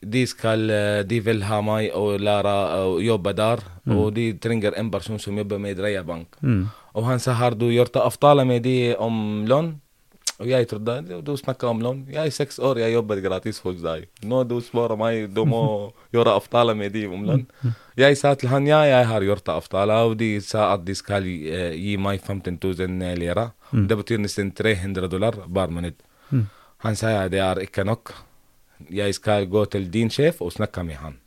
de, 0.01 0.23
skal, 0.27 0.69
eh, 0.69 1.01
de 1.05 1.19
vil 1.25 1.43
ha 1.49 1.59
meg 1.65 1.91
å 1.95 2.17
lære 2.17 2.55
å 2.85 2.97
jobbe 3.03 3.33
der, 3.37 3.61
og 3.89 4.13
de 4.15 4.31
trenger 4.41 4.77
en 4.77 4.89
person 4.91 5.19
som 5.19 5.37
jobber 5.37 5.59
med 5.61 5.77
Dreiebank. 5.77 6.39
Og 6.97 7.05
han 7.05 7.21
sa 7.21 7.35
har 7.37 7.55
du 7.55 7.69
gjort 7.71 7.95
avtale 8.01 8.45
med 8.45 8.63
de 8.65 8.95
om 8.97 9.45
lønn? 9.49 9.79
Og 10.39 10.47
jeg 10.47 10.67
trodde 10.71 10.93
"Ja, 11.09 11.19
du 11.21 11.35
snakka 11.35 11.67
om 11.67 11.81
lønn. 11.81 12.05
Jeg 12.09 12.25
er 12.27 12.29
seks 12.31 12.59
år, 12.59 12.77
jeg 12.79 12.93
jobber 12.93 13.19
gratis 13.21 13.59
hos 13.59 13.81
deg. 13.81 14.07
Nå 14.23 14.47
du 14.47 14.61
spør 14.61 14.97
meg, 14.97 15.33
du 15.33 15.43
må 15.45 15.91
gjøre 16.13 16.35
avtale 16.35 16.75
med 16.75 16.93
dem 16.93 17.13
om 17.13 17.25
lønn. 17.25 17.47
Jeg 17.97 18.17
sa 18.17 18.33
til 18.35 18.47
han 18.49 18.65
ja, 18.65 18.83
jeg 18.83 19.05
har 19.05 19.21
gjort 19.21 19.49
avtale, 19.49 19.91
og 19.91 20.17
de 20.17 20.39
sa 20.39 20.73
at 20.73 20.85
de 20.85 20.95
skal 20.95 21.23
eh, 21.27 21.73
gi 21.75 21.97
meg 21.97 22.21
15 22.21 22.57
000 22.63 23.15
lira. 23.19 23.51
Det 23.73 23.97
betyr 23.97 24.17
nesten 24.19 24.51
300 24.51 25.07
dollar 25.09 25.31
hver 25.31 25.93
Mm. 26.31 26.45
Han 26.77 26.95
sa 26.95 27.09
ja, 27.09 27.27
det 27.27 27.39
er 27.39 27.55
ikke 27.59 27.83
nok. 27.83 28.13
Jeg 28.91 29.13
skal 29.15 29.47
gå 29.47 29.65
til 29.65 29.89
din 29.91 30.09
sjef 30.09 30.41
og 30.41 30.51
snakke 30.51 30.83
med 30.85 30.95
han. 30.95 31.17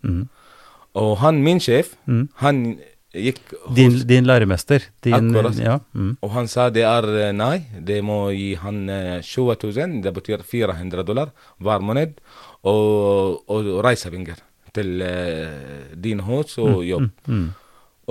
Og 0.95 1.19
han, 1.19 1.43
min 1.43 1.61
sjef, 1.61 1.97
han 2.37 2.79
gikk 3.13 3.41
hos 3.65 3.75
Din, 3.77 3.99
din 4.09 4.29
læremester. 4.29 4.85
Din, 5.05 5.15
Akkurat. 5.33 5.59
ja, 5.59 5.79
mm. 5.93 6.17
Og 6.23 6.31
han 6.37 6.49
sa 6.49 6.69
det 6.71 6.85
er 6.89 7.09
eh, 7.29 7.33
nei, 7.37 7.65
det 7.81 8.01
må 8.05 8.31
gi 8.33 8.55
han 8.61 8.89
eh, 8.89 9.21
20 9.23 9.57
000, 9.69 10.01
det 10.05 10.15
betyr 10.17 10.45
400 10.47 11.05
dollar 11.07 11.33
hver 11.59 11.85
måned, 11.85 12.17
og, 12.63 13.43
og 13.51 13.73
reisepenger 13.85 14.41
til 14.73 15.03
eh, 15.05 15.93
din 15.97 16.21
hus 16.25 16.57
og 16.59 16.85
jobb. 16.87 17.11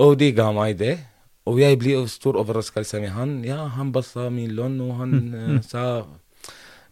Og 0.02 0.14
de 0.18 0.30
ga 0.32 0.52
meg 0.56 0.78
det. 0.80 0.98
Og 1.50 1.58
jeg 1.58 1.78
ble 1.80 1.96
stor 2.06 2.38
overraskelse 2.38 3.00
med 3.02 3.10
han. 3.16 3.40
Ja, 3.44 3.64
han 3.74 3.90
basta 3.94 4.28
min 4.30 4.54
lønn, 4.54 4.78
og 4.84 5.00
han 5.00 5.16
eh, 5.34 5.56
sa 5.66 6.04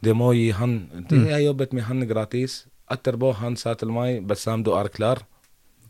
det 0.01 0.15
må 0.17 0.33
gi 0.33 0.49
han 0.57 0.89
det, 1.11 1.27
Jeg 1.29 1.45
jobbet 1.45 1.75
med 1.77 1.87
han 1.87 2.07
gratis. 2.09 2.65
Etterpå 2.91 3.35
han 3.39 3.57
sa 3.61 3.77
til 3.79 3.93
meg 3.95 4.25
Bassam, 4.27 4.65
du 4.67 4.73
er 4.75 4.89
klar. 4.91 5.23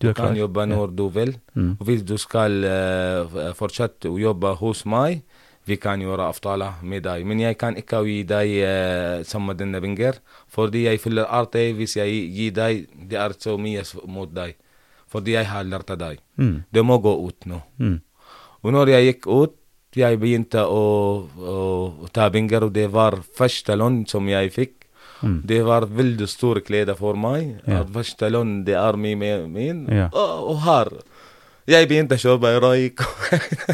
Du 0.01 0.09
er 0.09 0.17
kan 0.17 0.37
jobbe 0.37 0.65
når 0.67 0.95
du 0.97 1.07
vil. 1.13 1.35
Og 1.55 1.85
hvis 1.89 2.03
du 2.07 2.17
skal 2.21 2.65
uh, 2.65 3.53
fortsette 3.57 4.09
å 4.09 4.19
jobbe 4.21 4.55
hos 4.61 4.87
meg, 4.89 5.21
vi 5.69 5.77
kan 5.77 6.01
gjøre 6.01 6.31
avtale 6.33 6.71
med 6.83 7.05
deg. 7.05 7.27
Men 7.29 7.43
jeg 7.43 7.59
kan 7.61 7.77
ikke 7.77 8.01
gi 8.09 8.23
deg 8.29 8.55
uh, 8.65 9.21
samme 9.29 9.55
denne 9.59 9.81
penger, 9.83 10.23
fordi 10.49 10.87
jeg 10.87 11.03
føler 11.03 11.29
alltid 11.29 11.77
hvis 11.79 11.99
jeg 12.01 12.25
gir 12.33 12.57
deg, 12.57 12.87
det 13.11 13.21
er 13.21 13.37
så 13.39 13.59
mye 13.61 13.85
mot 14.09 14.33
deg. 14.33 14.57
Fordi 15.11 15.35
jeg 15.35 15.49
har 15.51 15.67
lært 15.67 15.91
deg. 15.99 16.21
Mm. 16.39 16.63
Det 16.71 16.85
må 16.87 17.01
gå 17.03 17.13
ut 17.27 17.47
nå. 17.51 17.61
Mm. 17.83 17.99
Og 18.63 18.73
når 18.77 18.95
jeg 18.95 19.09
gikk 19.09 19.27
ut, 19.27 19.57
jeg 19.97 20.21
begynte 20.23 20.63
å, 20.63 20.83
å, 21.27 21.55
å 22.07 22.11
ta 22.15 22.29
penger, 22.31 22.69
og 22.69 22.75
det 22.77 22.87
var 22.95 23.19
første 23.37 23.75
lønn 23.75 24.05
som 24.09 24.29
jeg 24.31 24.53
fikk. 24.55 24.80
Mm. 25.23 25.41
Det 25.45 25.63
var 25.67 25.85
veldig 25.87 26.29
store 26.29 26.61
klær 26.65 26.95
for 26.97 27.15
meg. 27.21 27.59
Ja. 27.69 27.83
Lønn 28.31 28.65
det 28.65 28.75
er 28.81 28.97
min, 28.97 29.19
min. 29.53 29.87
Ja. 29.93 30.09
Og, 30.13 30.51
og 30.55 30.61
her 30.65 30.89
Jeg 31.71 31.87
begynte 31.91 32.17
å 32.17 32.19
kjøpe 32.19 32.51
røyk. 32.65 33.03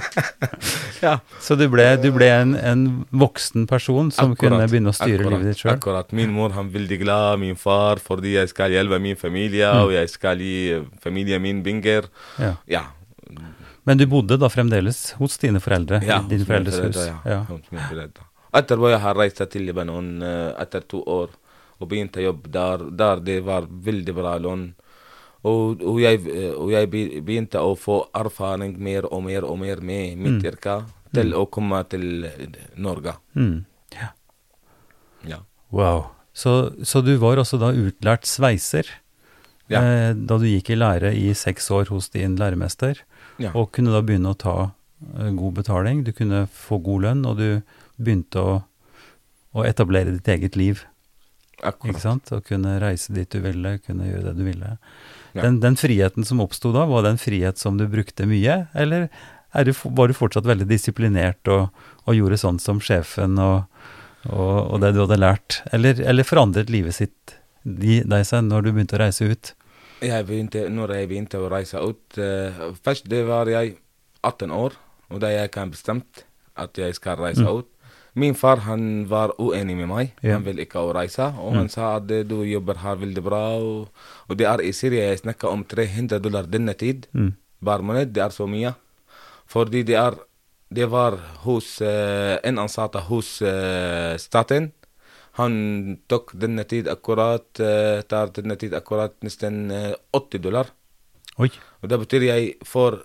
ja. 1.06 1.14
Så 1.40 1.54
du 1.56 1.64
ble, 1.72 1.86
du 2.02 2.10
ble 2.12 2.28
en, 2.28 2.54
en 2.58 2.82
voksen 3.16 3.64
person 3.70 4.10
som 4.12 4.34
kunne 4.36 4.66
begynne 4.68 4.90
å 4.92 4.96
styre 4.96 5.22
akkurat, 5.22 5.32
livet 5.38 5.52
ditt 5.54 5.62
sjøl? 5.62 5.72
Akkurat. 5.76 6.12
Min 6.16 6.34
mor 6.34 6.52
han 6.56 6.68
er 6.68 6.74
veldig 6.76 6.98
glad, 7.04 7.40
min 7.40 7.56
far, 7.60 8.02
fordi 8.02 8.34
jeg 8.36 8.50
skal 8.52 8.74
hjelpe 8.74 8.98
min 9.02 9.16
familie, 9.16 9.66
Mm. 9.66 9.82
og 9.86 9.92
jeg 9.96 10.10
skal 10.12 10.38
gi 10.42 10.56
familien 11.02 11.42
min 11.42 11.62
penger. 11.64 12.10
Ja. 12.42 12.52
Ja. 12.70 12.82
Men 13.86 13.98
du 14.00 14.06
bodde 14.10 14.36
da 14.38 14.48
fremdeles 14.50 15.12
hos 15.20 15.38
dine 15.38 15.60
foreldre? 15.62 16.00
ja 16.04 16.18
i 16.20 16.28
dine 16.28 16.42
hos 16.42 16.48
mine 16.48 16.50
foreldres 16.50 16.80
hus? 16.82 16.96
foreldre, 16.96 17.20
Ja. 17.24 17.44
Ja. 17.46 18.26
Hos 18.56 18.78
hvor 18.80 18.90
jeg 18.94 19.00
har 19.04 19.14
reist 19.18 19.42
til 19.52 19.66
Libanon 19.68 20.22
etter 20.24 20.80
to 20.88 21.02
år 21.06 21.30
og 21.80 21.88
begynte 21.90 22.20
å 22.22 22.28
jobbe 22.30 22.48
der. 22.54 22.84
Der 22.96 23.20
det 23.20 23.38
var 23.44 23.66
veldig 23.68 24.14
bra 24.16 24.36
lønn. 24.40 24.70
Og, 25.46 25.82
og, 25.84 25.98
jeg, 26.00 26.22
og 26.56 26.70
jeg 26.72 26.88
begynte 27.22 27.60
å 27.62 27.74
få 27.78 28.00
erfaring 28.16 28.78
mer 28.82 29.04
og 29.12 29.22
mer 29.28 29.44
og 29.46 29.58
mer 29.60 29.82
med 29.84 30.16
mitt 30.18 30.40
Mm. 30.40 30.46
yrke 30.50 30.76
til 31.14 31.34
å 31.38 31.44
komme 31.52 31.82
til 31.88 32.26
Norge. 32.76 33.12
Mm. 33.36 33.64
ja. 33.94 34.08
Ja. 35.26 35.38
Wow. 35.70 36.06
Så, 36.34 36.72
så 36.84 37.00
du 37.04 37.14
var 37.16 37.36
altså 37.40 37.58
da 37.60 37.70
utlært 37.72 38.26
sveiser 38.28 38.88
Ja. 39.68 39.80
eh, 39.82 40.12
da 40.14 40.36
du 40.38 40.44
gikk 40.46 40.70
i 40.70 40.76
lære 40.78 41.12
i 41.14 41.32
seks 41.34 41.70
år 41.70 41.88
hos 41.90 42.08
din 42.14 42.36
læremester, 42.36 43.00
Ja. 43.38 43.50
og 43.54 43.72
kunne 43.72 43.92
da 43.92 44.00
begynne 44.02 44.32
å 44.34 44.38
ta 44.38 44.70
eh, 45.18 45.30
god 45.30 45.54
betaling, 45.60 46.04
du 46.04 46.12
kunne 46.12 46.46
få 46.48 46.78
god 46.82 47.02
lønn, 47.02 47.24
og 47.26 47.36
du 47.38 47.62
begynte 47.98 48.42
å, 48.42 48.56
å 49.56 49.64
etablere 49.66 50.12
ditt 50.16 50.28
eget 50.28 50.56
liv, 50.56 50.82
Akkurat. 51.62 51.88
ikke 51.94 52.02
sant? 52.02 52.32
Å 52.36 52.42
kunne 52.44 52.74
reise 52.82 53.14
dit 53.16 53.30
du 53.32 53.40
ville, 53.40 53.78
kunne 53.86 54.08
gjøre 54.10 54.30
det 54.30 54.34
du 54.36 54.44
ville. 54.44 54.74
Ja. 55.36 55.42
Den, 55.46 55.60
den 55.62 55.76
friheten 55.80 56.24
som 56.28 56.40
oppsto 56.44 56.72
da, 56.74 56.84
var 56.88 57.04
det 57.06 57.14
en 57.14 57.20
frihet 57.22 57.58
som 57.60 57.78
du 57.80 57.86
brukte 57.88 58.26
mye, 58.28 58.66
eller 58.76 59.08
er 59.56 59.64
du, 59.64 59.72
var 59.96 60.08
du 60.08 60.16
fortsatt 60.16 60.44
veldig 60.48 60.66
disiplinert 60.68 61.48
og, 61.48 61.70
og 62.04 62.16
gjorde 62.18 62.36
sånn 62.42 62.58
som 62.60 62.80
sjefen 62.84 63.38
og, 63.40 63.64
og, 64.28 64.56
og 64.74 64.80
det 64.84 64.90
du 64.96 65.00
hadde 65.06 65.20
lært? 65.20 65.62
Eller, 65.72 66.00
eller 66.04 66.28
forandret 66.28 66.68
livet 66.72 66.96
sitt 66.98 67.36
de, 67.64 68.02
deg 68.04 68.26
seg 68.28 68.44
når 68.46 68.66
du 68.66 68.72
begynte 68.76 68.98
å 68.98 69.00
reise 69.06 69.28
ut? 69.32 69.54
Jeg 70.04 70.26
begynte, 70.28 70.66
når 70.68 70.92
jeg 70.98 71.08
begynte 71.08 71.40
å 71.40 71.48
reise 71.48 71.80
ut 71.80 72.18
uh, 72.20 72.58
Først 72.84 73.06
det 73.08 73.22
var 73.24 73.48
jeg 73.48 73.78
18 74.28 74.52
år, 74.52 74.76
og 75.08 75.22
da 75.24 75.30
jeg 75.32 75.48
kan 75.54 75.72
bestemt 75.72 76.26
at 76.60 76.76
jeg 76.76 76.92
skal 76.98 77.16
reise 77.20 77.40
Mm. 77.44 77.62
ut. 77.62 77.70
Min 78.16 78.34
far 78.34 78.62
han 78.64 79.04
var 79.10 79.34
uenig 79.38 79.74
med 79.76 79.88
meg. 79.90 80.12
Han 80.24 80.44
vil 80.46 80.62
ikke 80.64 80.80
å 80.80 80.92
reise. 80.96 81.26
Og 81.36 81.52
Mm. 81.52 81.56
han 81.58 81.68
sa 81.68 81.96
at 81.96 82.10
eh, 82.10 82.22
du 82.24 82.38
jobber 82.48 82.78
her 82.80 82.96
veldig 82.96 83.22
bra. 83.24 83.42
Og, 83.60 83.88
og 84.28 84.36
det 84.40 84.46
er 84.48 84.62
i 84.64 84.72
Syria 84.72 85.10
jeg 85.10 85.18
snakker 85.20 85.48
om 85.52 85.64
300 85.64 86.18
dollar 86.24 86.46
denne 86.48 86.72
tid. 86.74 87.06
Mm. 87.12 87.34
Hver 87.62 87.82
måned. 87.84 88.12
Det 88.16 88.22
er 88.24 88.30
så 88.32 88.46
mye. 88.48 88.74
Fordi 89.46 89.82
det 89.84 89.96
er 90.00 90.14
Det 90.68 90.88
var 90.90 91.14
hos 91.44 91.80
eh, 91.80 92.38
en 92.42 92.58
ansatt 92.58 92.96
hos 93.06 93.40
eh, 93.42 94.16
staten. 94.18 94.72
Han 95.38 95.98
tok 96.08 96.32
denne 96.34 96.64
tid 96.66 96.88
akkurat 96.88 97.60
eh, 97.60 98.00
tar 98.02 98.32
denne 98.34 98.56
tid 98.58 98.74
akkurat 98.74 99.14
nesten 99.22 99.70
eh, 99.70 99.92
80 100.12 100.38
dollar. 100.42 100.66
Oi. 101.38 101.50
Og 101.82 101.88
det 101.88 101.98
betyr 102.02 102.22
jeg 102.26 102.56
får 102.64 102.98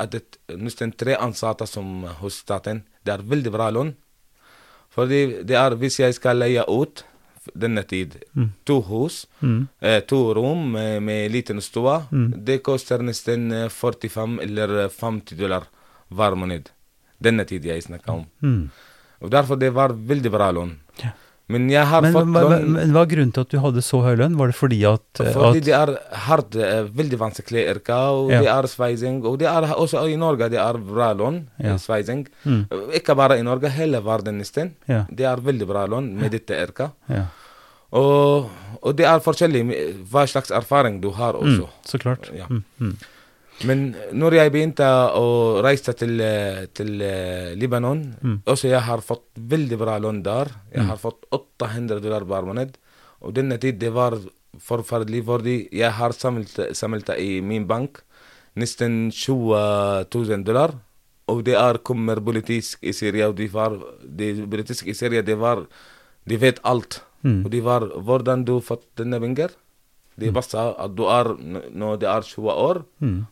at 0.00 0.10
det, 0.14 0.22
nesten 0.56 0.92
tre 0.96 1.18
ansatte 1.20 1.66
som 1.68 2.04
hos 2.22 2.38
staten. 2.46 2.80
Det 3.04 3.12
er 3.12 3.22
veldig 3.28 3.52
bra 3.52 3.68
lønn. 3.70 3.92
Fordi 4.92 5.42
det 5.48 5.56
er 5.56 5.74
hvis 5.80 5.98
jeg 6.02 6.14
skal 6.14 6.36
leie 6.42 6.64
ut 6.68 7.04
denne 7.58 7.82
tid 7.82 8.18
Mm. 8.36 8.50
to 8.64 8.80
hus, 8.82 9.26
Mm. 9.42 9.68
eh, 9.80 10.00
to 10.00 10.32
rom 10.34 10.70
med, 10.72 11.02
med 11.02 11.30
liten 11.32 11.60
stue, 11.60 12.02
Mm. 12.12 12.44
det 12.44 12.62
koster 12.62 12.98
nesten 13.02 13.50
eh, 13.52 13.68
45 13.68 14.38
eller 14.42 14.88
50 14.88 15.34
dollar 15.36 15.64
hver 16.10 16.34
måned. 16.36 16.70
Denne 17.22 17.44
tid 17.44 17.64
jeg 17.64 17.82
snakker 17.82 18.12
om. 18.12 18.26
Mm. 18.42 18.70
Og 19.22 19.30
derfor 19.30 19.56
det 19.58 19.72
var 19.74 19.88
veldig 19.92 20.30
bra 20.30 20.50
lån. 20.52 20.76
Ja. 21.02 21.10
Men 21.52 21.68
jeg 21.70 21.84
har 21.90 22.02
Men, 22.04 22.12
fått 22.16 22.28
men, 22.32 22.46
lønn 22.52 22.72
men 22.78 22.94
hva 22.96 23.02
er 23.04 23.10
grunnen 23.12 23.32
til 23.36 23.44
at 23.44 23.52
du 23.52 23.58
hadde 23.62 23.82
så 23.84 24.00
høy 24.04 24.14
lønn? 24.20 24.36
Var 24.40 24.52
det 24.52 24.56
fordi 24.58 24.78
at, 24.88 25.04
Fordi 25.20 25.60
at 25.60 25.66
det 25.68 25.74
er 25.78 25.92
hardt, 26.26 26.56
eh, 26.56 26.82
veldig 27.00 27.18
vanskelig 27.20 27.66
yrke, 27.74 27.98
og 28.16 28.30
Ja. 28.32 28.40
det 28.40 28.48
er 28.54 28.68
sveising. 28.72 29.20
Og 29.28 29.38
det 29.42 29.48
er 29.52 29.68
også 29.74 30.02
i 30.08 30.16
Norge 30.16 30.48
det 30.50 30.58
er 30.62 30.78
bra 30.78 31.12
lønn, 31.14 31.46
Ja. 31.60 31.74
eh, 31.74 31.78
sveising. 31.78 32.26
Mm. 32.44 32.66
Ikke 32.96 33.14
bare 33.16 33.38
i 33.38 33.42
Norge, 33.42 33.68
hele 33.70 34.00
verden 34.02 34.38
nesten. 34.40 34.72
Ja. 34.88 35.04
Det 35.12 35.24
er 35.28 35.36
veldig 35.36 35.66
bra 35.68 35.86
lønn 35.86 36.14
med 36.18 36.30
dette 36.32 36.54
yrket. 36.56 36.90
ja. 37.08 37.26
Og, 37.92 38.48
og 38.82 38.96
det 38.96 39.04
er 39.04 39.20
forskjellig 39.20 39.60
hva 40.10 40.22
slags 40.26 40.50
erfaring 40.50 41.00
du 41.02 41.10
har 41.12 41.34
Mm. 41.34 41.42
også. 41.44 41.68
Så 41.84 41.98
klart. 42.00 42.30
Ja. 42.34 42.46
Mm. 42.48 42.96
Men 43.68 43.94
når 44.12 44.34
jeg 44.38 44.52
begynte 44.52 44.86
å 45.14 45.26
reise 45.62 45.92
til, 45.94 46.18
til 46.74 46.90
Libanon, 47.60 48.00
Mm. 48.22 48.38
også 48.46 48.68
jeg 48.68 48.80
har 48.82 49.00
fått 49.00 49.28
veldig 49.36 49.78
bra 49.78 49.98
lønn 50.02 50.22
der. 50.22 50.50
Jeg 50.74 50.84
har 50.88 50.96
fått 50.96 51.26
800 51.30 52.00
dollar 52.00 52.24
per 52.24 52.42
måned. 52.48 52.76
Og 53.22 53.34
denne 53.34 53.58
tid 53.58 53.78
det 53.78 53.92
var 53.94 54.16
forferdelig, 54.58 55.24
fordi 55.24 55.68
jeg 55.72 55.92
har 55.92 56.12
samlet, 56.12 57.12
i 57.18 57.40
min 57.40 57.66
bank 57.66 58.02
nesten 58.56 59.10
20 59.10 60.08
000 60.12 60.44
dollar. 60.44 60.74
Og 61.28 61.44
det 61.46 61.54
er 61.54 61.78
kommer 61.78 62.18
politisk 62.20 62.82
i 62.82 62.92
Syria, 62.92 63.28
og 63.28 63.36
de 63.38 63.46
var, 63.48 63.78
de 64.02 64.34
politiske 64.42 64.90
i 64.90 64.94
Syria, 64.98 65.22
det 65.22 65.38
var, 65.38 65.64
de 66.26 66.36
vet 66.36 66.58
alt. 66.64 67.00
Mm. 67.22 67.44
Og 67.44 67.50
de 67.50 67.60
var, 67.62 67.86
hvordan 67.86 68.44
du 68.44 68.56
fått 68.60 68.84
denne 68.98 69.20
penger? 69.22 69.54
Det 70.14 70.28
bare 70.34 70.62
at 70.84 70.92
du 70.92 71.06
er, 71.08 71.30
nå 71.40 71.60
når 71.72 72.00
det 72.02 72.08
er 72.10 72.26
20 72.26 72.50
år, 72.52 72.80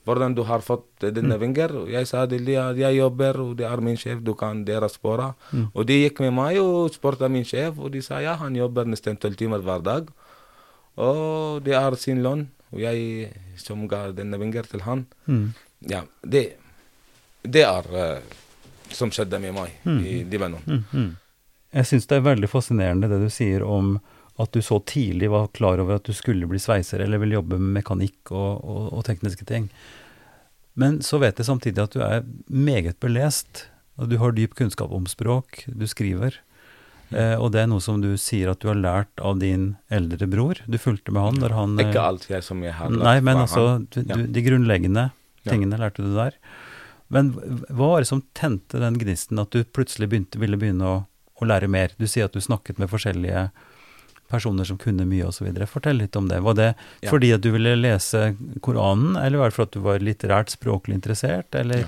hvordan 0.05 0.35
du 0.35 0.43
har 0.49 0.64
fått 0.64 1.05
denne 1.16 1.37
vinger. 1.41 1.74
Og 1.83 1.91
jeg 1.93 2.09
sa 2.09 2.24
til 2.26 2.45
dem 2.47 2.62
at 2.62 2.78
jeg 2.81 2.97
jobber, 2.97 3.41
og 3.41 3.57
det 3.59 3.66
er 3.68 3.83
min 3.85 3.99
sjef, 4.01 4.22
du 4.24 4.33
kan 4.35 4.64
dere 4.64 4.89
spore. 4.89 5.35
Og 5.74 5.87
de 5.87 6.01
gikk 6.05 6.22
med 6.24 6.33
meg 6.39 6.61
og 6.62 6.91
spurte 6.95 7.28
min 7.28 7.45
sjef, 7.45 7.78
og 7.78 7.93
de 7.93 8.03
sa 8.03 8.22
ja, 8.24 8.37
han 8.41 8.57
jobber 8.57 8.89
nesten 8.89 9.16
12 9.20 9.37
timer 9.37 9.64
hver 9.66 9.85
dag. 9.85 10.09
Og 10.97 11.61
det 11.64 11.76
er 11.76 11.97
sin 12.01 12.22
lønn, 12.24 12.49
og 12.72 12.81
jeg 12.81 13.31
som 13.61 13.87
ga 13.89 14.09
denne 14.16 14.41
vinger 14.41 14.68
til 14.68 14.85
han. 14.89 15.05
Ja, 15.89 16.03
det, 16.22 16.57
det 17.43 17.62
er 17.64 17.87
uh, 17.93 18.39
som 18.93 19.12
skjedde 19.12 19.39
med 19.41 19.55
meg 19.57 19.76
i 20.07 20.22
Libanon. 20.24 20.64
Jeg 21.70 21.87
syns 21.87 22.09
det 22.11 22.18
er 22.18 22.26
veldig 22.26 22.49
fascinerende 22.51 23.09
det 23.11 23.20
du 23.22 23.28
sier 23.31 23.62
om 23.62 23.99
at 24.41 24.53
du 24.57 24.61
så 24.64 24.78
tidlig 24.88 25.28
var 25.32 25.49
klar 25.57 25.80
over 25.82 25.99
at 25.99 26.07
du 26.09 26.14
skulle 26.16 26.49
bli 26.49 26.59
sveiser 26.62 27.03
eller 27.05 27.20
ville 27.22 27.36
jobbe 27.38 27.59
med 27.61 27.80
mekanikk 27.82 28.32
og, 28.32 28.64
og, 28.64 28.84
og 28.97 29.05
tekniske 29.09 29.45
ting. 29.49 29.68
Men 30.80 31.01
så 31.05 31.18
vet 31.20 31.41
jeg 31.41 31.49
samtidig 31.49 31.82
at 31.82 31.97
du 31.97 32.01
er 32.07 32.22
meget 32.49 32.97
belest, 33.03 33.66
og 34.01 34.09
du 34.09 34.16
har 34.22 34.32
dyp 34.32 34.55
kunnskap 34.57 34.93
om 34.97 35.05
språk, 35.11 35.64
du 35.68 35.84
skriver. 35.91 36.38
Eh, 37.11 37.34
og 37.43 37.51
det 37.53 37.64
er 37.64 37.68
noe 37.68 37.82
som 37.82 37.99
du 38.01 38.12
sier 38.22 38.53
at 38.53 38.61
du 38.62 38.68
har 38.70 38.78
lært 38.78 39.20
av 39.20 39.41
din 39.43 39.72
eldre 39.91 40.28
bror. 40.30 40.61
Du 40.70 40.78
fulgte 40.78 41.11
med 41.12 41.24
han 41.26 41.41
når 41.43 41.55
han 41.57 41.72
eh, 41.80 41.88
Ikke 41.91 42.05
alt 42.07 42.28
jeg 42.30 42.45
som 42.47 42.62
jeg 42.62 42.76
har 42.78 42.93
lært 42.95 43.03
Nei, 43.03 43.16
men 43.26 43.41
altså 43.43 43.64
du, 43.91 44.01
Ja. 44.07 44.16
de 44.22 44.45
grunnleggende 44.47 45.09
Ja. 45.43 45.51
tingene 45.53 45.78
lærte 45.80 46.05
du 46.07 46.14
der. 46.14 46.36
Men 47.11 47.32
hva 47.34 47.88
var 47.97 48.05
det 48.05 48.09
som 48.12 48.22
tente 48.38 48.78
den 48.78 48.95
gnisten 49.01 49.41
at 49.43 49.51
du 49.51 49.64
plutselig 49.64 50.07
begynte, 50.12 50.38
ville 50.38 50.57
begynne 50.61 50.86
å, 50.86 50.97
å 51.43 51.49
lære 51.51 51.66
mer? 51.68 51.91
Du 51.99 52.07
sier 52.07 52.28
at 52.30 52.36
du 52.36 52.41
snakket 52.45 52.78
med 52.78 52.88
forskjellige 52.93 53.49
personer 54.31 54.64
som 54.68 54.78
kunne 54.81 55.05
mye 55.09 55.26
osv. 55.28 55.51
Fortell 55.68 55.99
litt 56.01 56.16
om 56.16 56.28
det. 56.31 56.41
Var 56.43 56.55
det 56.55 56.68
Ja. 57.03 57.11
fordi 57.11 57.33
at 57.35 57.41
du 57.43 57.51
ville 57.53 57.74
lese 57.76 58.37
Koranen, 58.62 59.16
eller 59.16 59.39
var 59.39 59.51
det 59.51 59.55
fordi 59.59 59.68
at 59.68 59.72
du 59.76 59.81
var 59.81 59.99
litterært 59.99 60.51
språklig 60.55 60.95
interessert, 61.01 61.55
eller 61.55 61.85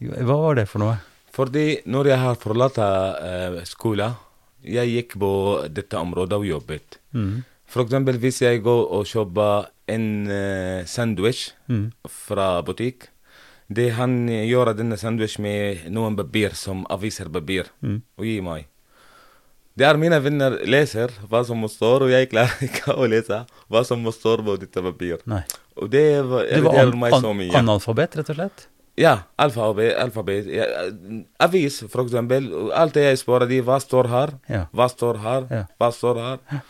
hva 0.00 0.36
var 0.42 0.54
det 0.56 0.68
for 0.68 0.80
noe? 0.80 0.98
Fordi 1.34 1.80
når 1.86 2.06
jeg 2.12 2.18
har 2.18 2.34
forlatt 2.36 2.78
uh, 2.78 3.62
skolen, 3.64 4.14
jeg 4.64 4.88
gikk 4.92 5.16
på 5.18 5.30
dette 5.68 5.96
området 5.98 6.32
og 6.38 6.46
jobbet. 6.46 6.98
Mm. 7.12 7.42
For 7.66 7.82
eksempel 7.84 8.18
hvis 8.22 8.38
jeg 8.44 8.62
går 8.62 8.84
og 8.94 9.04
kjøper 9.10 9.66
en 9.88 10.06
uh, 10.30 10.84
sandwich 10.86 11.50
Mm. 11.68 11.92
fra 12.08 12.62
butikk, 12.62 13.08
det 13.72 13.94
han 13.96 14.28
gjør 14.28 14.74
denne 14.76 14.96
sandwich 15.00 15.38
med 15.40 15.88
noen 15.90 16.14
papir 16.16 16.54
som 16.54 16.84
aviserpapir, 16.90 17.66
Mm. 17.82 18.02
og 18.18 18.24
gir 18.24 18.42
meg. 18.42 18.66
Det 19.76 19.86
er 19.88 19.96
mine 19.98 20.20
venner 20.22 20.54
leser 20.70 21.10
hva 21.28 21.40
som 21.46 21.64
står, 21.66 22.04
og 22.06 22.10
jeg 22.12 22.28
klarer 22.30 22.60
ikke 22.68 22.94
å 22.94 23.08
lese 23.10 23.40
hva 23.70 23.80
som 23.84 24.04
står 24.14 24.44
på 24.46 24.54
dette 24.62 24.82
papir. 24.84 25.18
Nei. 25.26 25.42
Og 25.76 25.90
det 25.90 26.04
var- 26.22 26.44
Du 26.46 26.60
var 26.62 26.74
irriterer 26.78 26.96
meg 26.96 27.12
så 27.12 27.30
an, 27.30 27.36
mye. 27.40 27.50
analfabet, 27.58 28.14
rett 28.20 28.30
og 28.30 28.36
slett? 28.36 28.66
Ja, 28.96 29.16
alfabet. 29.36 29.96
alfabet. 29.98 30.46
Ja, 30.46 30.64
avis, 31.40 31.80
for 31.90 32.04
eksempel. 32.04 32.46
Alt 32.72 32.94
jeg 32.94 33.18
spør 33.18 33.48
de, 33.48 33.60
hva 33.66 33.80
står 33.82 34.06
her? 34.08 34.30
Ja. 34.48 34.66
Hva 34.72 34.86
står 34.88 35.18
her? 35.18 35.46
Ja. 35.50 35.64
Hva 35.80 35.90
står 35.92 36.20
her? 36.22 36.62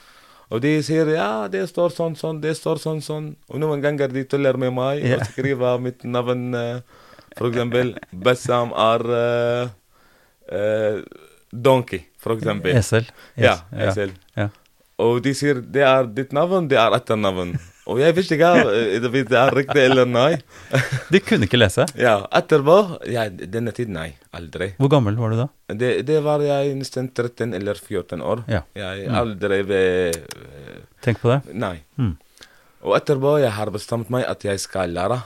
Og 0.51 0.61
de 0.63 0.79
sier 0.83 1.07
ja, 1.13 1.49
det 1.49 1.69
står 1.69 1.91
sånn, 1.93 2.17
sånn, 2.17 2.41
det 2.41 2.55
står 2.57 2.79
sånn, 2.81 3.03
sånn. 3.05 3.35
Og 3.51 3.61
noen 3.61 3.83
ganger 3.83 4.09
de 4.13 4.25
tuller 4.25 4.57
med 4.57 4.73
meg 4.73 5.05
Ja. 5.05 5.17
og 5.17 5.27
skriver 5.29 5.79
mitt 5.81 6.03
navn. 6.05 6.83
For 7.37 7.51
eksempel 7.51 7.99
Bassam 8.13 8.73
er 8.73 9.05
uh, 9.05 9.69
uh, 10.55 11.03
donkey, 11.53 12.05
for 12.25 12.35
eksempel. 12.39 12.73
Esel. 12.81 13.07
Ja, 13.41 13.59
esel. 13.87 14.17
Ja. 14.39 14.49
Og 15.05 15.21
de 15.25 15.33
sier 15.37 15.59
det 15.61 15.83
er 15.85 16.07
ditt 16.17 16.33
navn, 16.37 16.69
det 16.71 16.79
er 16.81 16.95
etternavn. 16.97 17.55
Og 17.91 17.99
jeg 18.01 18.15
visste 18.17 18.37
ikke 18.39 18.49
om 18.57 19.09
hvis 19.13 19.27
det 19.29 19.37
er 19.37 19.51
riktig 19.53 19.83
eller 19.91 20.07
nei. 20.09 20.39
De 21.13 21.21
kunne 21.21 21.45
ikke 21.45 21.59
lese. 21.61 21.85
ja, 22.01 22.15
etterpå 22.33 22.77
ja, 23.13 23.27
Denne 23.29 23.75
tiden, 23.77 23.99
nei. 23.99 24.07
Aldri. 24.33 24.71
Hvor 24.79 24.89
gammel 24.95 25.19
var 25.21 25.35
du 25.35 25.41
da? 25.43 25.47
Det, 25.83 25.91
det 26.09 26.23
var 26.25 26.41
jeg 26.47 26.73
nesten 26.79 27.11
13 27.13 27.53
eller 27.59 27.77
14 27.77 28.23
år. 28.25 28.45
Ja. 28.49 28.63
Jeg 28.79 29.11
aldri 29.13 29.59
ved 29.69 30.17
Tenk 31.05 31.21
på 31.21 31.35
det. 31.35 31.43
Nei. 31.61 31.75
Mm. 32.01 32.15
Og 32.89 32.97
etterpå 32.97 33.35
jeg 33.43 33.53
har 33.59 33.75
bestemt 33.75 34.09
meg 34.15 34.25
at 34.33 34.47
jeg 34.49 34.63
skal 34.65 34.95
lære 34.97 35.21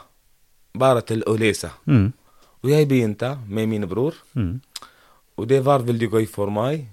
bare 0.79 1.05
til 1.07 1.23
å 1.31 1.37
lese. 1.39 1.71
Mm. 1.87 2.09
Og 2.65 2.73
jeg 2.73 2.89
begynte 2.91 3.37
med 3.47 3.71
min 3.71 3.87
bror, 3.87 4.19
Mm. 4.35 4.57
Og 5.39 5.47
det 5.49 5.61
var 5.65 5.87
veldig 5.87 6.09
gøy 6.11 6.27
for 6.31 6.51
meg. 6.51 6.89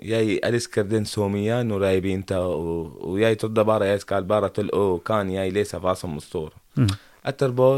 Jeg 0.00 0.38
elsker 0.46 0.86
den 0.88 1.04
så 1.04 1.26
mye 1.28 1.58
når 1.66 1.84
jeg 1.88 2.02
begynte, 2.04 2.38
og, 2.38 2.94
og 3.04 3.18
jeg 3.20 3.38
trodde 3.40 3.64
bare 3.68 3.90
jeg 3.90 4.04
skal 4.04 4.28
bare 4.28 4.48
til 4.54 4.70
å 4.72 5.00
kan 5.04 5.28
jeg 5.32 5.52
lese 5.52 5.80
hva 5.82 5.96
som 5.98 6.14
står. 6.22 6.54
Mm. 6.78 6.94
Etterpå 7.32 7.68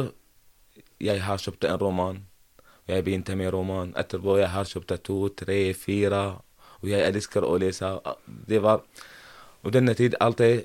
jeg 1.03 1.23
har 1.25 1.41
kjøpt 1.43 1.67
en 1.67 1.81
roman. 1.81 2.21
Jeg 2.87 3.05
begynte 3.07 3.35
med 3.39 3.51
roman. 3.55 3.95
Etterpå 3.99 4.37
jeg 4.39 4.51
har 4.53 4.69
kjøpt 4.69 4.95
to, 5.03 5.17
tre, 5.35 5.73
fire. 5.75 6.23
Og 6.83 6.91
jeg 6.91 7.09
elsker 7.09 7.47
å 7.47 7.57
lese. 7.59 7.91
Det 8.27 8.63
var 8.63 8.85
Og 9.63 9.71
denne 9.71 9.95
tid 9.95 10.17
alltid 10.19 10.65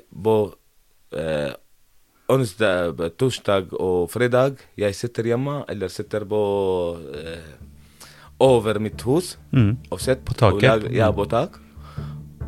over 8.40 8.80
mitt 8.80 9.02
hus 9.02 9.38
Mm. 9.52 9.78
og 9.92 10.00
sett 10.00 10.26
På 10.26 10.34
taket? 10.34 10.62
Lager, 10.64 10.92
ja, 10.96 11.12
på 11.12 11.26
tak. 11.30 11.60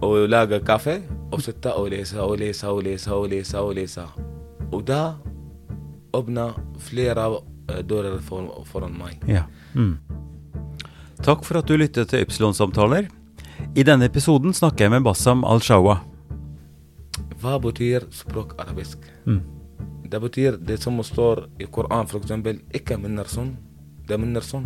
Og 0.01 0.29
lage 0.29 0.59
kaffe 0.65 1.01
og 1.31 1.41
sitte 1.41 1.73
og 1.75 1.89
lese 1.89 2.19
og 2.21 2.37
lese 2.39 2.67
og 2.67 2.83
lese. 2.83 3.11
og 3.11 3.29
lese, 3.29 3.57
Og 3.57 3.75
lese. 3.75 4.03
Og 4.71 4.85
da 4.85 5.13
åpner 6.13 6.53
flere 6.77 7.39
eh, 7.69 7.81
dører 7.83 8.19
for, 8.21 8.63
foran 8.65 8.97
meg. 8.97 9.17
Ja. 9.27 9.43
Mm. 9.75 9.97
Takk 11.23 11.43
for 11.43 11.57
at 11.59 11.65
du 11.67 11.75
lyttet 11.77 12.07
til 12.09 12.23
Ypsilon-samtaler. 12.25 13.09
I 13.75 13.83
denne 13.83 14.05
episoden 14.05 14.53
snakker 14.53 14.85
jeg 14.85 14.91
med 14.91 15.03
Bassam 15.03 15.43
Al-Shawa. 15.43 15.99
Hva 17.41 17.57
betyr 17.59 18.05
språk 18.11 18.53
arabisk? 18.59 18.97
Mm. 19.25 19.41
Det 20.09 20.21
betyr 20.21 20.57
det 20.57 20.79
som 20.81 20.97
står 21.03 21.45
i 21.59 21.65
Koran, 21.65 22.07
for 22.07 22.19
eksempel, 22.19 22.61
ikke 22.73 22.97
minner 22.97 23.27
sånn. 23.29 23.55
Det 24.07 24.17
minner 24.19 24.41
sånn. 24.41 24.65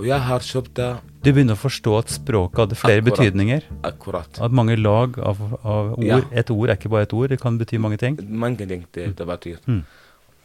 Og 0.00 0.06
jeg 0.08 0.20
har 0.26 0.44
kjøpt 0.44 0.74
det 0.78 0.90
Du 1.20 1.30
begynner 1.30 1.58
å 1.58 1.60
forstå 1.60 1.96
at 1.98 2.12
språket 2.14 2.62
hadde 2.62 2.78
flere 2.80 3.02
Akkurat. 3.02 3.18
betydninger. 3.18 3.64
akkurat. 3.84 4.40
At 4.40 4.52
mange 4.56 4.76
lag 4.76 5.18
av, 5.18 5.40
av 5.62 5.92
ord. 5.98 6.04
Ja. 6.04 6.20
Et 6.32 6.50
ord 6.50 6.70
er 6.70 6.78
ikke 6.78 6.92
bare 6.92 7.08
et 7.08 7.12
ord, 7.12 7.28
det 7.28 7.40
kan 7.40 7.58
bety 7.60 7.78
mange 7.78 7.98
ting. 8.00 8.16
Mange 8.28 8.66
ting 8.66 8.86
det, 8.92 9.10
det 9.18 9.26
betyr. 9.26 9.58
Mm. 9.66 9.82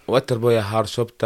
Og 0.08 0.18
etterpå 0.20 0.52
jeg 0.52 0.64
har 0.64 0.92
kjøpt 0.92 1.24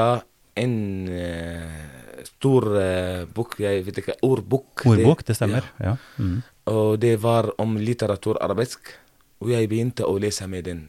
en 0.59 0.75
uh, 1.09 2.21
stor 2.27 2.69
uh, 2.75 3.25
bok, 3.33 3.57
jeg 3.59 3.83
vet 3.87 4.03
ikke, 4.03 4.19
ordbok. 4.27 4.85
Ordbok, 4.85 5.25
det 5.25 5.35
stemmer. 5.35 5.65
Ja. 5.79 5.95
Ja. 5.95 6.23
Mm. 6.23 6.39
Og 6.69 6.99
det 7.01 7.15
var 7.23 7.49
om 7.57 7.77
litteratur 7.81 8.37
arabisk. 8.43 8.93
Og 9.39 9.53
jeg 9.53 9.69
begynte 9.71 10.05
å 10.05 10.17
lese 10.19 10.47
med 10.51 10.67
den. 10.67 10.85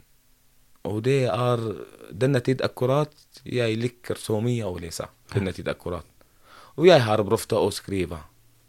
Og 0.89 1.03
det 1.07 1.23
er 1.31 1.61
denne 2.11 2.41
tid 2.45 2.63
akkurat 2.67 3.13
jeg 3.45 3.77
liker 3.79 4.19
så 4.19 4.41
mye 4.43 4.67
å 4.67 4.79
lese. 4.81 5.07
Denne 5.33 5.53
tid 5.55 5.69
akkurat. 5.71 6.07
Og 6.79 6.87
jeg 6.89 7.03
har 7.07 7.23
prøvd 7.27 7.57
å 7.59 7.69
skrive. 7.75 8.21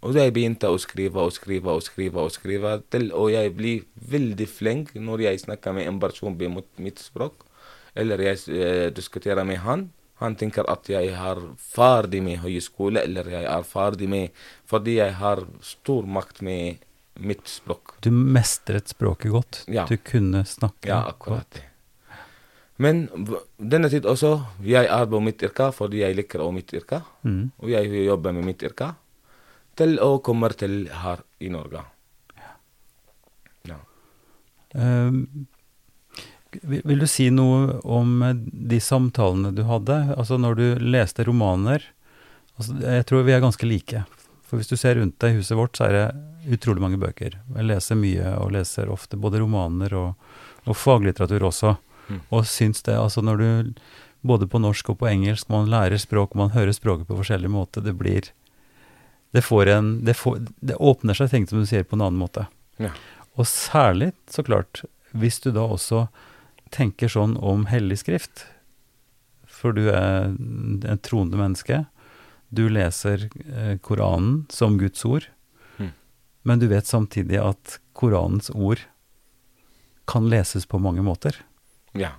Og 0.01 0.17
jeg 0.17 0.33
begynte 0.33 0.69
å 0.71 0.79
skrive 0.81 1.21
og 1.21 1.33
skrive 1.35 1.75
og 1.77 1.83
skrive 1.85 2.23
og 2.25 2.33
skrive 2.33 2.73
til 2.89 3.11
og 3.13 3.29
jeg 3.29 3.53
blir 3.53 3.83
veldig 4.09 4.47
flink 4.49 4.95
når 4.97 5.27
jeg 5.27 5.43
snakker 5.43 5.75
med 5.77 5.89
en 5.91 5.99
person 6.01 6.37
på 6.37 6.49
mitt, 6.81 7.01
språk, 7.01 7.43
eller 7.93 8.23
jeg 8.25 8.39
eh, 8.49 8.87
diskuterer 8.89 9.45
med 9.45 9.61
han. 9.61 9.89
Han 10.21 10.37
tenker 10.37 10.65
at 10.69 10.89
jeg 10.89 11.13
er 11.17 11.39
ferdig 11.57 12.21
med 12.21 12.41
høyskole, 12.43 13.01
eller 13.01 13.29
jeg 13.29 13.45
er 13.49 13.63
ferdig 13.65 14.09
med 14.09 14.43
Fordi 14.69 14.99
jeg 14.99 15.15
har 15.17 15.41
stor 15.65 16.05
makt 16.05 16.43
med 16.45 16.83
mitt 17.19 17.47
språk. 17.49 17.95
Du 18.05 18.11
mestret 18.11 18.93
språket 18.93 19.33
godt. 19.33 19.63
Ja. 19.67 19.87
Du 19.89 19.97
kunne 19.97 20.45
snakke 20.45 20.89
Ja, 20.89 21.03
akkurat 21.09 21.49
det. 21.57 21.70
Men 22.81 23.03
denne 23.57 23.89
tid 23.91 24.07
også, 24.09 24.33
jeg 24.65 24.87
er 24.89 25.07
på 25.09 25.19
mitt 25.21 25.43
yrke 25.45 25.69
fordi 25.75 26.01
jeg 26.01 26.17
liker 26.17 26.41
også 26.41 26.55
mitt 26.55 26.73
yrke. 26.73 27.01
Mm. 27.27 27.51
Og 27.61 27.73
jeg 27.73 28.05
jobber 28.05 28.35
med 28.37 28.47
mitt 28.47 28.63
yrke 28.65 28.93
til 29.79 29.97
å 30.03 30.17
komme 30.23 30.49
til 30.57 30.85
her 31.01 31.23
i 31.39 31.51
Norge. 31.53 31.83
Ja. 33.69 33.77
Um, 34.73 35.47
vil, 36.51 36.81
vil 36.83 37.03
du 37.03 37.07
si 37.07 37.29
noe 37.31 37.77
om 37.87 38.23
de 38.43 38.79
samtalene 38.83 39.53
du 39.55 39.63
hadde? 39.69 40.01
Altså 40.17 40.39
når 40.41 40.57
du 40.59 40.65
leste 40.83 41.23
romaner 41.27 41.85
altså, 42.57 42.75
Jeg 42.81 43.07
tror 43.07 43.23
vi 43.27 43.35
er 43.35 43.43
ganske 43.43 43.69
like. 43.69 44.03
For 44.47 44.59
hvis 44.59 44.71
du 44.71 44.75
ser 44.75 44.97
rundt 44.99 45.15
deg 45.23 45.37
i 45.37 45.39
huset 45.39 45.55
vårt, 45.55 45.77
så 45.77 45.87
er 45.87 45.95
det 45.95 46.57
utrolig 46.57 46.83
mange 46.83 46.99
bøker. 46.99 47.37
Jeg 47.55 47.67
leser 47.69 47.95
mye, 47.95 48.33
og 48.41 48.51
leser 48.51 48.91
ofte 48.91 49.19
både 49.19 49.39
romaner 49.39 49.93
og, 49.95 50.33
og 50.65 50.75
faglitteratur 50.75 51.45
også. 51.47 51.77
Mm. 52.11 52.19
Og 52.35 52.45
syns 52.49 52.83
det, 52.83 52.97
altså 52.99 53.23
når 53.23 53.41
du 53.41 53.73
både 54.27 54.45
på 54.51 54.59
norsk 54.61 54.91
og 54.93 54.99
på 55.01 55.07
engelsk, 55.09 55.47
man 55.49 55.69
lærer 55.71 55.97
språk, 56.01 56.35
man 56.37 56.51
hører 56.53 56.75
språket 56.75 57.07
på 57.09 57.17
forskjellig 57.17 57.49
måte, 57.49 57.81
det 57.81 57.95
blir 57.97 58.29
Det 59.33 59.41
får 59.41 59.69
en 59.71 60.03
Det, 60.05 60.13
får, 60.19 60.41
det 60.59 60.75
åpner 60.75 61.15
seg 61.15 61.29
ting, 61.31 61.47
som 61.47 61.61
du 61.61 61.65
sier, 61.65 61.85
på 61.87 61.95
en 61.95 62.01
annen 62.03 62.19
måte. 62.19 62.47
Ja. 62.77 62.91
Og 63.39 63.47
særlig, 63.47 64.11
så 64.27 64.43
klart, 64.43 64.83
hvis 65.15 65.39
du 65.39 65.51
da 65.55 65.63
også 65.63 66.09
tenker 66.69 67.07
sånn 67.07 67.37
om 67.39 67.65
hellig 67.71 68.01
skrift, 68.03 68.45
for 69.47 69.71
du 69.71 69.87
er 69.89 70.33
en 70.35 70.99
troende 71.01 71.39
menneske, 71.39 71.85
du 72.51 72.65
leser 72.67 73.29
eh, 73.55 73.77
Koranen 73.79 74.45
som 74.51 74.77
Guds 74.77 75.05
ord, 75.05 75.29
Mm. 75.79 75.91
men 76.43 76.59
du 76.59 76.67
vet 76.67 76.85
samtidig 76.85 77.39
at 77.39 77.79
Koranens 77.95 78.49
ord 78.53 78.79
kan 80.05 80.27
leses 80.29 80.65
på 80.67 80.79
mange 80.79 81.01
måter. 81.01 81.37
Ja. 81.97 82.11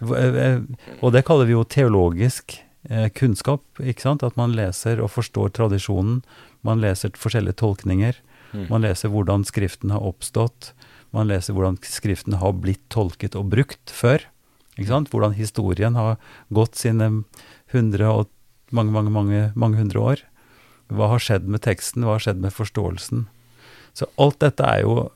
Eh, 0.00 0.36
eh, 0.44 0.60
Og 1.02 1.12
det 1.12 1.24
kaller 1.28 1.46
vi 1.48 1.52
jo 1.52 1.64
teologisk 1.64 2.56
eh, 2.88 3.08
kunnskap, 3.12 3.62
ikke 3.78 4.00
sant? 4.06 4.22
At 4.24 4.36
man 4.40 4.54
leser 4.56 5.00
og 5.04 5.12
forstår 5.12 5.52
tradisjonen, 5.56 6.22
man 6.64 6.80
leser 6.80 7.10
forskjellige 7.16 7.60
tolkninger, 7.60 8.14
Mm. 8.50 8.66
man 8.66 8.82
leser 8.82 9.08
hvordan 9.14 9.44
Skriften 9.46 9.92
har 9.94 10.02
oppstått, 10.02 10.72
man 11.14 11.28
leser 11.28 11.54
hvordan 11.54 11.76
Skriften 11.86 12.34
har 12.40 12.52
blitt 12.58 12.82
tolket 12.90 13.36
og 13.38 13.46
brukt 13.52 13.92
før, 13.94 14.24
ikke 14.74 14.88
sant? 14.88 15.10
Hvordan 15.12 15.36
historien 15.38 15.94
har 15.94 16.16
gått 16.52 16.74
sine 16.74 17.22
hundre 17.70 18.08
og 18.10 18.28
mange, 18.72 18.90
mange, 18.90 19.10
mange, 19.10 19.52
mange 19.54 19.78
hundre 19.78 20.00
år. 20.02 20.22
Hva 20.90 21.12
har 21.12 21.22
skjedd 21.22 21.46
med 21.46 21.62
teksten, 21.62 22.02
hva 22.02 22.16
har 22.18 22.24
skjedd 22.26 22.40
med 22.42 22.50
forståelsen? 22.50 23.28
Så 23.94 24.06
alt 24.18 24.40
dette 24.42 24.66
er 24.66 24.82
jo 24.82 25.10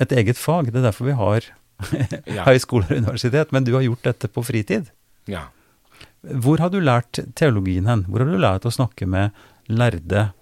et 0.00 0.12
eget 0.12 0.36
fag, 0.36 0.68
det 0.68 0.80
er 0.82 0.90
derfor 0.90 1.08
vi 1.08 1.16
har 1.16 1.48
Ja. 2.36 2.44
høyskole 2.46 2.88
og 2.88 2.96
universitet, 2.96 3.52
men 3.52 3.64
du 3.66 3.74
har 3.76 3.84
gjort 3.84 4.04
dette 4.06 4.30
på 4.32 4.44
fritid. 4.46 4.90
ja. 5.30 5.48
Hvor 6.26 6.58
har 6.58 6.72
du 6.72 6.80
lært 6.82 7.20
teologien 7.38 7.86
hen? 7.86 8.02
Hvor 8.10 8.24
har 8.24 8.30
du 8.32 8.40
lært 8.40 8.64
å 8.66 8.72
snakke 8.74 9.06
med 9.06 9.36
lærde 9.70 10.32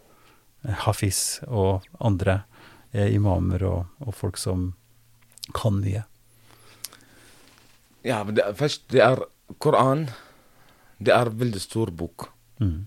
eh, 0.64 0.78
hafiz 0.86 1.42
og 1.44 1.84
andre 2.00 2.38
eh, 2.92 3.10
imamer 3.12 3.66
og, 3.68 3.90
og 4.00 4.16
folk 4.16 4.40
som 4.40 4.70
kan 5.52 5.76
mye? 5.82 6.06
ja 8.04 8.22
det, 8.24 8.46
først, 8.56 8.86
det 8.92 9.02
er 9.04 9.20
Koran. 9.60 10.06
Det 10.96 11.12
er 11.12 11.32
veldig 11.36 11.60
stor 11.60 11.92
bok. 11.92 12.30
Mm. 12.62 12.86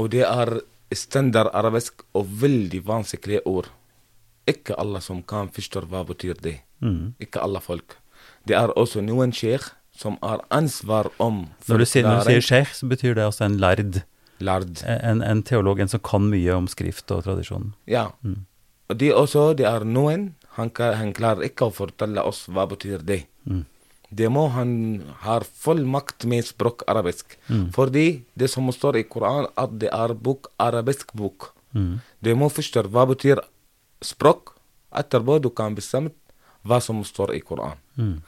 Og 0.00 0.08
det 0.12 0.24
er 0.24 0.60
standard 0.94 1.50
arabisk 1.52 2.04
og 2.16 2.28
veldig 2.40 2.80
vanskelige 2.86 3.44
ord. 3.48 3.68
Ikke 4.48 4.76
alle 4.80 5.02
som 5.04 5.22
kan 5.22 5.50
forstå 5.54 5.84
hva 5.90 6.04
betyr 6.08 6.38
det. 6.42 6.58
Mm. 6.80 7.14
Ikke 7.20 7.42
alle 7.44 7.60
folk. 7.64 7.98
Det 8.48 8.56
er 8.56 8.72
også 8.78 9.02
noen 9.04 9.34
sheikh 9.36 9.74
som 9.98 10.16
har 10.22 10.44
ansvar 10.54 11.10
om 11.18 11.48
Når, 11.66 11.82
du 11.82 11.86
sier, 11.90 12.06
når 12.06 12.22
du 12.22 12.30
sier 12.30 12.44
sheikh, 12.44 12.74
så 12.74 12.86
betyr 12.88 13.16
det 13.18 13.24
altså 13.26 13.48
en 13.48 13.58
lærd, 13.58 14.02
Lærd. 14.38 14.84
en, 14.86 15.22
en 15.26 15.42
teolog, 15.42 15.80
en 15.82 15.90
som 15.90 16.00
kan 16.00 16.28
mye 16.30 16.54
om 16.54 16.68
skrift 16.70 17.10
og 17.10 17.24
tradisjon. 17.26 17.72
Ja. 17.90 18.08
Mm. 18.22 18.44
Det 18.96 19.10
også, 19.12 19.50
det 19.58 19.66
er 19.68 19.84
noen 19.84 20.30
han, 20.56 20.70
kan, 20.74 20.94
han 20.98 21.10
klarer 21.14 21.44
ikke 21.46 21.68
å 21.68 21.74
fortelle 21.74 22.22
oss 22.26 22.46
hva 22.50 22.64
betyr 22.70 23.02
det. 23.06 23.24
Mm. 23.46 23.66
Det 24.08 24.30
må 24.32 24.46
han 24.54 24.70
ha 25.26 25.36
full 25.44 25.84
makt 25.84 26.24
med 26.30 26.46
språk 26.48 26.82
arabisk. 26.88 27.36
Mm. 27.50 27.68
Fordi 27.76 28.06
det 28.38 28.48
som 28.50 28.70
står 28.72 29.02
i 29.02 29.04
Koran, 29.04 29.50
at 29.60 29.76
det 29.82 29.90
er 29.92 30.14
bok, 30.16 30.48
arabisk 30.58 31.12
bok. 31.18 31.50
Mm. 31.76 31.98
Det 32.24 32.34
må 32.38 32.48
forstå 32.48 32.86
hva 32.88 33.04
betyr 33.10 33.42
språk. 34.04 34.54
Etterpå 34.94 35.38
du 35.42 35.50
kan 35.50 35.74
bestemme 35.76 36.14
hva 36.64 36.80
som 36.80 37.02
står 37.04 37.34
i 37.36 37.40
Koran. 37.40 37.78
Mm. 37.96 38.20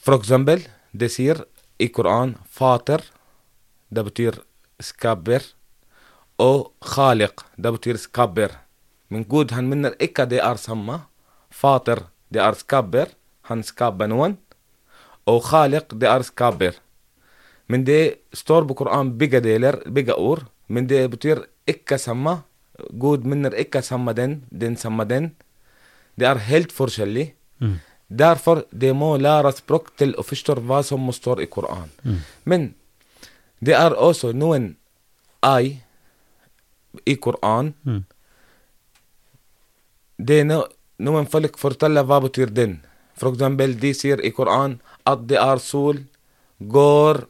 For 0.00 0.16
eksempel, 0.16 0.62
det 0.92 1.10
sier 1.10 1.42
i 1.78 1.88
Koran 1.88 2.36
fater, 2.46 3.02
det 3.90 4.04
betyr 4.06 4.38
skaper, 4.80 5.42
og 6.40 6.70
khaliq, 6.80 7.42
det 7.56 7.72
betyr 7.76 7.98
skaper. 8.00 8.54
Men 9.10 9.26
Gud 9.26 9.50
han 9.50 9.68
mener 9.68 9.96
ikke 9.98 10.28
det 10.30 10.38
er 10.40 10.60
samme. 10.62 11.00
Fater, 11.50 12.06
det 12.30 12.40
er 12.40 12.54
skaper. 12.54 13.10
Han 13.50 13.64
skaper 13.66 14.06
noen. 14.06 14.36
Og 15.26 15.42
Khaliq, 15.44 15.90
det 15.98 16.08
er 16.08 16.22
skaper. 16.22 16.78
Men 17.66 17.84
det 17.84 18.22
står 18.34 18.64
på 18.68 18.76
Koran 18.78 19.12
begge 19.18 19.40
deler, 19.42 19.80
begge 19.90 20.14
Gud 22.90 23.26
minner 23.28 23.54
ikke 23.56 23.82
samme 23.82 24.14
den, 24.16 24.40
den 24.50 24.76
samme 24.76 25.04
den. 25.08 25.32
Det 26.18 26.26
er 26.28 26.42
helt 26.50 26.72
forskjellig. 26.72 27.30
Derfor 28.10 28.64
det 28.72 28.90
må 28.96 29.14
lære 29.16 29.52
språk 29.54 29.92
til 30.00 30.16
å 30.18 30.24
forstå 30.26 30.58
hva 30.66 30.82
som 30.86 31.06
står 31.14 31.44
i 31.44 31.48
Koran. 31.50 31.90
Men 32.44 32.72
det 33.60 33.76
er 33.76 33.94
også 33.94 34.32
noen 34.32 34.74
ei 35.46 35.80
i 37.06 37.16
Koranen. 37.16 37.74
Mm. 37.84 38.04
Det 40.20 40.40
er 40.42 40.46
no, 40.48 40.64
noen 41.00 41.28
folk 41.30 41.58
forteller 41.60 42.04
hva 42.04 42.20
betyr 42.24 42.50
den. 42.52 42.80
For 43.16 43.32
eksempel, 43.32 43.76
de 43.80 43.92
sier 43.96 44.20
i 44.24 44.32
Koranen 44.34 44.80
at 45.08 45.22
det 45.28 45.38
er 45.40 45.60
sol 45.62 46.02
går 46.60 47.24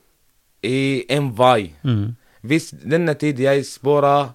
i 0.66 1.05
en 1.12 1.30
vei. 1.36 1.74
Mm. 1.82 2.16
Hvis 2.42 2.70
denne 2.72 3.14
tid 3.20 3.40
jeg 3.42 3.66
spør 3.68 4.32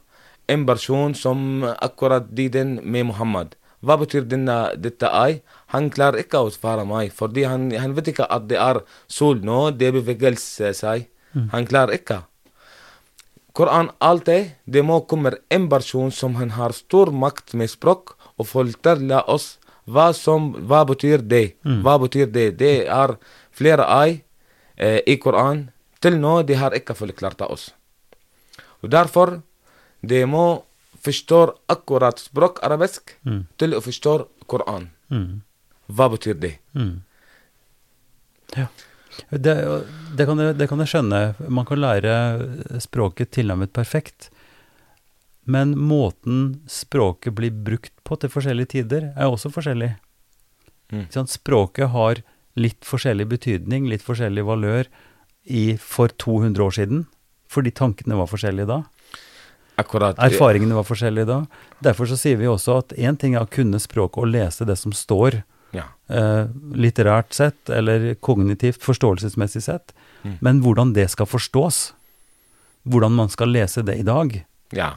en 0.48 0.66
person 0.66 1.16
som 1.16 1.64
akkurat 1.64 2.28
de 2.36 2.50
den 2.50 2.80
med 2.84 3.10
Muhammad, 3.12 3.56
hva 3.86 3.98
betyr 4.02 4.26
denne, 4.26 4.74
dette 4.82 5.10
ei? 5.14 5.42
Han 5.74 5.92
klarer 5.94 6.24
ikke 6.24 6.42
å 6.42 6.54
svare 6.54 6.86
meg, 6.90 7.12
fordi 7.14 7.44
han, 7.46 7.68
han 7.78 7.94
vet 7.98 8.14
ikke 8.14 8.26
at 8.34 8.48
det 8.50 8.58
er 8.58 8.82
sol 9.08 9.44
nå, 9.46 9.70
det 9.78 9.92
beveger 9.94 10.38
seg. 10.40 11.06
Han 11.52 11.68
klarer 11.70 11.94
ikke. 12.00 12.24
Koran 13.56 13.92
alltid, 14.04 14.56
det 14.66 14.82
må 14.84 15.02
komme 15.08 15.36
en 15.54 15.70
person 15.72 16.10
som 16.12 16.36
han 16.40 16.56
har 16.58 16.74
stor 16.76 17.12
makt 17.12 17.54
med 17.54 17.72
språk, 17.72 18.16
og 18.36 18.50
fortelle 18.50 19.22
oss 19.32 19.56
hva 19.86 20.10
som, 20.18 20.50
hva 20.68 20.82
betyr 20.88 21.22
det. 21.24 21.56
Hva 21.86 21.96
betyr 22.02 22.28
det? 22.28 22.58
Det 22.60 22.88
er 22.90 23.16
flere 23.56 23.86
ei 24.02 24.24
eh, 24.76 25.00
i 25.08 25.16
Koran. 25.22 25.70
Til 26.02 26.18
nå, 26.20 26.42
de 26.44 26.58
har 26.60 26.76
ikke 26.76 26.98
forklart 26.98 27.42
oss. 27.48 27.70
Og 28.84 28.92
derfor, 28.92 29.40
det 30.02 30.24
må 30.30 30.64
forstå 31.06 31.42
akkurat 31.72 32.20
språk 32.20 32.62
arabisk 32.66 33.14
til 33.60 33.76
å 33.78 33.82
forstå 33.84 34.16
Koran. 34.50 34.90
Mm. 35.14 35.42
Hva 35.88 36.10
betyr 36.14 36.38
det? 36.42 36.56
Mm. 36.74 37.04
Ja. 38.56 38.68
Det, 39.30 39.54
det, 40.18 40.26
kan 40.28 40.42
jeg, 40.42 40.56
det 40.60 40.68
kan 40.70 40.82
jeg 40.82 40.92
skjønne. 40.92 41.22
Man 41.48 41.68
kan 41.68 41.82
lære 41.82 42.16
språket 42.84 43.34
tilnærmet 43.38 43.74
perfekt. 43.76 44.30
Men 45.46 45.76
måten 45.78 46.66
språket 46.72 47.36
blir 47.38 47.54
brukt 47.54 47.94
på 48.06 48.18
til 48.18 48.32
forskjellige 48.34 48.74
tider, 48.80 49.12
er 49.14 49.30
også 49.30 49.52
forskjellig. 49.54 49.94
Mm. 50.94 51.06
Sånn. 51.14 51.30
Språket 51.30 51.92
har 51.94 52.24
litt 52.58 52.88
forskjellig 52.88 53.28
betydning, 53.30 53.86
litt 53.92 54.06
forskjellig 54.06 54.46
valør 54.48 54.90
i, 55.46 55.76
for 55.78 56.10
200 56.10 56.66
år 56.66 56.76
siden, 56.80 57.06
fordi 57.52 57.74
tankene 57.78 58.18
var 58.18 58.30
forskjellige 58.32 58.72
da. 58.72 58.80
Akkurat. 59.78 60.16
Erfaringene 60.24 60.76
var 60.78 60.84
forskjellige 60.88 61.26
da. 61.28 61.40
Derfor 61.84 62.06
så 62.08 62.16
sier 62.18 62.38
vi 62.40 62.46
også 62.48 62.78
at 62.80 62.94
én 62.98 63.18
ting 63.20 63.36
er 63.36 63.44
å 63.44 63.50
kunne 63.52 63.80
språket 63.80 64.18
og 64.24 64.28
lese 64.32 64.66
det 64.66 64.78
som 64.78 64.92
står, 64.96 65.44
Ja. 65.74 65.84
eh, 66.10 66.46
litterært 66.72 67.34
sett, 67.34 67.70
eller 67.70 68.16
kognitivt, 68.16 68.80
forståelsesmessig 68.80 69.62
sett, 69.62 69.92
Mm. 70.24 70.38
men 70.42 70.62
hvordan 70.62 70.94
det 70.94 71.10
skal 71.12 71.26
forstås, 71.26 71.92
hvordan 72.88 73.12
man 73.12 73.30
skal 73.30 73.48
lese 73.50 73.84
det 73.84 74.00
i 74.00 74.04
dag, 74.04 74.46
ja. 74.72 74.94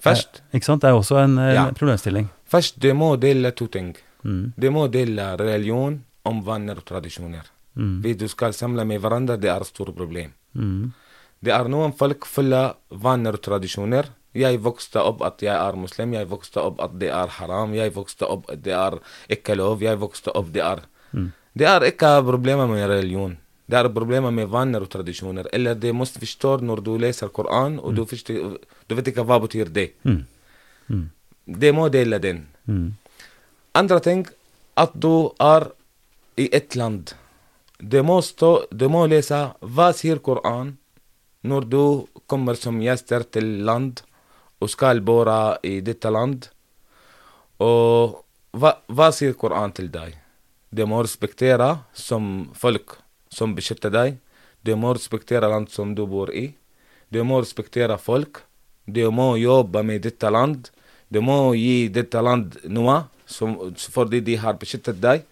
Først, 0.00 0.42
eh, 0.52 0.58
ikke 0.58 0.64
sant, 0.64 0.80
det 0.82 0.88
er 0.90 0.94
også 0.94 1.16
en, 1.24 1.38
en 1.38 1.54
Ja. 1.54 1.70
problemstilling. 1.72 2.28
først 2.48 2.78
det 2.78 2.94
må 2.94 3.18
dele 3.18 3.50
to 3.52 3.66
ting. 3.66 3.96
Mm. 4.24 4.52
Det 4.58 4.70
må 4.72 4.88
dele 4.90 5.36
religion 5.36 6.04
om 6.24 6.42
vaner 6.44 6.76
og 6.76 6.84
tradisjoner. 6.84 7.42
Mm. 7.76 8.00
Hvis 8.02 8.16
du 8.18 8.28
skal 8.28 8.52
samle 8.52 8.84
med 8.86 9.00
hverandre, 9.00 9.38
det 9.40 9.50
er 9.50 9.60
et 9.60 9.66
stort 9.66 9.94
problem. 9.96 10.32
Mm. 10.56 10.92
Det 11.40 11.52
er 11.54 11.68
noen 11.70 11.94
folk 11.96 12.26
fulle 12.26 12.62
vaner 12.90 13.38
og 13.38 13.42
tradisjoner. 13.44 14.10
Jeg 14.38 14.60
vokste 14.62 15.02
opp 15.02 15.22
at 15.26 15.42
jeg 15.42 15.54
er 15.54 15.76
muslim, 15.78 16.12
jeg 16.14 16.28
vokste 16.30 16.62
opp 16.62 16.80
at 16.84 16.94
det 17.00 17.10
er 17.14 17.30
haram, 17.38 17.74
jeg 17.74 17.94
vokste 17.94 18.28
opp 18.28 18.48
at 18.52 18.62
det 18.62 18.74
er 18.76 18.98
ikke 19.34 19.56
lov, 19.58 19.82
jeg 19.82 19.98
vokste 19.98 20.34
opp 20.36 20.52
det 20.54 20.62
er 20.62 20.82
Det 21.58 21.66
er 21.66 21.84
ikke 21.88 22.22
problemer 22.22 22.66
med 22.66 22.86
religion. 22.88 23.36
Det 23.68 23.76
er 23.76 23.88
problemer 23.92 24.30
med 24.30 24.48
vaner 24.48 24.84
og 24.84 24.90
tradisjoner. 24.90 25.48
Eller 25.52 25.74
det 25.74 25.92
må 25.94 26.04
forstå 26.04 26.58
når 26.64 26.80
du 26.80 26.96
leser 26.98 27.28
Koran, 27.28 27.78
og 27.78 27.94
du, 27.94 28.04
forstår, 28.06 28.58
du 28.86 28.94
vet 28.94 29.08
ikke 29.08 29.24
hva 29.28 29.38
betyr 29.42 29.68
det. 29.68 29.90
Mm. 30.04 30.24
Mm. 30.88 31.10
Det 31.44 31.72
må 31.74 31.88
dele 31.88 32.18
den. 32.18 32.46
Mm. 32.66 32.94
Andre 33.74 34.00
ting, 34.00 34.26
at 34.76 34.94
du 34.94 35.30
er 35.40 35.68
i 36.36 36.48
et 36.52 36.76
land. 36.76 37.12
Du 37.78 38.02
må, 38.02 38.20
stå, 38.22 38.66
du 38.70 38.88
må 38.88 39.06
lese 39.06 39.38
hva 39.60 39.92
sier 39.92 40.18
Koran 40.18 40.76
når 41.48 41.66
du 41.72 41.82
kommer 42.28 42.58
som 42.58 42.80
gjester 42.82 43.24
til 43.24 43.64
land 43.66 44.02
og 44.60 44.70
skal 44.70 45.00
bo 45.00 45.22
i 45.62 45.78
dette 45.80 46.10
land. 46.10 46.48
Og 47.62 48.18
hva, 48.52 48.74
hva 48.86 49.10
sier 49.14 49.36
Koran 49.38 49.72
til 49.72 49.90
deg? 49.90 50.16
Du 50.70 50.84
må 50.86 51.00
respektere 51.02 51.78
som 51.96 52.50
folk 52.54 52.98
som 53.32 53.54
beskytter 53.56 53.92
deg. 53.92 54.18
Du 54.62 54.74
må 54.76 54.92
respektere 54.94 55.48
land 55.48 55.70
som 55.72 55.94
du 55.94 56.04
bor 56.06 56.32
i. 56.34 56.50
Du 57.08 57.22
må 57.24 57.40
respektere 57.40 57.96
folk. 57.98 58.42
Du 58.84 59.04
må 59.10 59.36
jobbe 59.36 59.82
med 59.82 60.02
dette 60.04 60.30
land. 60.30 60.68
Du 61.08 61.20
må 61.24 61.54
gi 61.56 61.88
dette 61.88 62.20
land 62.20 62.58
noe 62.68 63.02
som, 63.28 63.56
fordi 63.76 64.20
de 64.24 64.36
har 64.40 64.58
beskyttet 64.60 65.00
deg. 65.00 65.24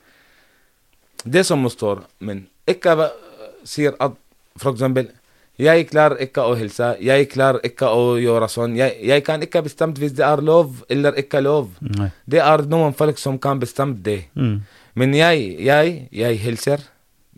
Det 1.24 1.42
som 1.44 1.64
står, 1.68 2.04
men 2.20 2.46
ikke 2.68 3.10
sier 3.66 3.96
at 4.00 4.14
eksempel 4.62 5.10
jeg 5.58 5.86
klarer 5.88 6.20
ikke 6.20 6.42
å 6.44 6.54
hilse, 6.58 6.90
jeg 7.00 7.28
klarer 7.32 7.62
ikke 7.64 7.88
å 7.88 8.16
gjøre 8.20 8.48
sånn. 8.52 8.74
Jeg, 8.76 8.98
jeg 9.08 9.24
kan 9.24 9.40
ikke 9.44 9.62
bestemme 9.64 9.96
hvis 9.96 10.12
det 10.18 10.24
er 10.26 10.42
lov 10.44 10.82
eller 10.92 11.16
ikke 11.16 11.40
lov. 11.40 11.70
Nei. 11.80 12.10
Det 12.28 12.42
er 12.44 12.66
noen 12.68 12.92
folk 12.98 13.16
som 13.18 13.38
kan 13.40 13.60
bestemme 13.62 13.96
det. 14.04 14.26
Mm. 14.36 14.58
Men 15.00 15.14
jeg, 15.16 15.46
jeg, 15.64 15.96
jeg 16.12 16.38
hilser, 16.44 16.84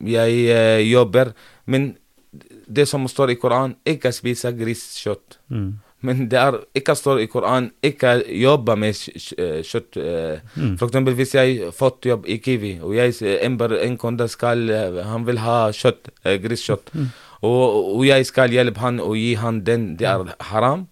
jeg 0.02 0.40
uh, 0.50 0.80
jobber. 0.82 1.30
Men 1.66 1.92
det 2.68 2.88
som 2.90 3.06
står 3.08 3.32
i 3.34 3.38
Koran, 3.40 3.76
ikke 3.86 4.10
spise 4.14 4.50
griskjøtt. 4.54 5.38
Mm. 5.50 5.68
Men 6.06 6.26
det 6.30 6.38
er 6.38 6.54
ikke 6.78 6.94
står 6.94 7.24
i 7.24 7.26
Koran, 7.30 7.70
ikke 7.82 8.20
jobbe 8.38 8.76
med 8.78 8.94
kjøtt. 8.94 9.98
Uh, 9.98 10.42
mm. 10.54 10.76
For 10.78 10.86
eksempel 10.86 11.16
hvis 11.18 11.34
jeg 11.34 11.72
fått 11.74 12.06
jobb 12.06 12.26
i 12.30 12.36
Kiwi, 12.42 12.76
og 12.82 12.94
jeg 12.94 13.14
s- 13.16 13.22
en, 13.26 13.58
kunde 13.98 14.28
skal, 14.30 14.62
han 15.06 15.26
vil 15.26 15.40
ha 15.42 15.56
kjøtt, 15.74 16.12
uh, 16.26 16.36
griskjøtt, 16.44 16.92
og, 16.94 17.08
og 17.42 18.06
jeg 18.06 18.26
skal 18.26 18.50
hjelpe 18.50 18.80
han 18.82 19.00
og 19.00 19.16
gi 19.16 19.34
han 19.38 19.64
den, 19.66 19.96
det 19.98 20.06
er 20.10 20.32
haram. 20.52 20.88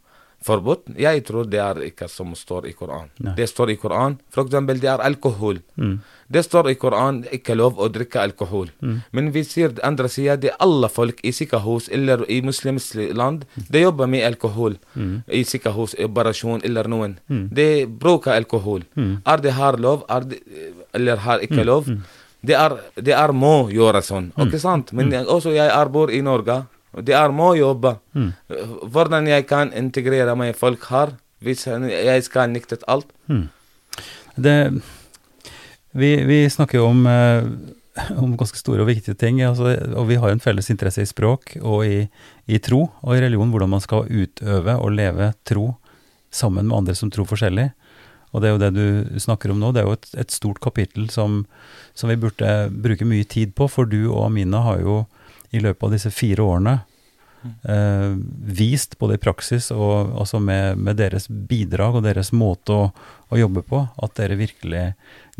Forbudt. 0.46 0.92
Jeg 1.00 1.24
tror 1.26 1.48
det 1.50 1.58
er 1.58 1.80
ikke 1.88 2.06
som 2.06 2.34
står 2.38 2.68
i 2.70 2.72
Koran. 2.76 3.08
Nei. 3.18 3.32
Det 3.34 3.48
står 3.50 3.72
i 3.72 3.76
Koran, 3.82 4.20
for 4.30 4.44
eksempel 4.44 4.78
det 4.78 4.86
er 4.92 5.02
alkohol. 5.02 5.58
Mm. 5.74 5.96
Det 6.30 6.42
står 6.44 6.68
i 6.70 6.74
Koran 6.78 7.24
ikke 7.34 7.56
lov 7.56 7.80
å 7.82 7.88
drikke 7.90 8.20
alkohol. 8.22 8.68
Men 9.10 9.32
vi 9.34 9.42
sier 9.42 9.74
det 9.74 9.82
andre 9.82 10.08
sida, 10.12 10.36
det 10.38 10.52
er 10.52 10.60
alle 10.62 10.88
folk 10.92 11.18
i 11.26 11.32
sykehus 11.34 11.88
eller 11.90 12.22
i 12.30 12.42
muslimske 12.46 13.08
land, 13.16 13.42
de 13.56 13.82
jobber 13.82 14.06
med 14.06 14.22
alkohol. 14.28 14.78
I 15.26 15.42
sykehus, 15.42 15.96
i 15.98 16.06
operasjon 16.06 16.62
eller 16.62 16.86
noen. 16.86 17.18
De 17.26 17.86
bruker 17.86 18.36
alkohol. 18.36 18.86
Er 18.94 19.42
det 22.46 22.54
er 22.56 22.76
det, 22.96 23.12
er, 23.16 23.32
må 23.34 23.68
gjøre 23.72 24.02
sånn, 24.06 24.30
ikke 24.46 24.60
sant? 24.62 24.92
Men 24.92 25.10
jeg- 25.12 25.26
også 25.26 25.52
jeg 25.54 25.68
er 25.72 25.88
bor 25.92 26.10
i 26.10 26.20
Norge, 26.22 26.60
det 27.02 27.14
er 27.14 27.28
må 27.34 27.50
jobbe. 27.58 27.96
Hvordan 28.92 29.26
jeg 29.28 29.46
kan 29.50 29.72
integrere 29.76 30.36
meg 30.36 30.54
folk 30.56 30.84
her, 30.90 31.16
hvis 31.42 31.66
jeg 31.66 32.22
skal 32.24 32.48
nekte 32.54 32.78
alt? 32.88 33.10
Det, 34.36 34.54
vi, 35.96 36.10
vi 36.28 36.38
snakker 36.52 36.78
jo 36.80 36.86
om, 36.90 37.06
eh, 37.08 37.44
om 38.20 38.34
ganske 38.36 38.58
store 38.60 38.84
og 38.84 38.88
viktige 38.90 39.16
ting, 39.16 39.40
altså, 39.42 39.72
og 39.96 40.08
vi 40.10 40.18
har 40.20 40.30
en 40.34 40.42
felles 40.44 40.68
interesse 40.72 41.00
i 41.04 41.08
språk 41.08 41.56
og 41.62 41.84
i, 41.86 42.02
i 42.52 42.58
tro 42.60 42.82
og 43.02 43.16
i 43.16 43.20
religion, 43.24 43.50
hvordan 43.54 43.72
man 43.72 43.80
skal 43.84 44.04
utøve 44.08 44.74
og 44.76 44.92
leve 44.92 45.30
tro 45.48 45.70
sammen 46.30 46.66
med 46.68 46.76
andre 46.76 46.94
som 46.98 47.10
tror 47.10 47.24
forskjellig. 47.30 47.70
Og 48.32 48.42
det 48.42 48.48
er 48.48 48.54
jo 48.54 48.62
det 48.62 48.72
du 48.76 49.20
snakker 49.22 49.52
om 49.52 49.60
nå, 49.62 49.70
det 49.72 49.82
er 49.82 49.88
jo 49.88 49.96
et, 49.96 50.08
et 50.18 50.34
stort 50.34 50.58
kapittel 50.64 51.08
som, 51.12 51.44
som 51.94 52.10
vi 52.10 52.18
burde 52.20 52.50
bruke 52.70 53.06
mye 53.08 53.24
tid 53.24 53.54
på, 53.56 53.68
for 53.70 53.88
du 53.88 54.08
og 54.10 54.26
Amina 54.26 54.64
har 54.66 54.82
jo 54.82 54.98
i 55.54 55.62
løpet 55.62 55.86
av 55.86 55.94
disse 55.94 56.10
fire 56.12 56.42
årene 56.44 56.74
eh, 57.70 58.16
vist, 58.58 58.98
både 58.98 59.14
i 59.14 59.22
praksis 59.22 59.70
og 59.74 60.12
altså 60.18 60.40
med, 60.42 60.78
med 60.82 60.98
deres 61.00 61.28
bidrag 61.28 61.96
og 62.00 62.04
deres 62.06 62.32
måte 62.36 62.74
å, 62.74 62.90
å 63.30 63.38
jobbe 63.40 63.62
på, 63.66 63.84
at 64.02 64.16
dere 64.18 64.38
virkelig 64.40 64.88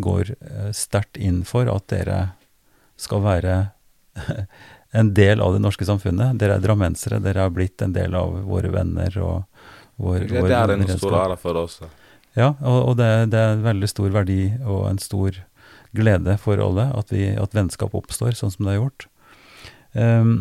går 0.02 0.32
eh, 0.36 0.70
sterkt 0.76 1.18
inn 1.18 1.42
for 1.48 1.68
at 1.72 1.88
dere 1.92 2.20
skal 2.96 3.24
være 3.26 3.58
en 4.96 5.12
del 5.14 5.42
av 5.44 5.52
det 5.52 5.60
norske 5.60 5.84
samfunnet. 5.84 6.38
Dere 6.40 6.56
er 6.56 6.64
drammensere, 6.64 7.20
dere 7.20 7.44
har 7.44 7.52
blitt 7.52 7.82
en 7.84 7.92
del 7.92 8.14
av 8.16 8.38
våre 8.46 8.70
venner 8.72 9.18
og 9.20 9.44
vår, 9.96 10.26
Det, 10.28 10.40
vår 10.40 10.48
det 10.48 10.56
er 10.56 10.72
en 10.74 10.84
vennskap. 10.84 11.02
stor 11.02 11.18
ære 11.24 11.36
for 11.40 11.60
oss. 11.60 11.80
Ja, 12.36 12.52
og, 12.60 12.78
og 12.90 12.96
det, 13.00 13.08
det 13.32 13.40
er 13.40 13.56
en 13.56 13.64
veldig 13.64 13.88
stor 13.90 14.12
verdi 14.12 14.40
og 14.60 14.90
en 14.90 15.00
stor 15.00 15.38
glede 15.96 16.36
for 16.42 16.60
alle 16.60 16.90
at, 16.92 17.12
vi, 17.14 17.30
at 17.32 17.56
vennskap 17.56 17.94
oppstår 17.96 18.36
sånn 18.36 18.52
som 18.52 18.66
det 18.66 18.74
har 18.74 18.82
gjort. 18.82 19.06
Um, 19.96 20.34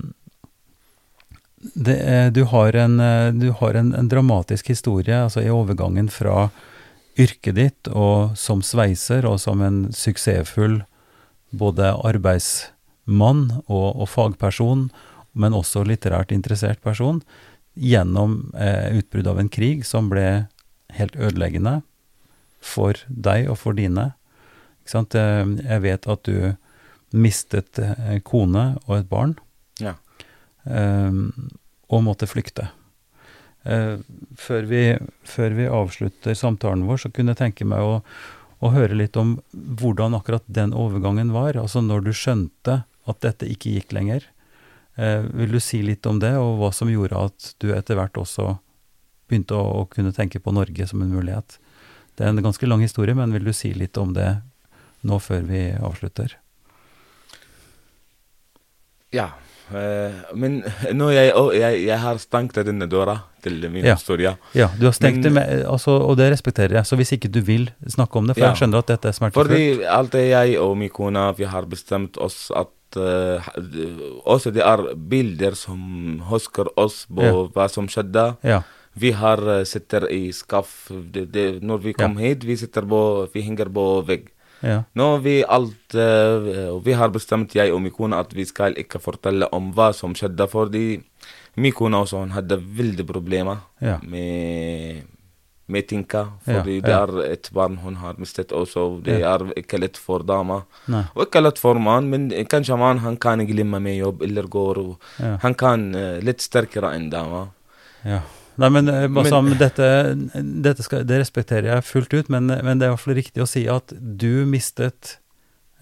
det 1.74 1.96
er, 2.04 2.32
du 2.36 2.44
har, 2.52 2.76
en, 2.78 3.00
du 3.40 3.50
har 3.58 3.78
en, 3.80 3.94
en 3.98 4.10
dramatisk 4.12 4.68
historie 4.70 5.16
altså 5.16 5.42
i 5.42 5.50
overgangen 5.50 6.12
fra 6.14 6.50
yrket 7.18 7.56
ditt 7.58 7.90
og 7.90 8.36
som 8.38 8.62
sveiser 8.62 9.26
og 9.26 9.40
som 9.42 9.64
en 9.64 9.86
suksessfull 9.96 10.82
både 11.56 11.94
arbeidsmann 12.06 13.48
og, 13.66 13.88
og 13.96 14.10
fagperson, 14.12 14.90
men 15.34 15.56
også 15.56 15.86
litterært 15.88 16.34
interessert 16.36 16.82
person, 16.84 17.22
gjennom 17.76 18.54
eh, 18.56 19.00
utbrudd 19.00 19.28
av 19.28 19.40
en 19.40 19.52
krig 19.52 19.84
som 19.88 20.12
ble 20.12 20.46
helt 21.00 21.16
ødeleggende 21.16 21.82
for 22.66 22.98
deg 23.10 23.50
og 23.52 23.58
for 23.62 23.78
dine. 23.78 24.14
Eh, 24.86 25.46
Jeg 25.66 25.82
vet 25.82 26.08
at 26.08 26.24
du 26.24 26.56
mistet 27.16 27.80
eh, 27.80 28.20
kone 28.26 28.78
og 28.88 28.98
et 29.00 29.10
barn, 29.10 29.36
Ja. 29.82 29.96
eh, 30.66 31.12
og 31.90 32.04
måtte 32.04 32.28
flykte. 32.28 32.70
Før 33.66 34.66
vi, 34.70 34.82
før 35.26 35.54
vi 35.58 35.66
avslutter 35.66 36.36
samtalen 36.38 36.84
vår, 36.86 36.98
så 37.02 37.10
kunne 37.10 37.34
jeg 37.34 37.40
tenke 37.40 37.66
meg 37.66 37.82
å, 37.82 37.96
å 38.62 38.70
høre 38.70 38.94
litt 38.94 39.18
om 39.18 39.40
hvordan 39.56 40.14
akkurat 40.14 40.44
den 40.46 40.74
overgangen 40.78 41.32
var. 41.34 41.58
Altså 41.58 41.82
når 41.82 42.04
du 42.06 42.12
skjønte 42.14 42.84
at 43.10 43.22
dette 43.26 43.48
ikke 43.50 43.74
gikk 43.74 43.96
lenger. 43.98 44.28
Vil 44.98 45.52
du 45.52 45.58
si 45.60 45.82
litt 45.82 46.06
om 46.06 46.20
det, 46.22 46.36
og 46.38 46.60
hva 46.62 46.70
som 46.78 46.92
gjorde 46.94 47.18
at 47.26 47.56
du 47.62 47.72
etter 47.74 47.98
hvert 47.98 48.14
også 48.22 48.52
begynte 49.30 49.56
å, 49.58 49.82
å 49.84 49.90
kunne 49.90 50.14
tenke 50.14 50.40
på 50.40 50.54
Norge 50.54 50.88
som 50.88 51.02
en 51.02 51.12
mulighet? 51.14 51.58
Det 52.16 52.24
er 52.26 52.30
en 52.32 52.44
ganske 52.46 52.68
lang 52.68 52.82
historie, 52.82 53.16
men 53.16 53.34
vil 53.36 53.44
du 53.44 53.54
si 53.54 53.74
litt 53.74 53.98
om 53.98 54.14
det 54.16 54.42
nå 55.04 55.20
før 55.20 55.42
vi 55.50 55.72
avslutter? 55.78 56.38
Ja. 59.16 59.30
eh, 59.72 60.14
men 60.38 60.60
nå 60.94 61.08
jeg, 61.14 61.32
å, 61.38 61.48
jeg, 61.56 61.86
jeg 61.88 61.98
har 62.02 62.20
stengt 62.22 62.58
denne 62.68 62.88
døra 62.92 63.16
til 63.46 63.62
min 63.72 63.86
Ja. 63.86 63.96
historie. 63.96 64.36
Ja, 64.58 64.68
du 64.78 64.86
har 64.88 64.94
stengt 64.94 65.22
Men- 65.22 65.24
det 65.24 65.32
med, 65.34 65.66
altså, 65.66 65.96
og 66.10 66.18
det 66.18 66.32
respekterer 66.34 66.74
jeg. 66.80 66.86
Så 66.86 66.96
hvis 67.00 67.14
ikke 67.16 67.32
du 67.32 67.42
vil 67.42 67.70
snakke 67.88 68.16
om 68.18 68.28
det, 68.28 68.36
for 68.36 68.44
Ja. 68.46 68.52
jeg 68.54 68.62
skjønner 68.64 68.80
at 68.84 68.88
dette 68.88 69.08
er 69.08 69.12
smertefullt. 69.18 69.48
Fordi 69.50 69.86
alltid 69.86 70.30
jeg 70.30 70.58
og 70.60 70.78
min 70.78 70.90
kone 70.90 71.34
vi 71.38 71.44
har 71.46 71.64
bestemt 71.66 72.18
oss 72.18 72.52
at 72.56 72.70
uh, 72.98 73.42
også 74.26 74.54
det 74.54 74.64
er 74.64 74.96
bilder 74.96 75.56
som 75.56 76.20
husker 76.30 76.66
oss 76.78 77.06
på 77.08 77.22
Ja. 77.24 77.34
hva 77.52 77.70
som 77.70 77.88
skjedde. 77.88 78.38
Ja, 78.44 78.62
Vi 78.96 79.12
har 79.12 79.42
eh, 79.60 79.64
sitter 79.68 80.06
i 80.12 80.32
skaff 80.32 80.88
det, 80.92 81.26
det, 81.34 81.62
Når 81.64 81.78
vi 81.84 81.94
kom 81.94 82.18
hit, 82.18 82.44
vi 82.48 82.56
sitter 82.56 82.82
på 82.88 83.28
Vi 83.34 83.42
henger 83.42 83.66
på 83.70 84.06
vegg. 84.08 84.30
ja, 84.64 84.84
Nå 84.96 85.18
vi 85.22 85.44
alt 85.44 85.96
eh, 85.96 86.72
Vi 86.86 86.94
har 86.94 87.10
bestemt, 87.10 87.56
jeg 87.56 87.74
og 87.74 87.82
min 87.82 87.92
kone, 87.92 88.16
at 88.18 88.32
vi 88.34 88.46
skal 88.46 88.74
ikke 88.80 89.00
fortelle 89.04 89.50
om 89.52 89.74
hva 89.76 89.92
som 89.94 90.14
skjedde, 90.16 90.48
fordi 90.48 91.02
min 91.58 91.72
kone 91.76 91.98
også 92.04 92.18
hun 92.24 92.32
hadde 92.36 92.58
veldig 92.60 93.06
problemer 93.08 93.58
Ja. 93.82 94.00
med 94.04 95.04
med 95.68 95.88
tinka, 95.90 96.20
Ja, 96.46 96.60
fordi 96.62 96.76
det 96.86 96.92
er 96.94 97.32
et 97.34 97.48
barn 97.52 97.78
hun 97.82 97.96
har 97.96 98.14
mistet 98.22 98.52
også. 98.54 99.02
Det 99.04 99.20
Ja. 99.20 99.34
er 99.34 99.52
ikke 99.58 99.80
lett 99.80 99.98
for 99.98 100.20
dama. 100.22 100.60
nei, 100.88 101.06
Og 101.16 101.26
ikke 101.26 101.42
lett 101.42 101.58
for 101.58 101.74
mann, 101.80 102.08
men 102.10 102.30
kanskje 102.46 102.78
mann 102.78 103.00
han 103.00 103.18
kan 103.18 103.40
glemme 103.48 103.80
med 103.82 103.98
jobb 103.98 104.22
eller 104.22 104.44
går. 104.44 104.98
Ja, 105.20 105.38
Han 105.42 105.54
kan 105.56 105.96
uh, 105.96 106.20
litt 106.22 106.38
sterkere 106.42 106.94
enn 106.94 107.10
dama. 107.10 107.48
ja. 108.06 108.20
Nei, 108.58 108.70
men, 108.72 108.88
eh, 108.90 109.08
Men- 109.08 109.58
dette, 109.60 109.88
dette 110.64 110.84
skal, 110.84 111.04
det 111.04 111.20
respekterer 111.20 111.74
jeg 111.74 111.84
fullt 111.84 112.14
ut, 112.14 112.30
men, 112.30 112.48
men 112.48 112.80
det 112.80 112.86
er 112.88 112.94
i 112.94 112.96
hvert 112.96 113.04
fall 113.04 113.18
riktig 113.18 113.44
å 113.44 113.48
si 113.50 113.66
at 113.68 113.92
du 114.00 114.46
mistet 114.46 115.18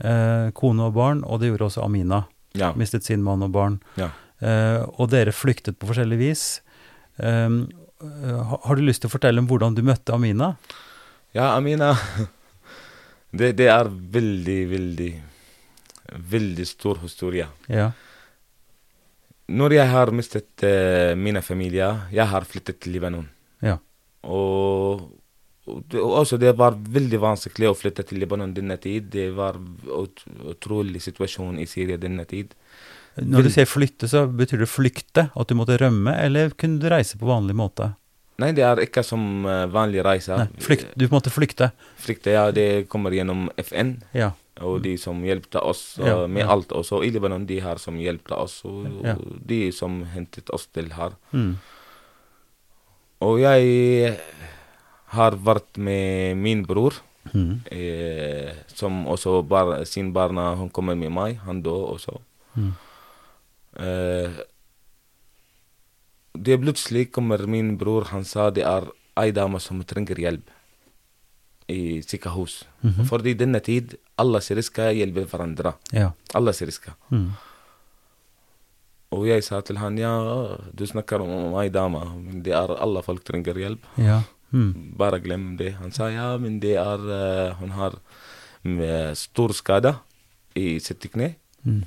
eh, 0.04 0.50
kone 0.58 0.88
og 0.90 0.94
barn, 0.96 1.24
og 1.24 1.40
det 1.40 1.52
gjorde 1.52 1.70
også 1.70 1.84
Amina. 1.86 2.24
Ja. 2.58 2.72
Mistet 2.78 3.06
sin 3.06 3.24
mann 3.26 3.44
og 3.46 3.52
barn. 3.54 3.80
ja. 3.98 4.10
Eh, 4.44 4.84
og 5.00 5.08
dere 5.14 5.32
flyktet 5.32 5.78
på 5.80 5.88
forskjellig 5.88 6.18
vis. 6.20 6.42
Um, 7.16 7.70
eh, 8.04 8.56
har 8.66 8.76
du 8.76 8.82
lyst 8.84 9.04
til 9.04 9.08
å 9.08 9.14
fortelle 9.14 9.40
om 9.40 9.48
hvordan 9.48 9.76
du 9.78 9.80
møtte 9.86 10.12
Amina? 10.12 10.58
Ja, 11.32 11.54
Amina 11.56 11.94
det, 13.32 13.54
det 13.62 13.70
er 13.72 13.88
veldig, 13.88 14.58
veldig 14.74 15.12
Veldig 16.14 16.66
stor 16.68 17.00
historie. 17.02 17.48
Ja, 17.72 17.88
Når 19.52 19.76
jeg 19.76 19.90
har 19.92 20.12
mistet 20.16 20.64
uh, 20.64 21.14
mine 21.20 21.42
familier, 21.44 22.06
jeg 22.14 22.28
har 22.32 22.48
flyttet 22.48 22.80
til 22.80 22.96
Libanon. 22.96 23.28
ja, 23.62 23.78
Og, 24.24 25.04
og 25.68 25.84
det, 25.92 26.00
også 26.00 26.38
det 26.40 26.54
var 26.60 26.78
veldig 26.78 27.20
vanskelig 27.20 27.70
å 27.70 27.76
flytte 27.76 28.06
til 28.08 28.22
Libanon 28.24 28.54
denne 28.56 28.78
tid. 28.78 29.10
Det 29.12 29.30
var 29.36 29.60
ut, 29.88 30.24
utrolig 30.54 31.02
situasjon 31.04 31.60
i 31.60 31.68
Syria 31.68 32.00
denne 32.00 32.26
tid. 32.26 32.56
Når 33.20 33.46
du 33.46 33.50
sier 33.54 33.68
flytte, 33.70 34.08
så 34.10 34.26
betyr 34.26 34.64
det 34.64 34.72
flykte? 34.72 35.28
At 35.38 35.52
du 35.52 35.58
måtte 35.60 35.78
rømme, 35.78 36.16
eller 36.18 36.56
kunne 36.58 36.82
du 36.82 36.88
reise 36.90 37.20
på 37.20 37.28
vanlig 37.30 37.54
måte? 37.60 37.92
Nei, 38.42 38.50
det 38.58 38.64
er 38.66 38.80
ikke 38.82 39.04
som 39.06 39.46
eh, 39.46 39.68
vanlig 39.70 40.02
reise. 40.06 40.40
Nei, 40.40 40.64
flykt, 40.66 40.96
du 40.98 41.06
måtte 41.12 41.30
flykte. 41.30 41.70
Flykte, 42.02 42.34
ja, 42.34 42.48
det 42.56 42.88
kommer 42.90 43.14
gjennom 43.14 43.52
FN. 43.62 44.00
Ja, 44.18 44.32
Og 44.62 44.82
de 44.84 44.98
som 45.02 45.18
hjelpte 45.26 45.58
oss 45.66 45.98
Ja, 45.98 46.28
med 46.28 46.44
ja. 46.46 46.52
alt 46.54 46.70
også. 46.70 47.00
I 47.04 47.10
Libanon, 47.10 47.46
de 47.50 47.60
her 47.60 47.78
som 47.82 47.96
hjelpte 47.98 48.36
oss, 48.38 48.60
og 48.66 48.86
Ja. 49.04 49.16
de 49.46 49.72
som 49.72 50.04
hentet 50.06 50.50
oss 50.54 50.68
til 50.68 50.90
her. 50.94 51.12
mm, 51.32 51.58
Og 53.22 53.40
jeg 53.40 54.20
har 55.08 55.32
vært 55.32 55.78
med 55.78 56.36
min 56.38 56.64
bror, 56.66 56.94
mm, 57.34 57.62
eh, 57.72 58.54
som 58.68 59.06
også 59.08 59.42
bar, 59.48 59.86
sin 59.86 60.12
barna 60.14 60.56
hun 60.56 60.70
kommer 60.70 60.96
med 60.96 61.10
meg. 61.12 61.38
Han 61.46 61.62
døde 61.64 61.88
også. 61.96 62.20
mm. 62.58 62.74
Eh, 63.80 64.30
det 66.38 66.60
plutselig 66.62 67.12
kommer 67.12 67.48
min 67.48 67.76
bror, 67.78 68.04
han 68.12 68.24
sa 68.24 68.50
det 68.52 68.64
er 68.64 68.86
ei 69.18 69.32
dame 69.32 69.60
som 69.60 69.82
trenger 69.84 70.16
hjelp 70.18 70.50
i 71.70 72.02
sykehus. 72.04 72.64
Mhm. 72.84 73.06
Fordi 73.08 73.34
denne 73.40 73.60
tid, 73.64 73.96
alle 74.20 74.42
syriske 74.42 74.90
hjelper 74.94 75.26
hverandre. 75.26 75.74
ja, 75.94 76.12
Alle 76.36 76.54
syriske. 76.54 76.92
mm, 77.12 77.30
Og 79.14 79.28
jeg 79.28 79.44
sa 79.46 79.62
til 79.62 79.78
han, 79.78 79.98
ja, 79.98 80.12
du 80.74 80.86
snakker 80.90 81.22
om 81.22 81.54
ei 81.62 81.70
dame, 81.70 82.02
men 82.18 82.42
det 82.44 82.54
er 82.58 82.74
alle 82.82 83.02
folk 83.06 83.24
trenger 83.24 83.54
hjelp. 83.54 83.84
ja, 83.98 84.22
mm, 84.52 84.96
Bare 84.98 85.20
glem 85.22 85.56
det. 85.58 85.76
Han 85.76 85.92
sa 85.92 86.08
ja, 86.10 86.38
men 86.38 86.60
det 86.60 86.76
er 86.78 86.98
eh, 87.50 87.54
Hun 87.60 87.70
har 87.72 87.94
mm, 88.66 89.14
stor 89.16 89.54
skade 89.54 89.96
i 90.56 90.80
sitt 90.80 91.06
kne, 91.12 91.36
mm. 91.66 91.84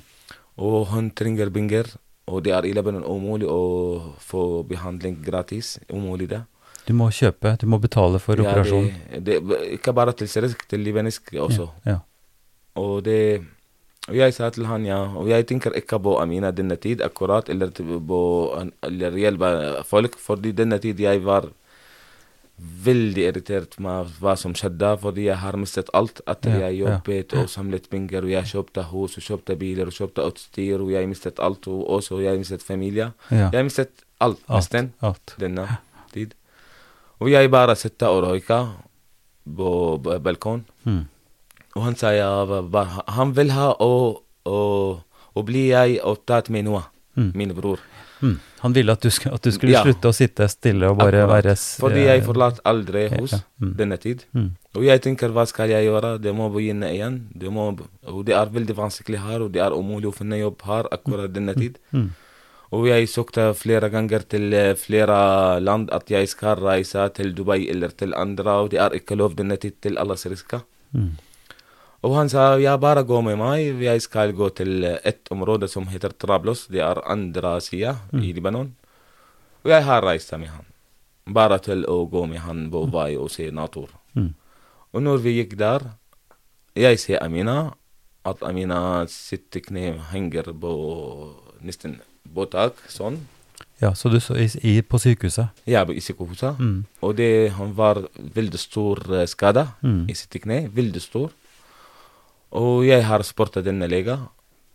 og 0.57 0.87
hun 0.87 1.11
trenger 1.11 1.49
penger. 1.49 1.85
Og 2.27 2.43
det 2.43 2.51
er 2.51 2.65
i 2.65 2.73
Libanon 2.73 3.03
umulig 3.07 3.47
å 3.47 4.15
få 4.19 4.63
behandling 4.67 5.21
gratis. 5.23 5.77
Umulig, 5.89 6.27
det. 6.29 6.41
Du 6.87 6.93
må 6.95 7.09
kjøpe, 7.11 7.55
du 7.59 7.65
må 7.67 7.79
betale 7.83 8.19
for 8.23 8.39
Ja, 8.39 8.47
operasjonen. 8.47 8.93
det, 9.25 9.41
det, 9.43 9.59
ikke 9.77 9.93
bare 9.93 10.13
til 10.15 10.29
syrisk, 10.31 10.63
til 10.71 10.79
libanesisk 10.85 11.33
også. 11.43 11.67
Ja, 11.85 11.91
ja. 11.97 11.99
Og 12.79 13.03
det 13.03 13.43
og 14.07 14.15
jeg 14.15 14.31
sa 14.37 14.47
til 14.55 14.63
han 14.69 14.85
ja, 14.87 15.01
og 15.19 15.27
jeg 15.27 15.43
tenker 15.49 15.73
ikke 15.75 15.97
på 15.99 16.13
Amina 16.21 16.51
denne 16.55 16.77
tid 16.79 17.01
akkurat, 17.03 17.49
eller 17.51 17.73
på 17.75 18.19
eller 18.87 19.17
hjelpe 19.19 19.49
folk, 19.83 20.15
fordi 20.17 20.53
denne 20.55 20.77
tid 20.79 20.99
jeg 21.03 21.19
var 21.25 21.49
veldig 22.57 23.25
irritert 23.27 23.75
med 23.83 24.07
hva 24.21 24.33
som 24.39 24.55
skjedde, 24.57 24.93
fordi 25.03 25.27
jeg 25.27 25.37
har 25.37 25.57
mistet 25.59 25.91
alt 25.93 26.21
Ja, 26.25 26.35
jeg 26.69 26.79
jobbet 26.79 27.33
og 27.37 27.49
samlet 27.51 27.89
penger, 27.91 28.23
og 28.23 28.31
jeg 28.31 28.45
kjøpte 28.49 28.85
hus, 28.93 29.17
og 29.19 29.23
kjøpte 29.27 29.57
biler, 29.59 29.91
og 29.91 29.93
kjøpte 29.93 30.23
utstyr, 30.25 30.79
og 30.81 30.89
jeg 30.95 31.07
mistet 31.11 31.39
alt, 31.43 31.67
og 31.67 31.83
også 31.99 32.21
jeg 32.23 32.39
mistet 32.39 32.63
familie. 32.63 33.11
Jeg 33.29 33.63
mistet 33.67 33.91
alt, 34.19 34.39
Alt, 34.47 34.55
nesten, 34.55 34.93
alt. 35.01 35.35
denne 35.39 35.67
Og 37.21 37.29
jeg 37.31 37.49
bare 37.51 37.75
sitter 37.75 38.07
og 38.13 38.23
røyker 38.27 38.67
på 39.57 39.69
balkon. 40.21 40.65
Mm. 40.85 41.03
Og 41.75 41.83
han 41.83 41.95
sa 41.95 42.11
ja, 42.13 42.45
ba- 42.45 42.61
ba- 42.61 43.03
han 43.17 43.31
vil 43.37 43.51
ha 43.51 43.71
å, 43.79 43.91
å, 44.45 44.57
å 45.35 45.43
bli 45.45 45.69
jeg 45.69 45.99
og 46.03 46.25
tatt 46.25 46.49
med 46.49 46.65
noe, 46.65 46.83
Mm. 47.17 47.31
min 47.33 47.49
bror. 47.57 47.79
Mm. 48.21 48.35
Han 48.61 48.73
ville 48.73 48.91
at 48.93 49.01
du, 49.01 49.07
at 49.09 49.41
du 49.41 49.49
skulle 49.51 49.71
Ja. 49.73 49.81
slutte 49.81 50.05
å 50.05 50.13
sitte 50.13 50.45
stille 50.49 50.85
og 50.89 50.97
bare 50.99 51.23
Akkurat. 51.23 51.43
være 51.45 51.55
Fordi 51.81 52.03
jeg 52.05 52.21
forlater 52.23 52.61
aldri 52.63 53.07
hus 53.09 53.31
ja. 53.31 53.39
Mm. 53.59 53.71
denne 53.75 53.97
tid. 53.97 54.23
Mm. 54.35 54.51
Og 54.75 54.83
jeg 54.85 55.01
tenker 55.01 55.29
hva 55.33 55.47
skal 55.47 55.69
jeg 55.69 55.85
gjøre, 55.89 56.21
det 56.21 56.35
må 56.35 56.51
begynne 56.53 56.91
igjen. 56.93 57.27
Det 57.33 57.49
må, 57.49 57.71
og 58.05 58.25
det 58.25 58.35
er 58.35 58.45
veldig 58.45 58.75
vanskelig 58.77 59.17
her, 59.19 59.41
og 59.41 59.51
det 59.51 59.61
er 59.65 59.71
umulig 59.73 60.05
å 60.11 60.13
finne 60.13 60.37
jobb 60.37 60.61
her 60.61 60.83
akkurat 60.91 61.33
denne 61.33 61.55
tid. 61.57 61.79
Mm. 62.67 62.73
Og 62.75 62.87
jeg 62.89 63.07
søkte 63.07 63.53
flere 63.55 63.89
ganger 63.89 64.25
til 64.27 64.53
eh, 64.53 64.75
flere 64.75 65.59
land 65.59 65.89
at 65.91 66.09
jeg 66.11 66.27
skal 66.27 66.59
reise 66.59 67.09
til 67.15 67.33
Dubai 67.35 67.69
eller 67.69 67.89
til 67.89 68.13
andre, 68.13 68.51
og 68.51 68.71
det 68.71 68.79
er 68.79 68.93
ikke 68.93 69.15
lov 69.15 69.35
denne 69.35 69.55
tid 69.55 69.71
til 69.81 69.97
alle 69.97 70.17
syriske. 70.17 70.59
Mm. 70.91 71.15
Og 72.03 72.15
han 72.15 72.29
sa 72.29 72.57
ja, 72.59 72.75
bare 72.77 73.03
gå 73.03 73.21
med 73.21 73.37
meg, 73.37 73.81
jeg 73.81 74.01
skal 74.01 74.33
gå 74.33 74.49
til 74.49 74.83
eh, 74.83 74.99
et 75.03 75.27
område 75.31 75.67
som 75.67 75.87
heter 75.87 76.09
Trablos, 76.09 76.67
det 76.67 76.81
er 76.83 77.01
andre 77.07 77.61
sida 77.61 77.95
i 78.13 78.33
Libanon. 78.33 78.75
Og 79.63 79.71
jeg 79.71 79.83
har 79.83 80.03
reist 80.03 80.31
med 80.37 80.47
han, 80.47 80.65
bare 81.33 81.59
til 81.59 81.85
å 81.87 82.05
gå 82.05 82.25
med 82.27 82.39
han 82.43 82.69
på 82.71 82.83
vei 92.35 92.43
og 92.43 92.51
se 92.51 92.63
natur. 92.63 92.67
Og 92.67 92.67
når 92.67 92.67
vi 92.67 92.67
gikk 92.67 92.67
der, 92.67 92.71
jeg 92.71 92.91
ser 92.91 93.05
Amina, 93.05 93.17
at 93.17 93.27
Amina 93.67 93.87
sitter 93.87 93.87
kne 93.87 93.87
henger 93.87 93.87
på 93.87 93.87
nesten 93.87 93.87
sånn. 93.87 93.87
Ja, 93.87 93.91
så 93.93 94.09
du 94.09 94.19
så 94.19 94.33
i, 94.35 94.47
i, 94.63 94.81
på 94.81 94.97
sykehuset? 94.97 95.47
Ja, 95.67 95.85
i 95.85 95.99
sykehuset. 96.01 96.57
Mm. 96.59 96.85
Og 97.01 97.15
det, 97.15 97.51
han 97.53 97.75
var 97.77 98.07
veldig 98.17 98.59
stor 98.59 98.97
eh, 99.13 99.25
skade 99.27 99.67
Mm. 99.83 100.09
i 100.09 100.13
sitt 100.13 100.41
kne, 100.41 100.67
veldig 100.73 101.01
stor. 101.01 101.31
Og 102.51 102.85
jeg 102.87 103.03
har 103.05 103.21
spurt 103.23 103.53
denne 103.63 103.87
legen 103.89 104.27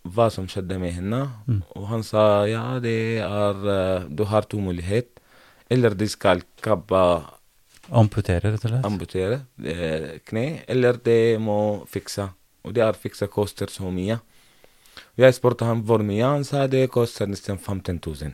hva 0.04 0.30
som 0.30 0.46
skjedde 0.50 0.78
med 0.80 0.92
henne, 0.92 1.30
Mm. 1.46 1.62
og 1.76 1.86
han 1.88 2.02
sa 2.02 2.44
ja, 2.46 2.78
det 2.80 3.18
er 3.22 3.54
eh, 3.68 4.08
Du 4.08 4.24
har 4.24 4.42
to 4.42 4.58
muligheter. 4.60 5.08
Eller 5.70 5.94
de 5.94 6.06
skal 6.08 6.42
kappe 6.60 7.24
Amputere, 7.90 8.52
rett 8.52 8.64
og 8.64 8.70
slett? 8.70 8.84
amputere 8.86 9.40
eh, 9.64 10.18
kne, 10.26 10.62
eller 10.68 10.92
de 11.02 11.38
må 11.38 11.84
fikse. 11.90 12.28
Og 12.64 12.74
det 12.74 12.82
er 12.84 12.92
fikse 12.92 13.26
koster 13.28 13.66
så 13.66 13.90
mye. 13.90 14.20
Jeg 15.18 15.34
spurte 15.34 15.64
ham 15.68 15.82
hvor 15.84 15.98
mye, 16.02 16.24
han 16.24 16.44
sa 16.44 16.66
det 16.66 16.86
koster 16.90 17.26
nesten 17.28 17.58
15 17.58 18.00
000 18.06 18.32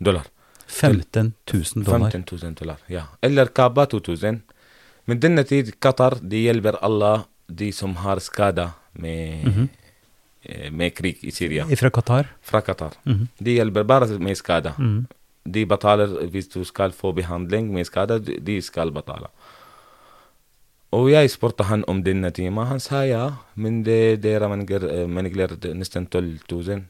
dollar. 0.00 0.26
15 0.66 1.32
000 1.52 1.84
dollar. 1.84 2.10
15 2.10 2.24
000 2.42 2.54
dollar, 2.54 2.78
ja. 2.88 3.06
Eller 3.22 3.46
Kaaba 3.46 3.86
2000. 3.86 4.42
Men 5.06 5.20
denne 5.20 5.42
tid, 5.44 5.72
Qatar, 5.82 6.18
de 6.22 6.42
hjelper 6.44 6.76
alle 6.84 7.24
de 7.48 7.72
som 7.72 7.96
har 7.96 8.20
skader 8.20 8.70
med, 8.92 9.44
mm 9.46 9.52
-hmm. 9.54 10.70
med 10.70 10.94
krig 10.94 11.18
i 11.24 11.30
Syria. 11.30 11.64
Fra 11.76 11.90
Qatar? 11.90 12.26
Fra 12.42 12.60
Qatar. 12.60 12.92
Mhm. 13.04 13.28
De 13.38 13.50
hjelper 13.52 13.82
bare 13.82 14.18
med 14.18 14.36
skader. 14.36 14.72
Mm. 14.78 15.06
De 15.52 15.66
betaler 15.66 16.26
hvis 16.30 16.48
du 16.48 16.64
skal 16.64 16.92
få 16.92 17.12
behandling 17.12 17.72
med 17.72 17.84
skader, 17.86 18.18
de- 18.18 18.38
de 18.40 18.62
skal 18.62 18.90
betale. 18.92 19.26
Og 20.92 21.10
jeg 21.12 21.30
spurte 21.30 21.64
han 21.68 21.84
om 21.86 22.00
denne 22.02 22.30
timen. 22.34 22.66
Han 22.66 22.80
sa 22.82 23.04
ja, 23.06 23.26
men 23.54 23.82
det, 23.86 24.20
dere 24.24 24.48
mangler, 24.50 24.88
eh, 24.90 25.74
nesten 25.74 26.06
12 26.10 26.40
000. 26.50 26.80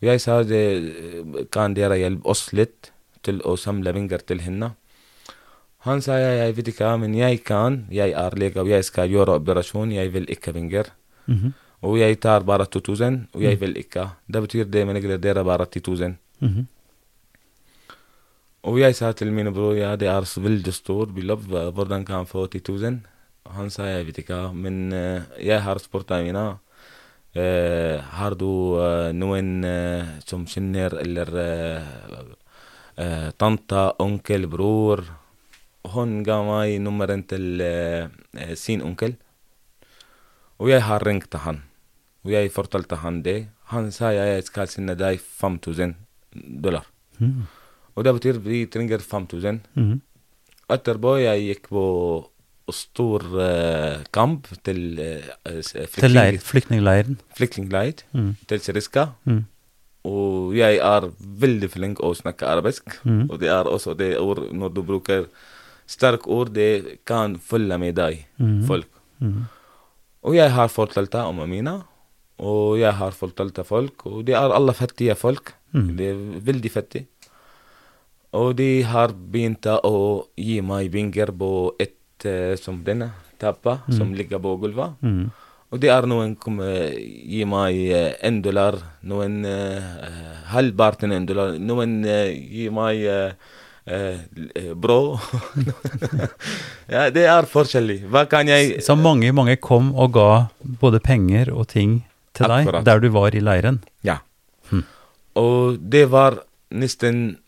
Og 0.00 0.08
jeg 0.08 0.20
sa 0.24 0.42
det, 0.42 0.62
eh, 0.82 1.44
kan 1.52 1.74
dere 1.74 1.98
hjelpe 2.00 2.24
oss 2.32 2.52
litt 2.52 2.90
til 3.22 3.40
å 3.44 3.56
samle 3.60 3.92
penger 3.92 4.18
til 4.26 4.40
henne? 4.40 4.72
Han 5.84 6.00
sa 6.00 6.16
ja, 6.16 6.30
jeg 6.46 6.54
vet 6.56 6.68
ikke, 6.72 6.96
men 6.98 7.14
jeg 7.14 7.42
kan. 7.44 7.86
Jeg 7.90 8.12
er 8.14 8.30
lege 8.38 8.56
og 8.62 8.68
jeg 8.70 8.84
skal 8.84 9.08
gjøre 9.10 9.36
operasjon. 9.40 9.92
Jeg 9.92 10.12
vil 10.12 10.24
ikke 10.30 10.52
penger. 10.54 10.86
Mhm. 11.26 11.52
Og 11.82 11.98
jeg 11.98 12.20
tar 12.20 12.40
bare 12.46 12.64
2000, 12.70 13.26
og 13.34 13.42
jeg 13.42 13.58
vil 13.60 13.74
ikke. 13.76 14.04
Det 14.30 14.42
betyr 14.44 14.64
det 14.70 14.86
mangler 14.86 15.18
dere 15.18 15.42
bare 15.44 15.66
10 15.66 15.80
000. 15.90 16.16
Mhm. 16.40 16.66
Og 18.64 18.78
jeg 18.78 18.94
sa 18.94 19.10
til 19.12 19.32
min 19.34 19.50
bror 19.52 19.74
ja, 19.74 19.96
det 19.96 20.06
er 20.08 20.22
veldig 20.22 20.72
stort 20.72 21.10
beløp, 21.14 21.40
hva- 21.50 21.72
hvordan 21.74 22.04
kan 22.06 22.20
jeg 22.22 22.28
få 22.28 22.46
10 22.46 22.60
000? 22.70 23.00
Han 23.50 23.70
sa 23.74 23.88
jeg 23.90 24.06
vet 24.06 24.22
ikke, 24.22 24.52
men 24.54 24.92
eh, 24.92 25.22
jeg 25.42 25.60
har 25.64 25.80
spurt 25.82 26.10
Amina 26.14 26.60
eh, 27.34 27.98
har 28.16 28.36
du 28.38 28.78
eh, 28.80 29.10
noen 29.16 29.64
eh, 29.64 30.12
som 30.26 30.44
kjenner 30.46 30.94
eller 31.02 31.32
eh, 31.42 31.90
eh, 33.02 33.28
tante, 33.36 33.88
onkel, 34.02 34.46
bror? 34.52 35.04
Hun 35.92 36.20
ga 36.22 36.38
meg 36.46 36.78
nummeren 36.84 37.24
til 37.26 37.60
eh, 37.60 38.06
eh, 38.38 38.54
sin 38.58 38.84
onkel. 38.86 39.16
Og 40.62 40.70
jeg 40.70 40.84
har 40.86 41.02
ringt 41.02 41.34
han. 41.42 41.64
Og 42.22 42.30
jeg 42.36 42.52
fortalte 42.54 43.00
han 43.02 43.22
det. 43.26 43.48
Han 43.74 43.90
sa 43.90 44.12
jeg 44.14 44.44
skal 44.46 44.70
sende 44.70 44.94
deg 44.94 45.18
5000 45.18 45.96
dollar. 46.62 46.86
Mhm. 47.18 47.48
Og 47.92 48.04
det 48.04 48.12
betyr 48.16 48.38
vi 48.40 48.66
trenger 48.72 49.02
5000. 49.02 49.60
Mhm. 49.74 50.00
Etterpå 50.72 51.18
jeg 51.20 51.42
gikk 51.48 51.68
på 51.68 51.82
stor 52.72 53.22
eh, 53.40 54.02
kamp 54.12 54.48
til 54.64 54.98
uh, 54.98 55.60
flyktningleiren? 55.88 57.18
flyktningleir 57.36 58.02
Mm. 58.12 58.36
til 58.48 58.60
Siriska. 58.60 59.06
Mm. 59.24 59.44
Og 60.04 60.54
jeg 60.56 60.78
er 60.82 61.10
veldig 61.18 61.70
flink 61.70 62.00
å 62.02 62.14
snakke 62.14 62.42
arabisk. 62.46 62.98
Mm. 63.04 63.30
Og 63.30 63.38
det 63.40 63.48
er 63.48 63.64
også 63.70 63.94
det 63.96 64.18
ord 64.18 64.52
Når 64.52 64.74
du 64.74 64.82
bruker 64.82 65.26
sterke 65.86 66.26
ord, 66.26 66.52
det 66.54 67.04
kan 67.06 67.36
følge 67.38 67.78
med 67.78 67.94
deg, 67.94 68.26
Mhm. 68.38 68.66
folk. 68.66 68.86
Mhm. 69.20 69.46
Og 70.24 70.34
jeg 70.34 70.50
har 70.50 70.68
fortalt 70.68 71.14
om 71.14 71.40
Amina, 71.40 71.82
og 72.38 72.78
jeg 72.78 72.92
har 72.94 73.10
fortalt 73.10 73.58
folk, 73.66 74.06
og 74.06 74.24
de 74.24 74.32
er 74.32 74.52
alle 74.54 74.72
fattige 74.72 75.14
folk. 75.16 75.52
Mm. 75.74 75.96
De 75.96 76.04
er 76.06 76.14
veldig 76.40 76.70
fattige. 76.70 77.06
Og 78.32 78.56
de 78.56 78.82
har 78.82 79.08
begynt 79.12 79.66
å 79.84 80.26
gi 80.36 80.60
meg 80.60 80.90
penger 80.92 81.26
på 81.26 81.74
et 81.78 81.90
eh, 81.90 82.01
som 82.60 82.82
denne 82.84 83.12
tappa, 83.40 83.80
som 83.90 84.12
ligger 84.14 84.38
på 84.42 84.56
gulvet. 84.62 84.98
Mm. 85.02 85.30
Og 85.72 85.80
det 85.80 85.88
er 85.88 86.04
noen 86.04 86.34
som 86.36 86.60
eh, 86.60 86.92
gir 87.32 87.48
meg 87.48 87.78
én 88.20 88.42
dollar, 88.44 88.76
noen 89.08 89.40
uh, 89.48 90.10
halvparten 90.52 91.14
en 91.16 91.24
dollar, 91.26 91.56
noen 91.56 92.02
uh, 92.04 92.28
gir 92.28 92.74
meg 92.76 93.00
uh, 93.08 93.52
eh, 93.88 94.72
bro 94.76 95.18
ja, 96.92 97.08
det 97.10 97.24
er 97.24 97.48
forskjellig. 97.48 98.02
Hva 98.12 98.26
kan 98.30 98.52
jeg 98.52 98.82
Så 98.84 98.96
mange, 99.00 99.32
mange 99.32 99.56
kom 99.56 99.94
og 99.96 100.12
ga 100.18 100.30
både 100.60 101.00
penger 101.00 101.50
og 101.52 101.70
ting 101.72 102.02
til 102.36 102.52
deg 102.52 102.68
der 102.84 103.00
du 103.02 103.08
var 103.16 103.34
i 103.34 103.40
leiren? 103.40 103.82
Ja. 104.04 104.20
Hm. 104.70 104.84
Og 105.40 105.80
det 105.80 106.06
var 106.12 106.42
nesten 106.72 107.38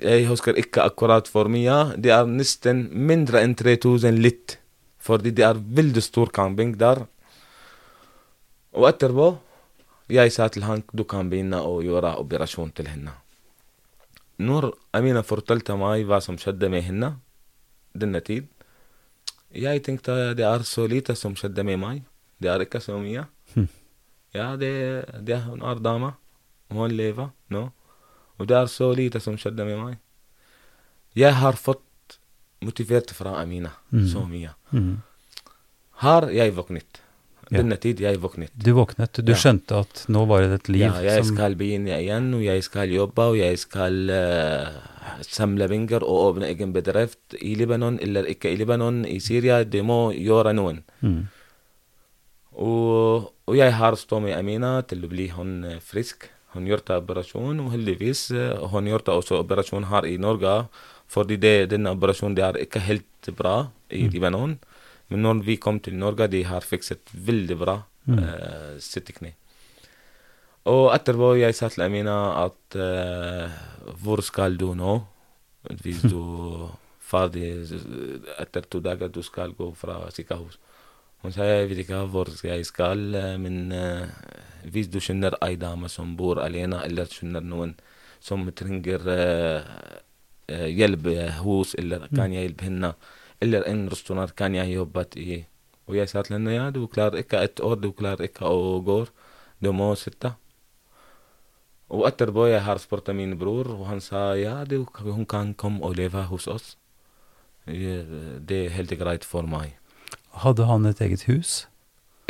Jeg 0.00 0.26
husker 0.30 0.56
ikke 0.56 0.84
akkurat 0.86 1.28
for 1.28 1.50
mye. 1.52 1.96
Det 2.00 2.12
er 2.14 2.28
nesten 2.28 2.86
mindre 2.92 3.42
enn 3.44 3.54
3000 3.58 4.20
litt. 4.22 4.56
Fordi 5.00 5.32
det 5.32 5.44
er 5.44 5.60
veldig 5.60 6.02
stor 6.04 6.32
camping 6.32 6.74
der. 6.80 7.04
Og 8.76 8.86
etterpå 8.88 9.32
jeg 10.10 10.32
sa 10.34 10.48
til 10.50 10.64
han 10.66 10.82
du 10.90 11.04
kan 11.06 11.28
begynne 11.30 11.60
å 11.62 11.80
gjøre 11.84 12.16
operasjon 12.22 12.72
til 12.74 12.88
henne. 12.90 13.12
Når 14.40 14.70
Amina 14.96 15.22
fortalte 15.26 15.76
meg 15.78 16.06
hva 16.08 16.18
som 16.24 16.38
skjedde 16.40 16.70
med 16.72 16.82
henne 16.86 17.12
denne 17.92 18.22
tid, 18.24 18.48
jeg 19.50 19.82
tenkte 19.84 20.32
det 20.38 20.46
er 20.46 20.64
så 20.66 20.86
lite 20.90 21.16
som 21.18 21.34
skjedde 21.36 21.64
med 21.66 21.80
meg. 21.82 22.02
Det 22.40 22.50
er 22.50 22.64
ikke 22.64 22.80
så 22.82 22.96
mye. 23.02 23.26
Hm. 23.54 23.68
Ja, 24.34 24.54
det, 24.56 24.72
det 25.26 25.40
hun 25.44 25.62
er 25.66 25.82
dame. 25.82 26.14
Hun 26.70 26.94
lever 26.94 27.32
nå. 27.50 27.68
ودار 28.40 28.66
سولي 28.66 29.08
تسوم 29.08 29.36
شدة 29.36 29.64
ماي. 29.64 29.98
يا 31.16 31.30
هار 31.30 31.54
فط 31.54 31.82
متفيرت 32.62 33.12
فرا 33.12 33.42
أمينة 33.42 33.70
سومية. 34.04 34.56
هار 35.98 36.30
يا. 36.30 36.44
يفقنت 36.44 36.86
بالنتيجة 37.50 38.04
يا 38.04 38.10
يفقنت 38.10 38.50
دي 38.56 38.72
وقنت 38.72 39.20
دو 39.20 39.34
شنت 39.34 39.72
أت 39.72 40.10
نو 40.10 40.26
بارة 40.26 40.56
تليف 40.56 40.94
يا 40.94 41.20
إسكال 41.20 41.54
بين 41.54 41.88
يا 41.88 41.98
ين 41.98 42.34
ويا 42.34 42.58
إسكال 42.58 42.88
يوبا 42.90 43.26
ويا 43.26 43.52
إسكال 43.52 44.08
آه، 44.10 45.22
سم 45.22 45.58
لبنجر 45.58 46.02
أو 46.02 46.30
أبن 46.30 46.42
إجن 46.42 46.72
بدرفت 46.72 47.18
إي 47.42 47.54
لبنان 47.54 47.94
إلا 47.94 48.30
إكا 48.30 48.48
إي 48.48 48.56
لبنان 48.56 49.04
إي 49.04 49.18
سيريا 49.18 49.62
دي 49.62 49.82
مو 49.82 50.10
يورانون 50.10 50.82
و... 52.52 52.66
ويا 53.46 53.70
هار 53.70 53.94
ستومي 53.94 54.40
أمينة 54.40 54.80
تلو 54.80 55.00
تلبليهن 55.00 55.78
فريسك. 55.78 56.30
Hun 56.54 56.66
gjorde 56.66 56.96
operasjon, 56.98 57.60
og 57.62 57.70
heldigvis 57.74 58.30
eh, 58.34 58.58
hun 58.72 58.88
gjorde 58.90 59.14
også 59.14 59.38
operasjon 59.40 59.86
her 59.90 60.06
i 60.08 60.16
Norge. 60.18 60.66
Fordi 61.10 61.36
det, 61.42 61.70
denne 61.70 61.90
operasjonen 61.94 62.36
det 62.38 62.44
er 62.46 62.58
ikke 62.64 62.80
helt 62.86 63.30
bra 63.38 63.68
i 63.90 64.08
Libanon. 64.10 64.58
Men 65.10 65.22
når 65.26 65.42
vi 65.46 65.56
kom 65.56 65.80
til 65.82 65.98
Norge, 65.98 66.28
de 66.30 66.44
har 66.46 66.66
fikset 66.66 67.10
veldig 67.12 67.58
bra 67.58 67.80
eh, 68.10 68.78
sitt 68.82 69.10
kne. 69.16 69.34
Og 70.70 70.90
etterpå 70.94 71.32
jeg 71.40 71.56
sa 71.56 71.70
til 71.72 71.82
Amina 71.86 72.44
at 72.44 72.76
eh, 72.76 73.50
hvor 74.02 74.20
skal 74.22 74.58
du 74.60 74.74
nå? 74.74 75.00
Hvis 75.82 76.02
du 76.08 76.68
ferdig 77.10 77.66
etter 78.40 78.62
Hun 81.20 81.34
jeg 81.36 81.68
vet 81.68 81.82
ikke 81.84 82.04
hvor 82.08 82.28
jeg 82.44 82.64
skal, 82.64 83.14
eh, 83.14 83.36
men 83.36 83.72
eh, 83.72 84.08
hvis 84.72 84.88
du 84.88 85.00
kjenner 85.00 85.36
ei 85.44 85.56
dame 85.60 85.88
som 85.88 86.16
bor 86.16 86.40
alene, 86.40 86.80
eller 86.84 87.08
kjenner 87.08 87.44
noen 87.44 87.74
som 88.20 88.44
trenger 88.52 89.06
eh, 89.08 89.70
eh, 90.48 90.68
hjelp 90.76 91.08
eh, 91.12 91.40
hos, 91.40 91.74
eller 91.80 92.06
kan 92.12 92.34
jeg 92.34 92.48
hjelpe 92.48 92.68
henne, 92.68 92.92
eller 93.40 93.64
en 93.68 93.86
restaurant 93.92 94.34
kan 94.36 94.54
jeg 94.54 94.74
jobbe 94.74 95.06
i. 95.16 95.40
Og 95.88 95.96
jeg 95.96 96.12
sa 96.12 96.22
til 96.22 96.36
henne 96.36 96.54
ja, 96.54 96.68
du 96.70 96.84
klarer 96.86 97.22
ikke 97.22 97.40
et 97.42 97.62
år, 97.64 97.80
du 97.80 97.90
klarer 97.96 98.28
ikke 98.28 98.46
å 98.46 98.78
gå, 98.84 99.00
du 99.60 99.72
må 99.72 99.94
sitte. 99.98 100.34
Og 101.90 102.04
etterpå 102.06 102.46
jeg 102.46 102.62
har 102.62 102.78
spurt 102.78 103.08
min 103.16 103.34
bror, 103.40 103.72
og 103.74 103.88
han 103.88 104.04
sa 104.04 104.36
ja, 104.38 104.60
du, 104.68 104.84
hun 105.02 105.26
kan 105.26 105.56
komme 105.58 105.82
og 105.82 105.96
leve 105.98 106.22
hos 106.30 106.46
oss. 106.46 106.76
Det 107.66 108.56
er 108.56 108.76
helt 108.76 108.94
greit 109.00 109.26
for 109.26 109.48
meg. 109.48 109.79
Hadde 110.30 110.64
han 110.64 110.86
et 110.86 111.00
eget 111.00 111.26
hus? 111.26 111.66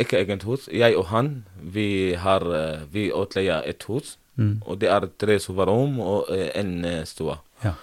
Ikke 0.01 0.17
eget 0.17 0.43
hus. 0.43 0.67
Jeg 0.73 0.97
og 0.97 1.05
han, 1.11 1.45
vi 1.61 2.13
har 2.17 2.41
eh, 2.41 2.83
vi 2.91 3.11
utleier 3.13 3.61
et 3.69 3.83
hus. 3.87 4.17
Mm. 4.35 4.61
Og 4.65 4.79
det 4.81 4.89
er 4.89 5.07
tre 5.19 5.37
soverom 5.39 5.99
og 6.01 6.31
eh, 6.33 6.49
en 6.57 6.85
eh, 6.85 7.03
stue. 7.05 7.37
Ja. 7.63 7.75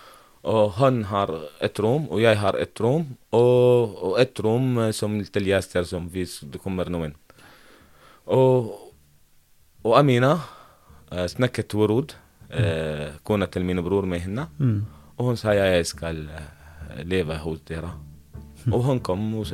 Og 0.48 0.72
han 0.78 1.02
har 1.10 1.30
et 1.62 1.78
rom, 1.82 2.06
og 2.08 2.22
jeg 2.22 2.38
har 2.40 2.56
et 2.58 2.80
rom. 2.80 3.06
Og, 3.36 3.96
og 4.10 4.20
et 4.20 4.40
rom 4.42 4.78
som 4.96 5.18
til 5.22 5.50
gjester 5.50 5.86
som 5.86 6.08
hvis 6.12 6.40
det 6.50 6.62
kommer 6.62 6.90
noen. 6.90 7.14
Og, 8.26 8.72
og 9.84 9.98
Amina 9.98 10.34
eh, 11.12 11.26
snakket 11.30 11.74
ord, 11.78 11.94
ord. 11.94 12.16
Eh, 12.48 13.18
kona 13.28 13.46
til 13.46 13.66
min 13.68 13.82
bror 13.84 14.08
med 14.08 14.24
henne. 14.24 14.48
Mm. 14.58 14.82
Og 15.18 15.30
hun 15.30 15.38
sa 15.38 15.54
jeg 15.54 15.86
skal 15.86 16.24
leve 17.04 17.36
hos 17.42 17.62
dere. 17.68 17.92
Og 18.72 18.82
hun 18.84 19.00
kom 19.04 19.22
og 19.38 19.46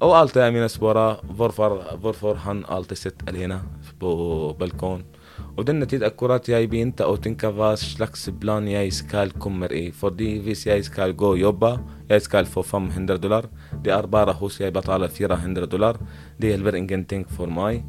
sett. 0.00 0.06
Og 0.06 0.16
alltid 0.16 0.42
Amina 0.42 0.68
spør 0.68 1.20
hvorfor, 1.36 1.98
hvorfor 2.00 2.34
han 2.36 2.64
alltid 2.68 2.96
sitter 2.96 3.28
alene 3.28 3.60
på 3.98 4.56
balkongen. 4.58 5.04
Og 5.56 5.66
denne 5.66 5.86
tid 5.86 6.02
akkurat 6.02 6.46
jeg 6.48 6.68
begynte 6.70 7.04
å 7.04 7.16
tenke 7.16 7.50
hva 7.50 7.76
slags 7.76 8.28
plan 8.40 8.66
jeg 8.68 8.92
skal 8.92 9.30
komme 9.32 9.68
i. 9.68 9.90
Fordi 9.90 10.40
hvis 10.40 10.66
jeg 10.66 10.84
skal 10.84 11.12
gå 11.12 11.34
og 11.34 11.38
jobbe, 11.38 11.78
jeg 12.08 12.22
skal 12.22 12.46
få 12.46 12.62
500 12.62 13.18
dollar. 13.18 13.48
Det 13.82 13.92
er 13.92 14.06
bare 14.06 14.32
hos 14.32 14.60
jeg 14.60 14.72
betaler 14.72 15.08
400 15.08 15.66
dollar. 15.66 15.98
Det 16.38 16.48
hjelper 16.50 16.76
ingenting 16.76 17.24
for 17.28 17.46
meg. 17.46 17.84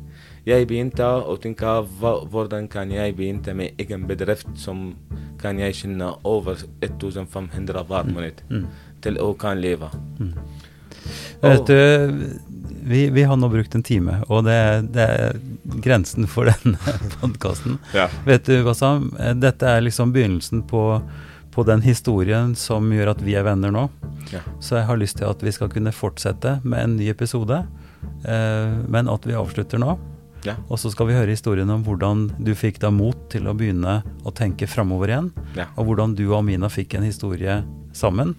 Jeg 0.45 0.67
begynte 0.67 1.05
å 1.05 1.37
tenke 1.37 1.65
hva, 1.99 2.25
hvordan 2.25 2.67
kan 2.67 2.91
jeg 2.91 3.15
begynne 3.15 3.53
med 3.53 3.79
egen 3.79 4.07
bedrift 4.07 4.47
som 4.57 4.95
kan 5.41 5.59
jeg 5.59 5.75
tjene 5.75 6.11
over 6.23 6.57
1500 6.81 7.83
hver 7.87 8.09
måned 8.09 8.41
til 9.01 9.17
å 9.21 9.33
kan 9.37 9.61
leve. 9.61 9.89
Vet 11.41 11.67
du, 11.67 12.29
vi, 12.83 13.09
vi 13.09 13.23
har 13.23 13.37
nå 13.37 13.49
brukt 13.49 13.75
en 13.75 13.83
time, 13.83 14.19
og 14.27 14.45
det, 14.45 14.57
det 14.93 15.05
er 15.05 15.41
grensen 15.81 16.27
for 16.29 16.49
denne 16.51 16.95
podkasten. 17.21 17.79
Ja. 17.95 18.07
Vet 18.25 18.45
du, 18.49 18.61
Bassam, 18.65 19.11
eh, 19.19 19.33
dette 19.37 19.69
er 19.69 19.83
liksom 19.85 20.13
begynnelsen 20.15 20.63
på, 20.69 20.85
på 21.53 21.65
den 21.67 21.83
historien 21.85 22.55
som 22.57 22.91
gjør 22.93 23.13
at 23.15 23.25
vi 23.25 23.37
er 23.37 23.45
venner 23.47 23.73
nå. 23.73 23.87
Ja. 24.33 24.43
Så 24.59 24.79
jeg 24.79 24.87
har 24.89 25.01
lyst 25.01 25.19
til 25.21 25.29
at 25.29 25.43
vi 25.43 25.53
skal 25.55 25.71
kunne 25.73 25.93
fortsette 25.95 26.59
med 26.63 26.83
en 26.83 26.97
ny 26.99 27.11
episode, 27.13 27.63
eh, 28.25 28.79
men 28.87 29.11
at 29.11 29.27
vi 29.29 29.37
avslutter 29.37 29.81
nå. 29.81 29.97
Ja. 30.45 30.55
Og 30.73 30.79
så 30.81 30.89
skal 30.89 31.11
vi 31.11 31.17
høre 31.17 31.33
historien 31.33 31.69
om 31.69 31.83
hvordan 31.85 32.25
du 32.41 32.55
fikk 32.57 32.79
da 32.81 32.89
mot 32.93 33.17
til 33.29 33.45
å 33.45 33.53
begynne 33.57 33.99
å 34.25 34.33
tenke 34.33 34.69
framover 34.69 35.13
igjen. 35.13 35.27
Og 35.75 35.85
hvordan 35.85 36.15
du 36.17 36.23
og 36.31 36.39
Amina 36.39 36.69
fikk 36.71 36.95
en 36.97 37.05
historie 37.05 37.59
sammen. 37.93 38.33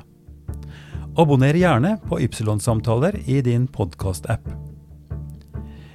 Abonner 1.20 1.54
gjerne 1.54 2.00
på 2.08 2.20
Ypsilon-samtaler 2.26 3.14
i 3.30 3.42
din 3.46 3.68
podkast-app. 3.70 4.73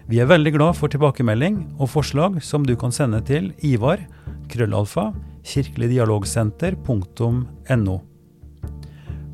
Vi 0.09 0.17
er 0.23 0.25
veldig 0.25 0.55
glad 0.55 0.73
for 0.79 0.89
tilbakemelding 0.89 1.57
og 1.77 1.91
forslag 1.93 2.39
som 2.41 2.65
du 2.65 2.73
kan 2.81 2.89
sende 2.97 3.21
til 3.29 3.53
Ivar, 3.61 4.01
krøllalfa, 4.49 5.13
kirkeligdialogsenter.no. 5.45 7.97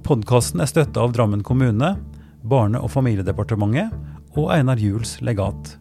Podkasten 0.03 0.61
er 0.61 0.67
støtta 0.67 1.01
av 1.07 1.15
Drammen 1.15 1.47
kommune, 1.47 1.95
Barne- 2.43 2.83
og 2.83 2.91
familiedepartementet 2.91 3.95
og 4.35 4.51
Einar 4.51 4.83
Juels 4.83 5.23
legat. 5.23 5.79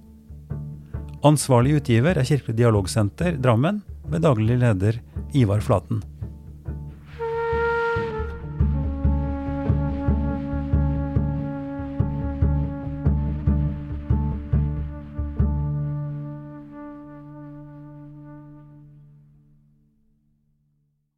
Ansvarlig 1.26 1.82
utgiver 1.82 2.14
er 2.14 2.22
Kirkelig 2.30 2.54
dialogsenter 2.62 3.42
Drammen, 3.42 3.82
med 4.06 4.22
daglig 4.22 4.62
leder 4.62 5.02
Ivar 5.34 5.58
Flaten. 5.66 6.06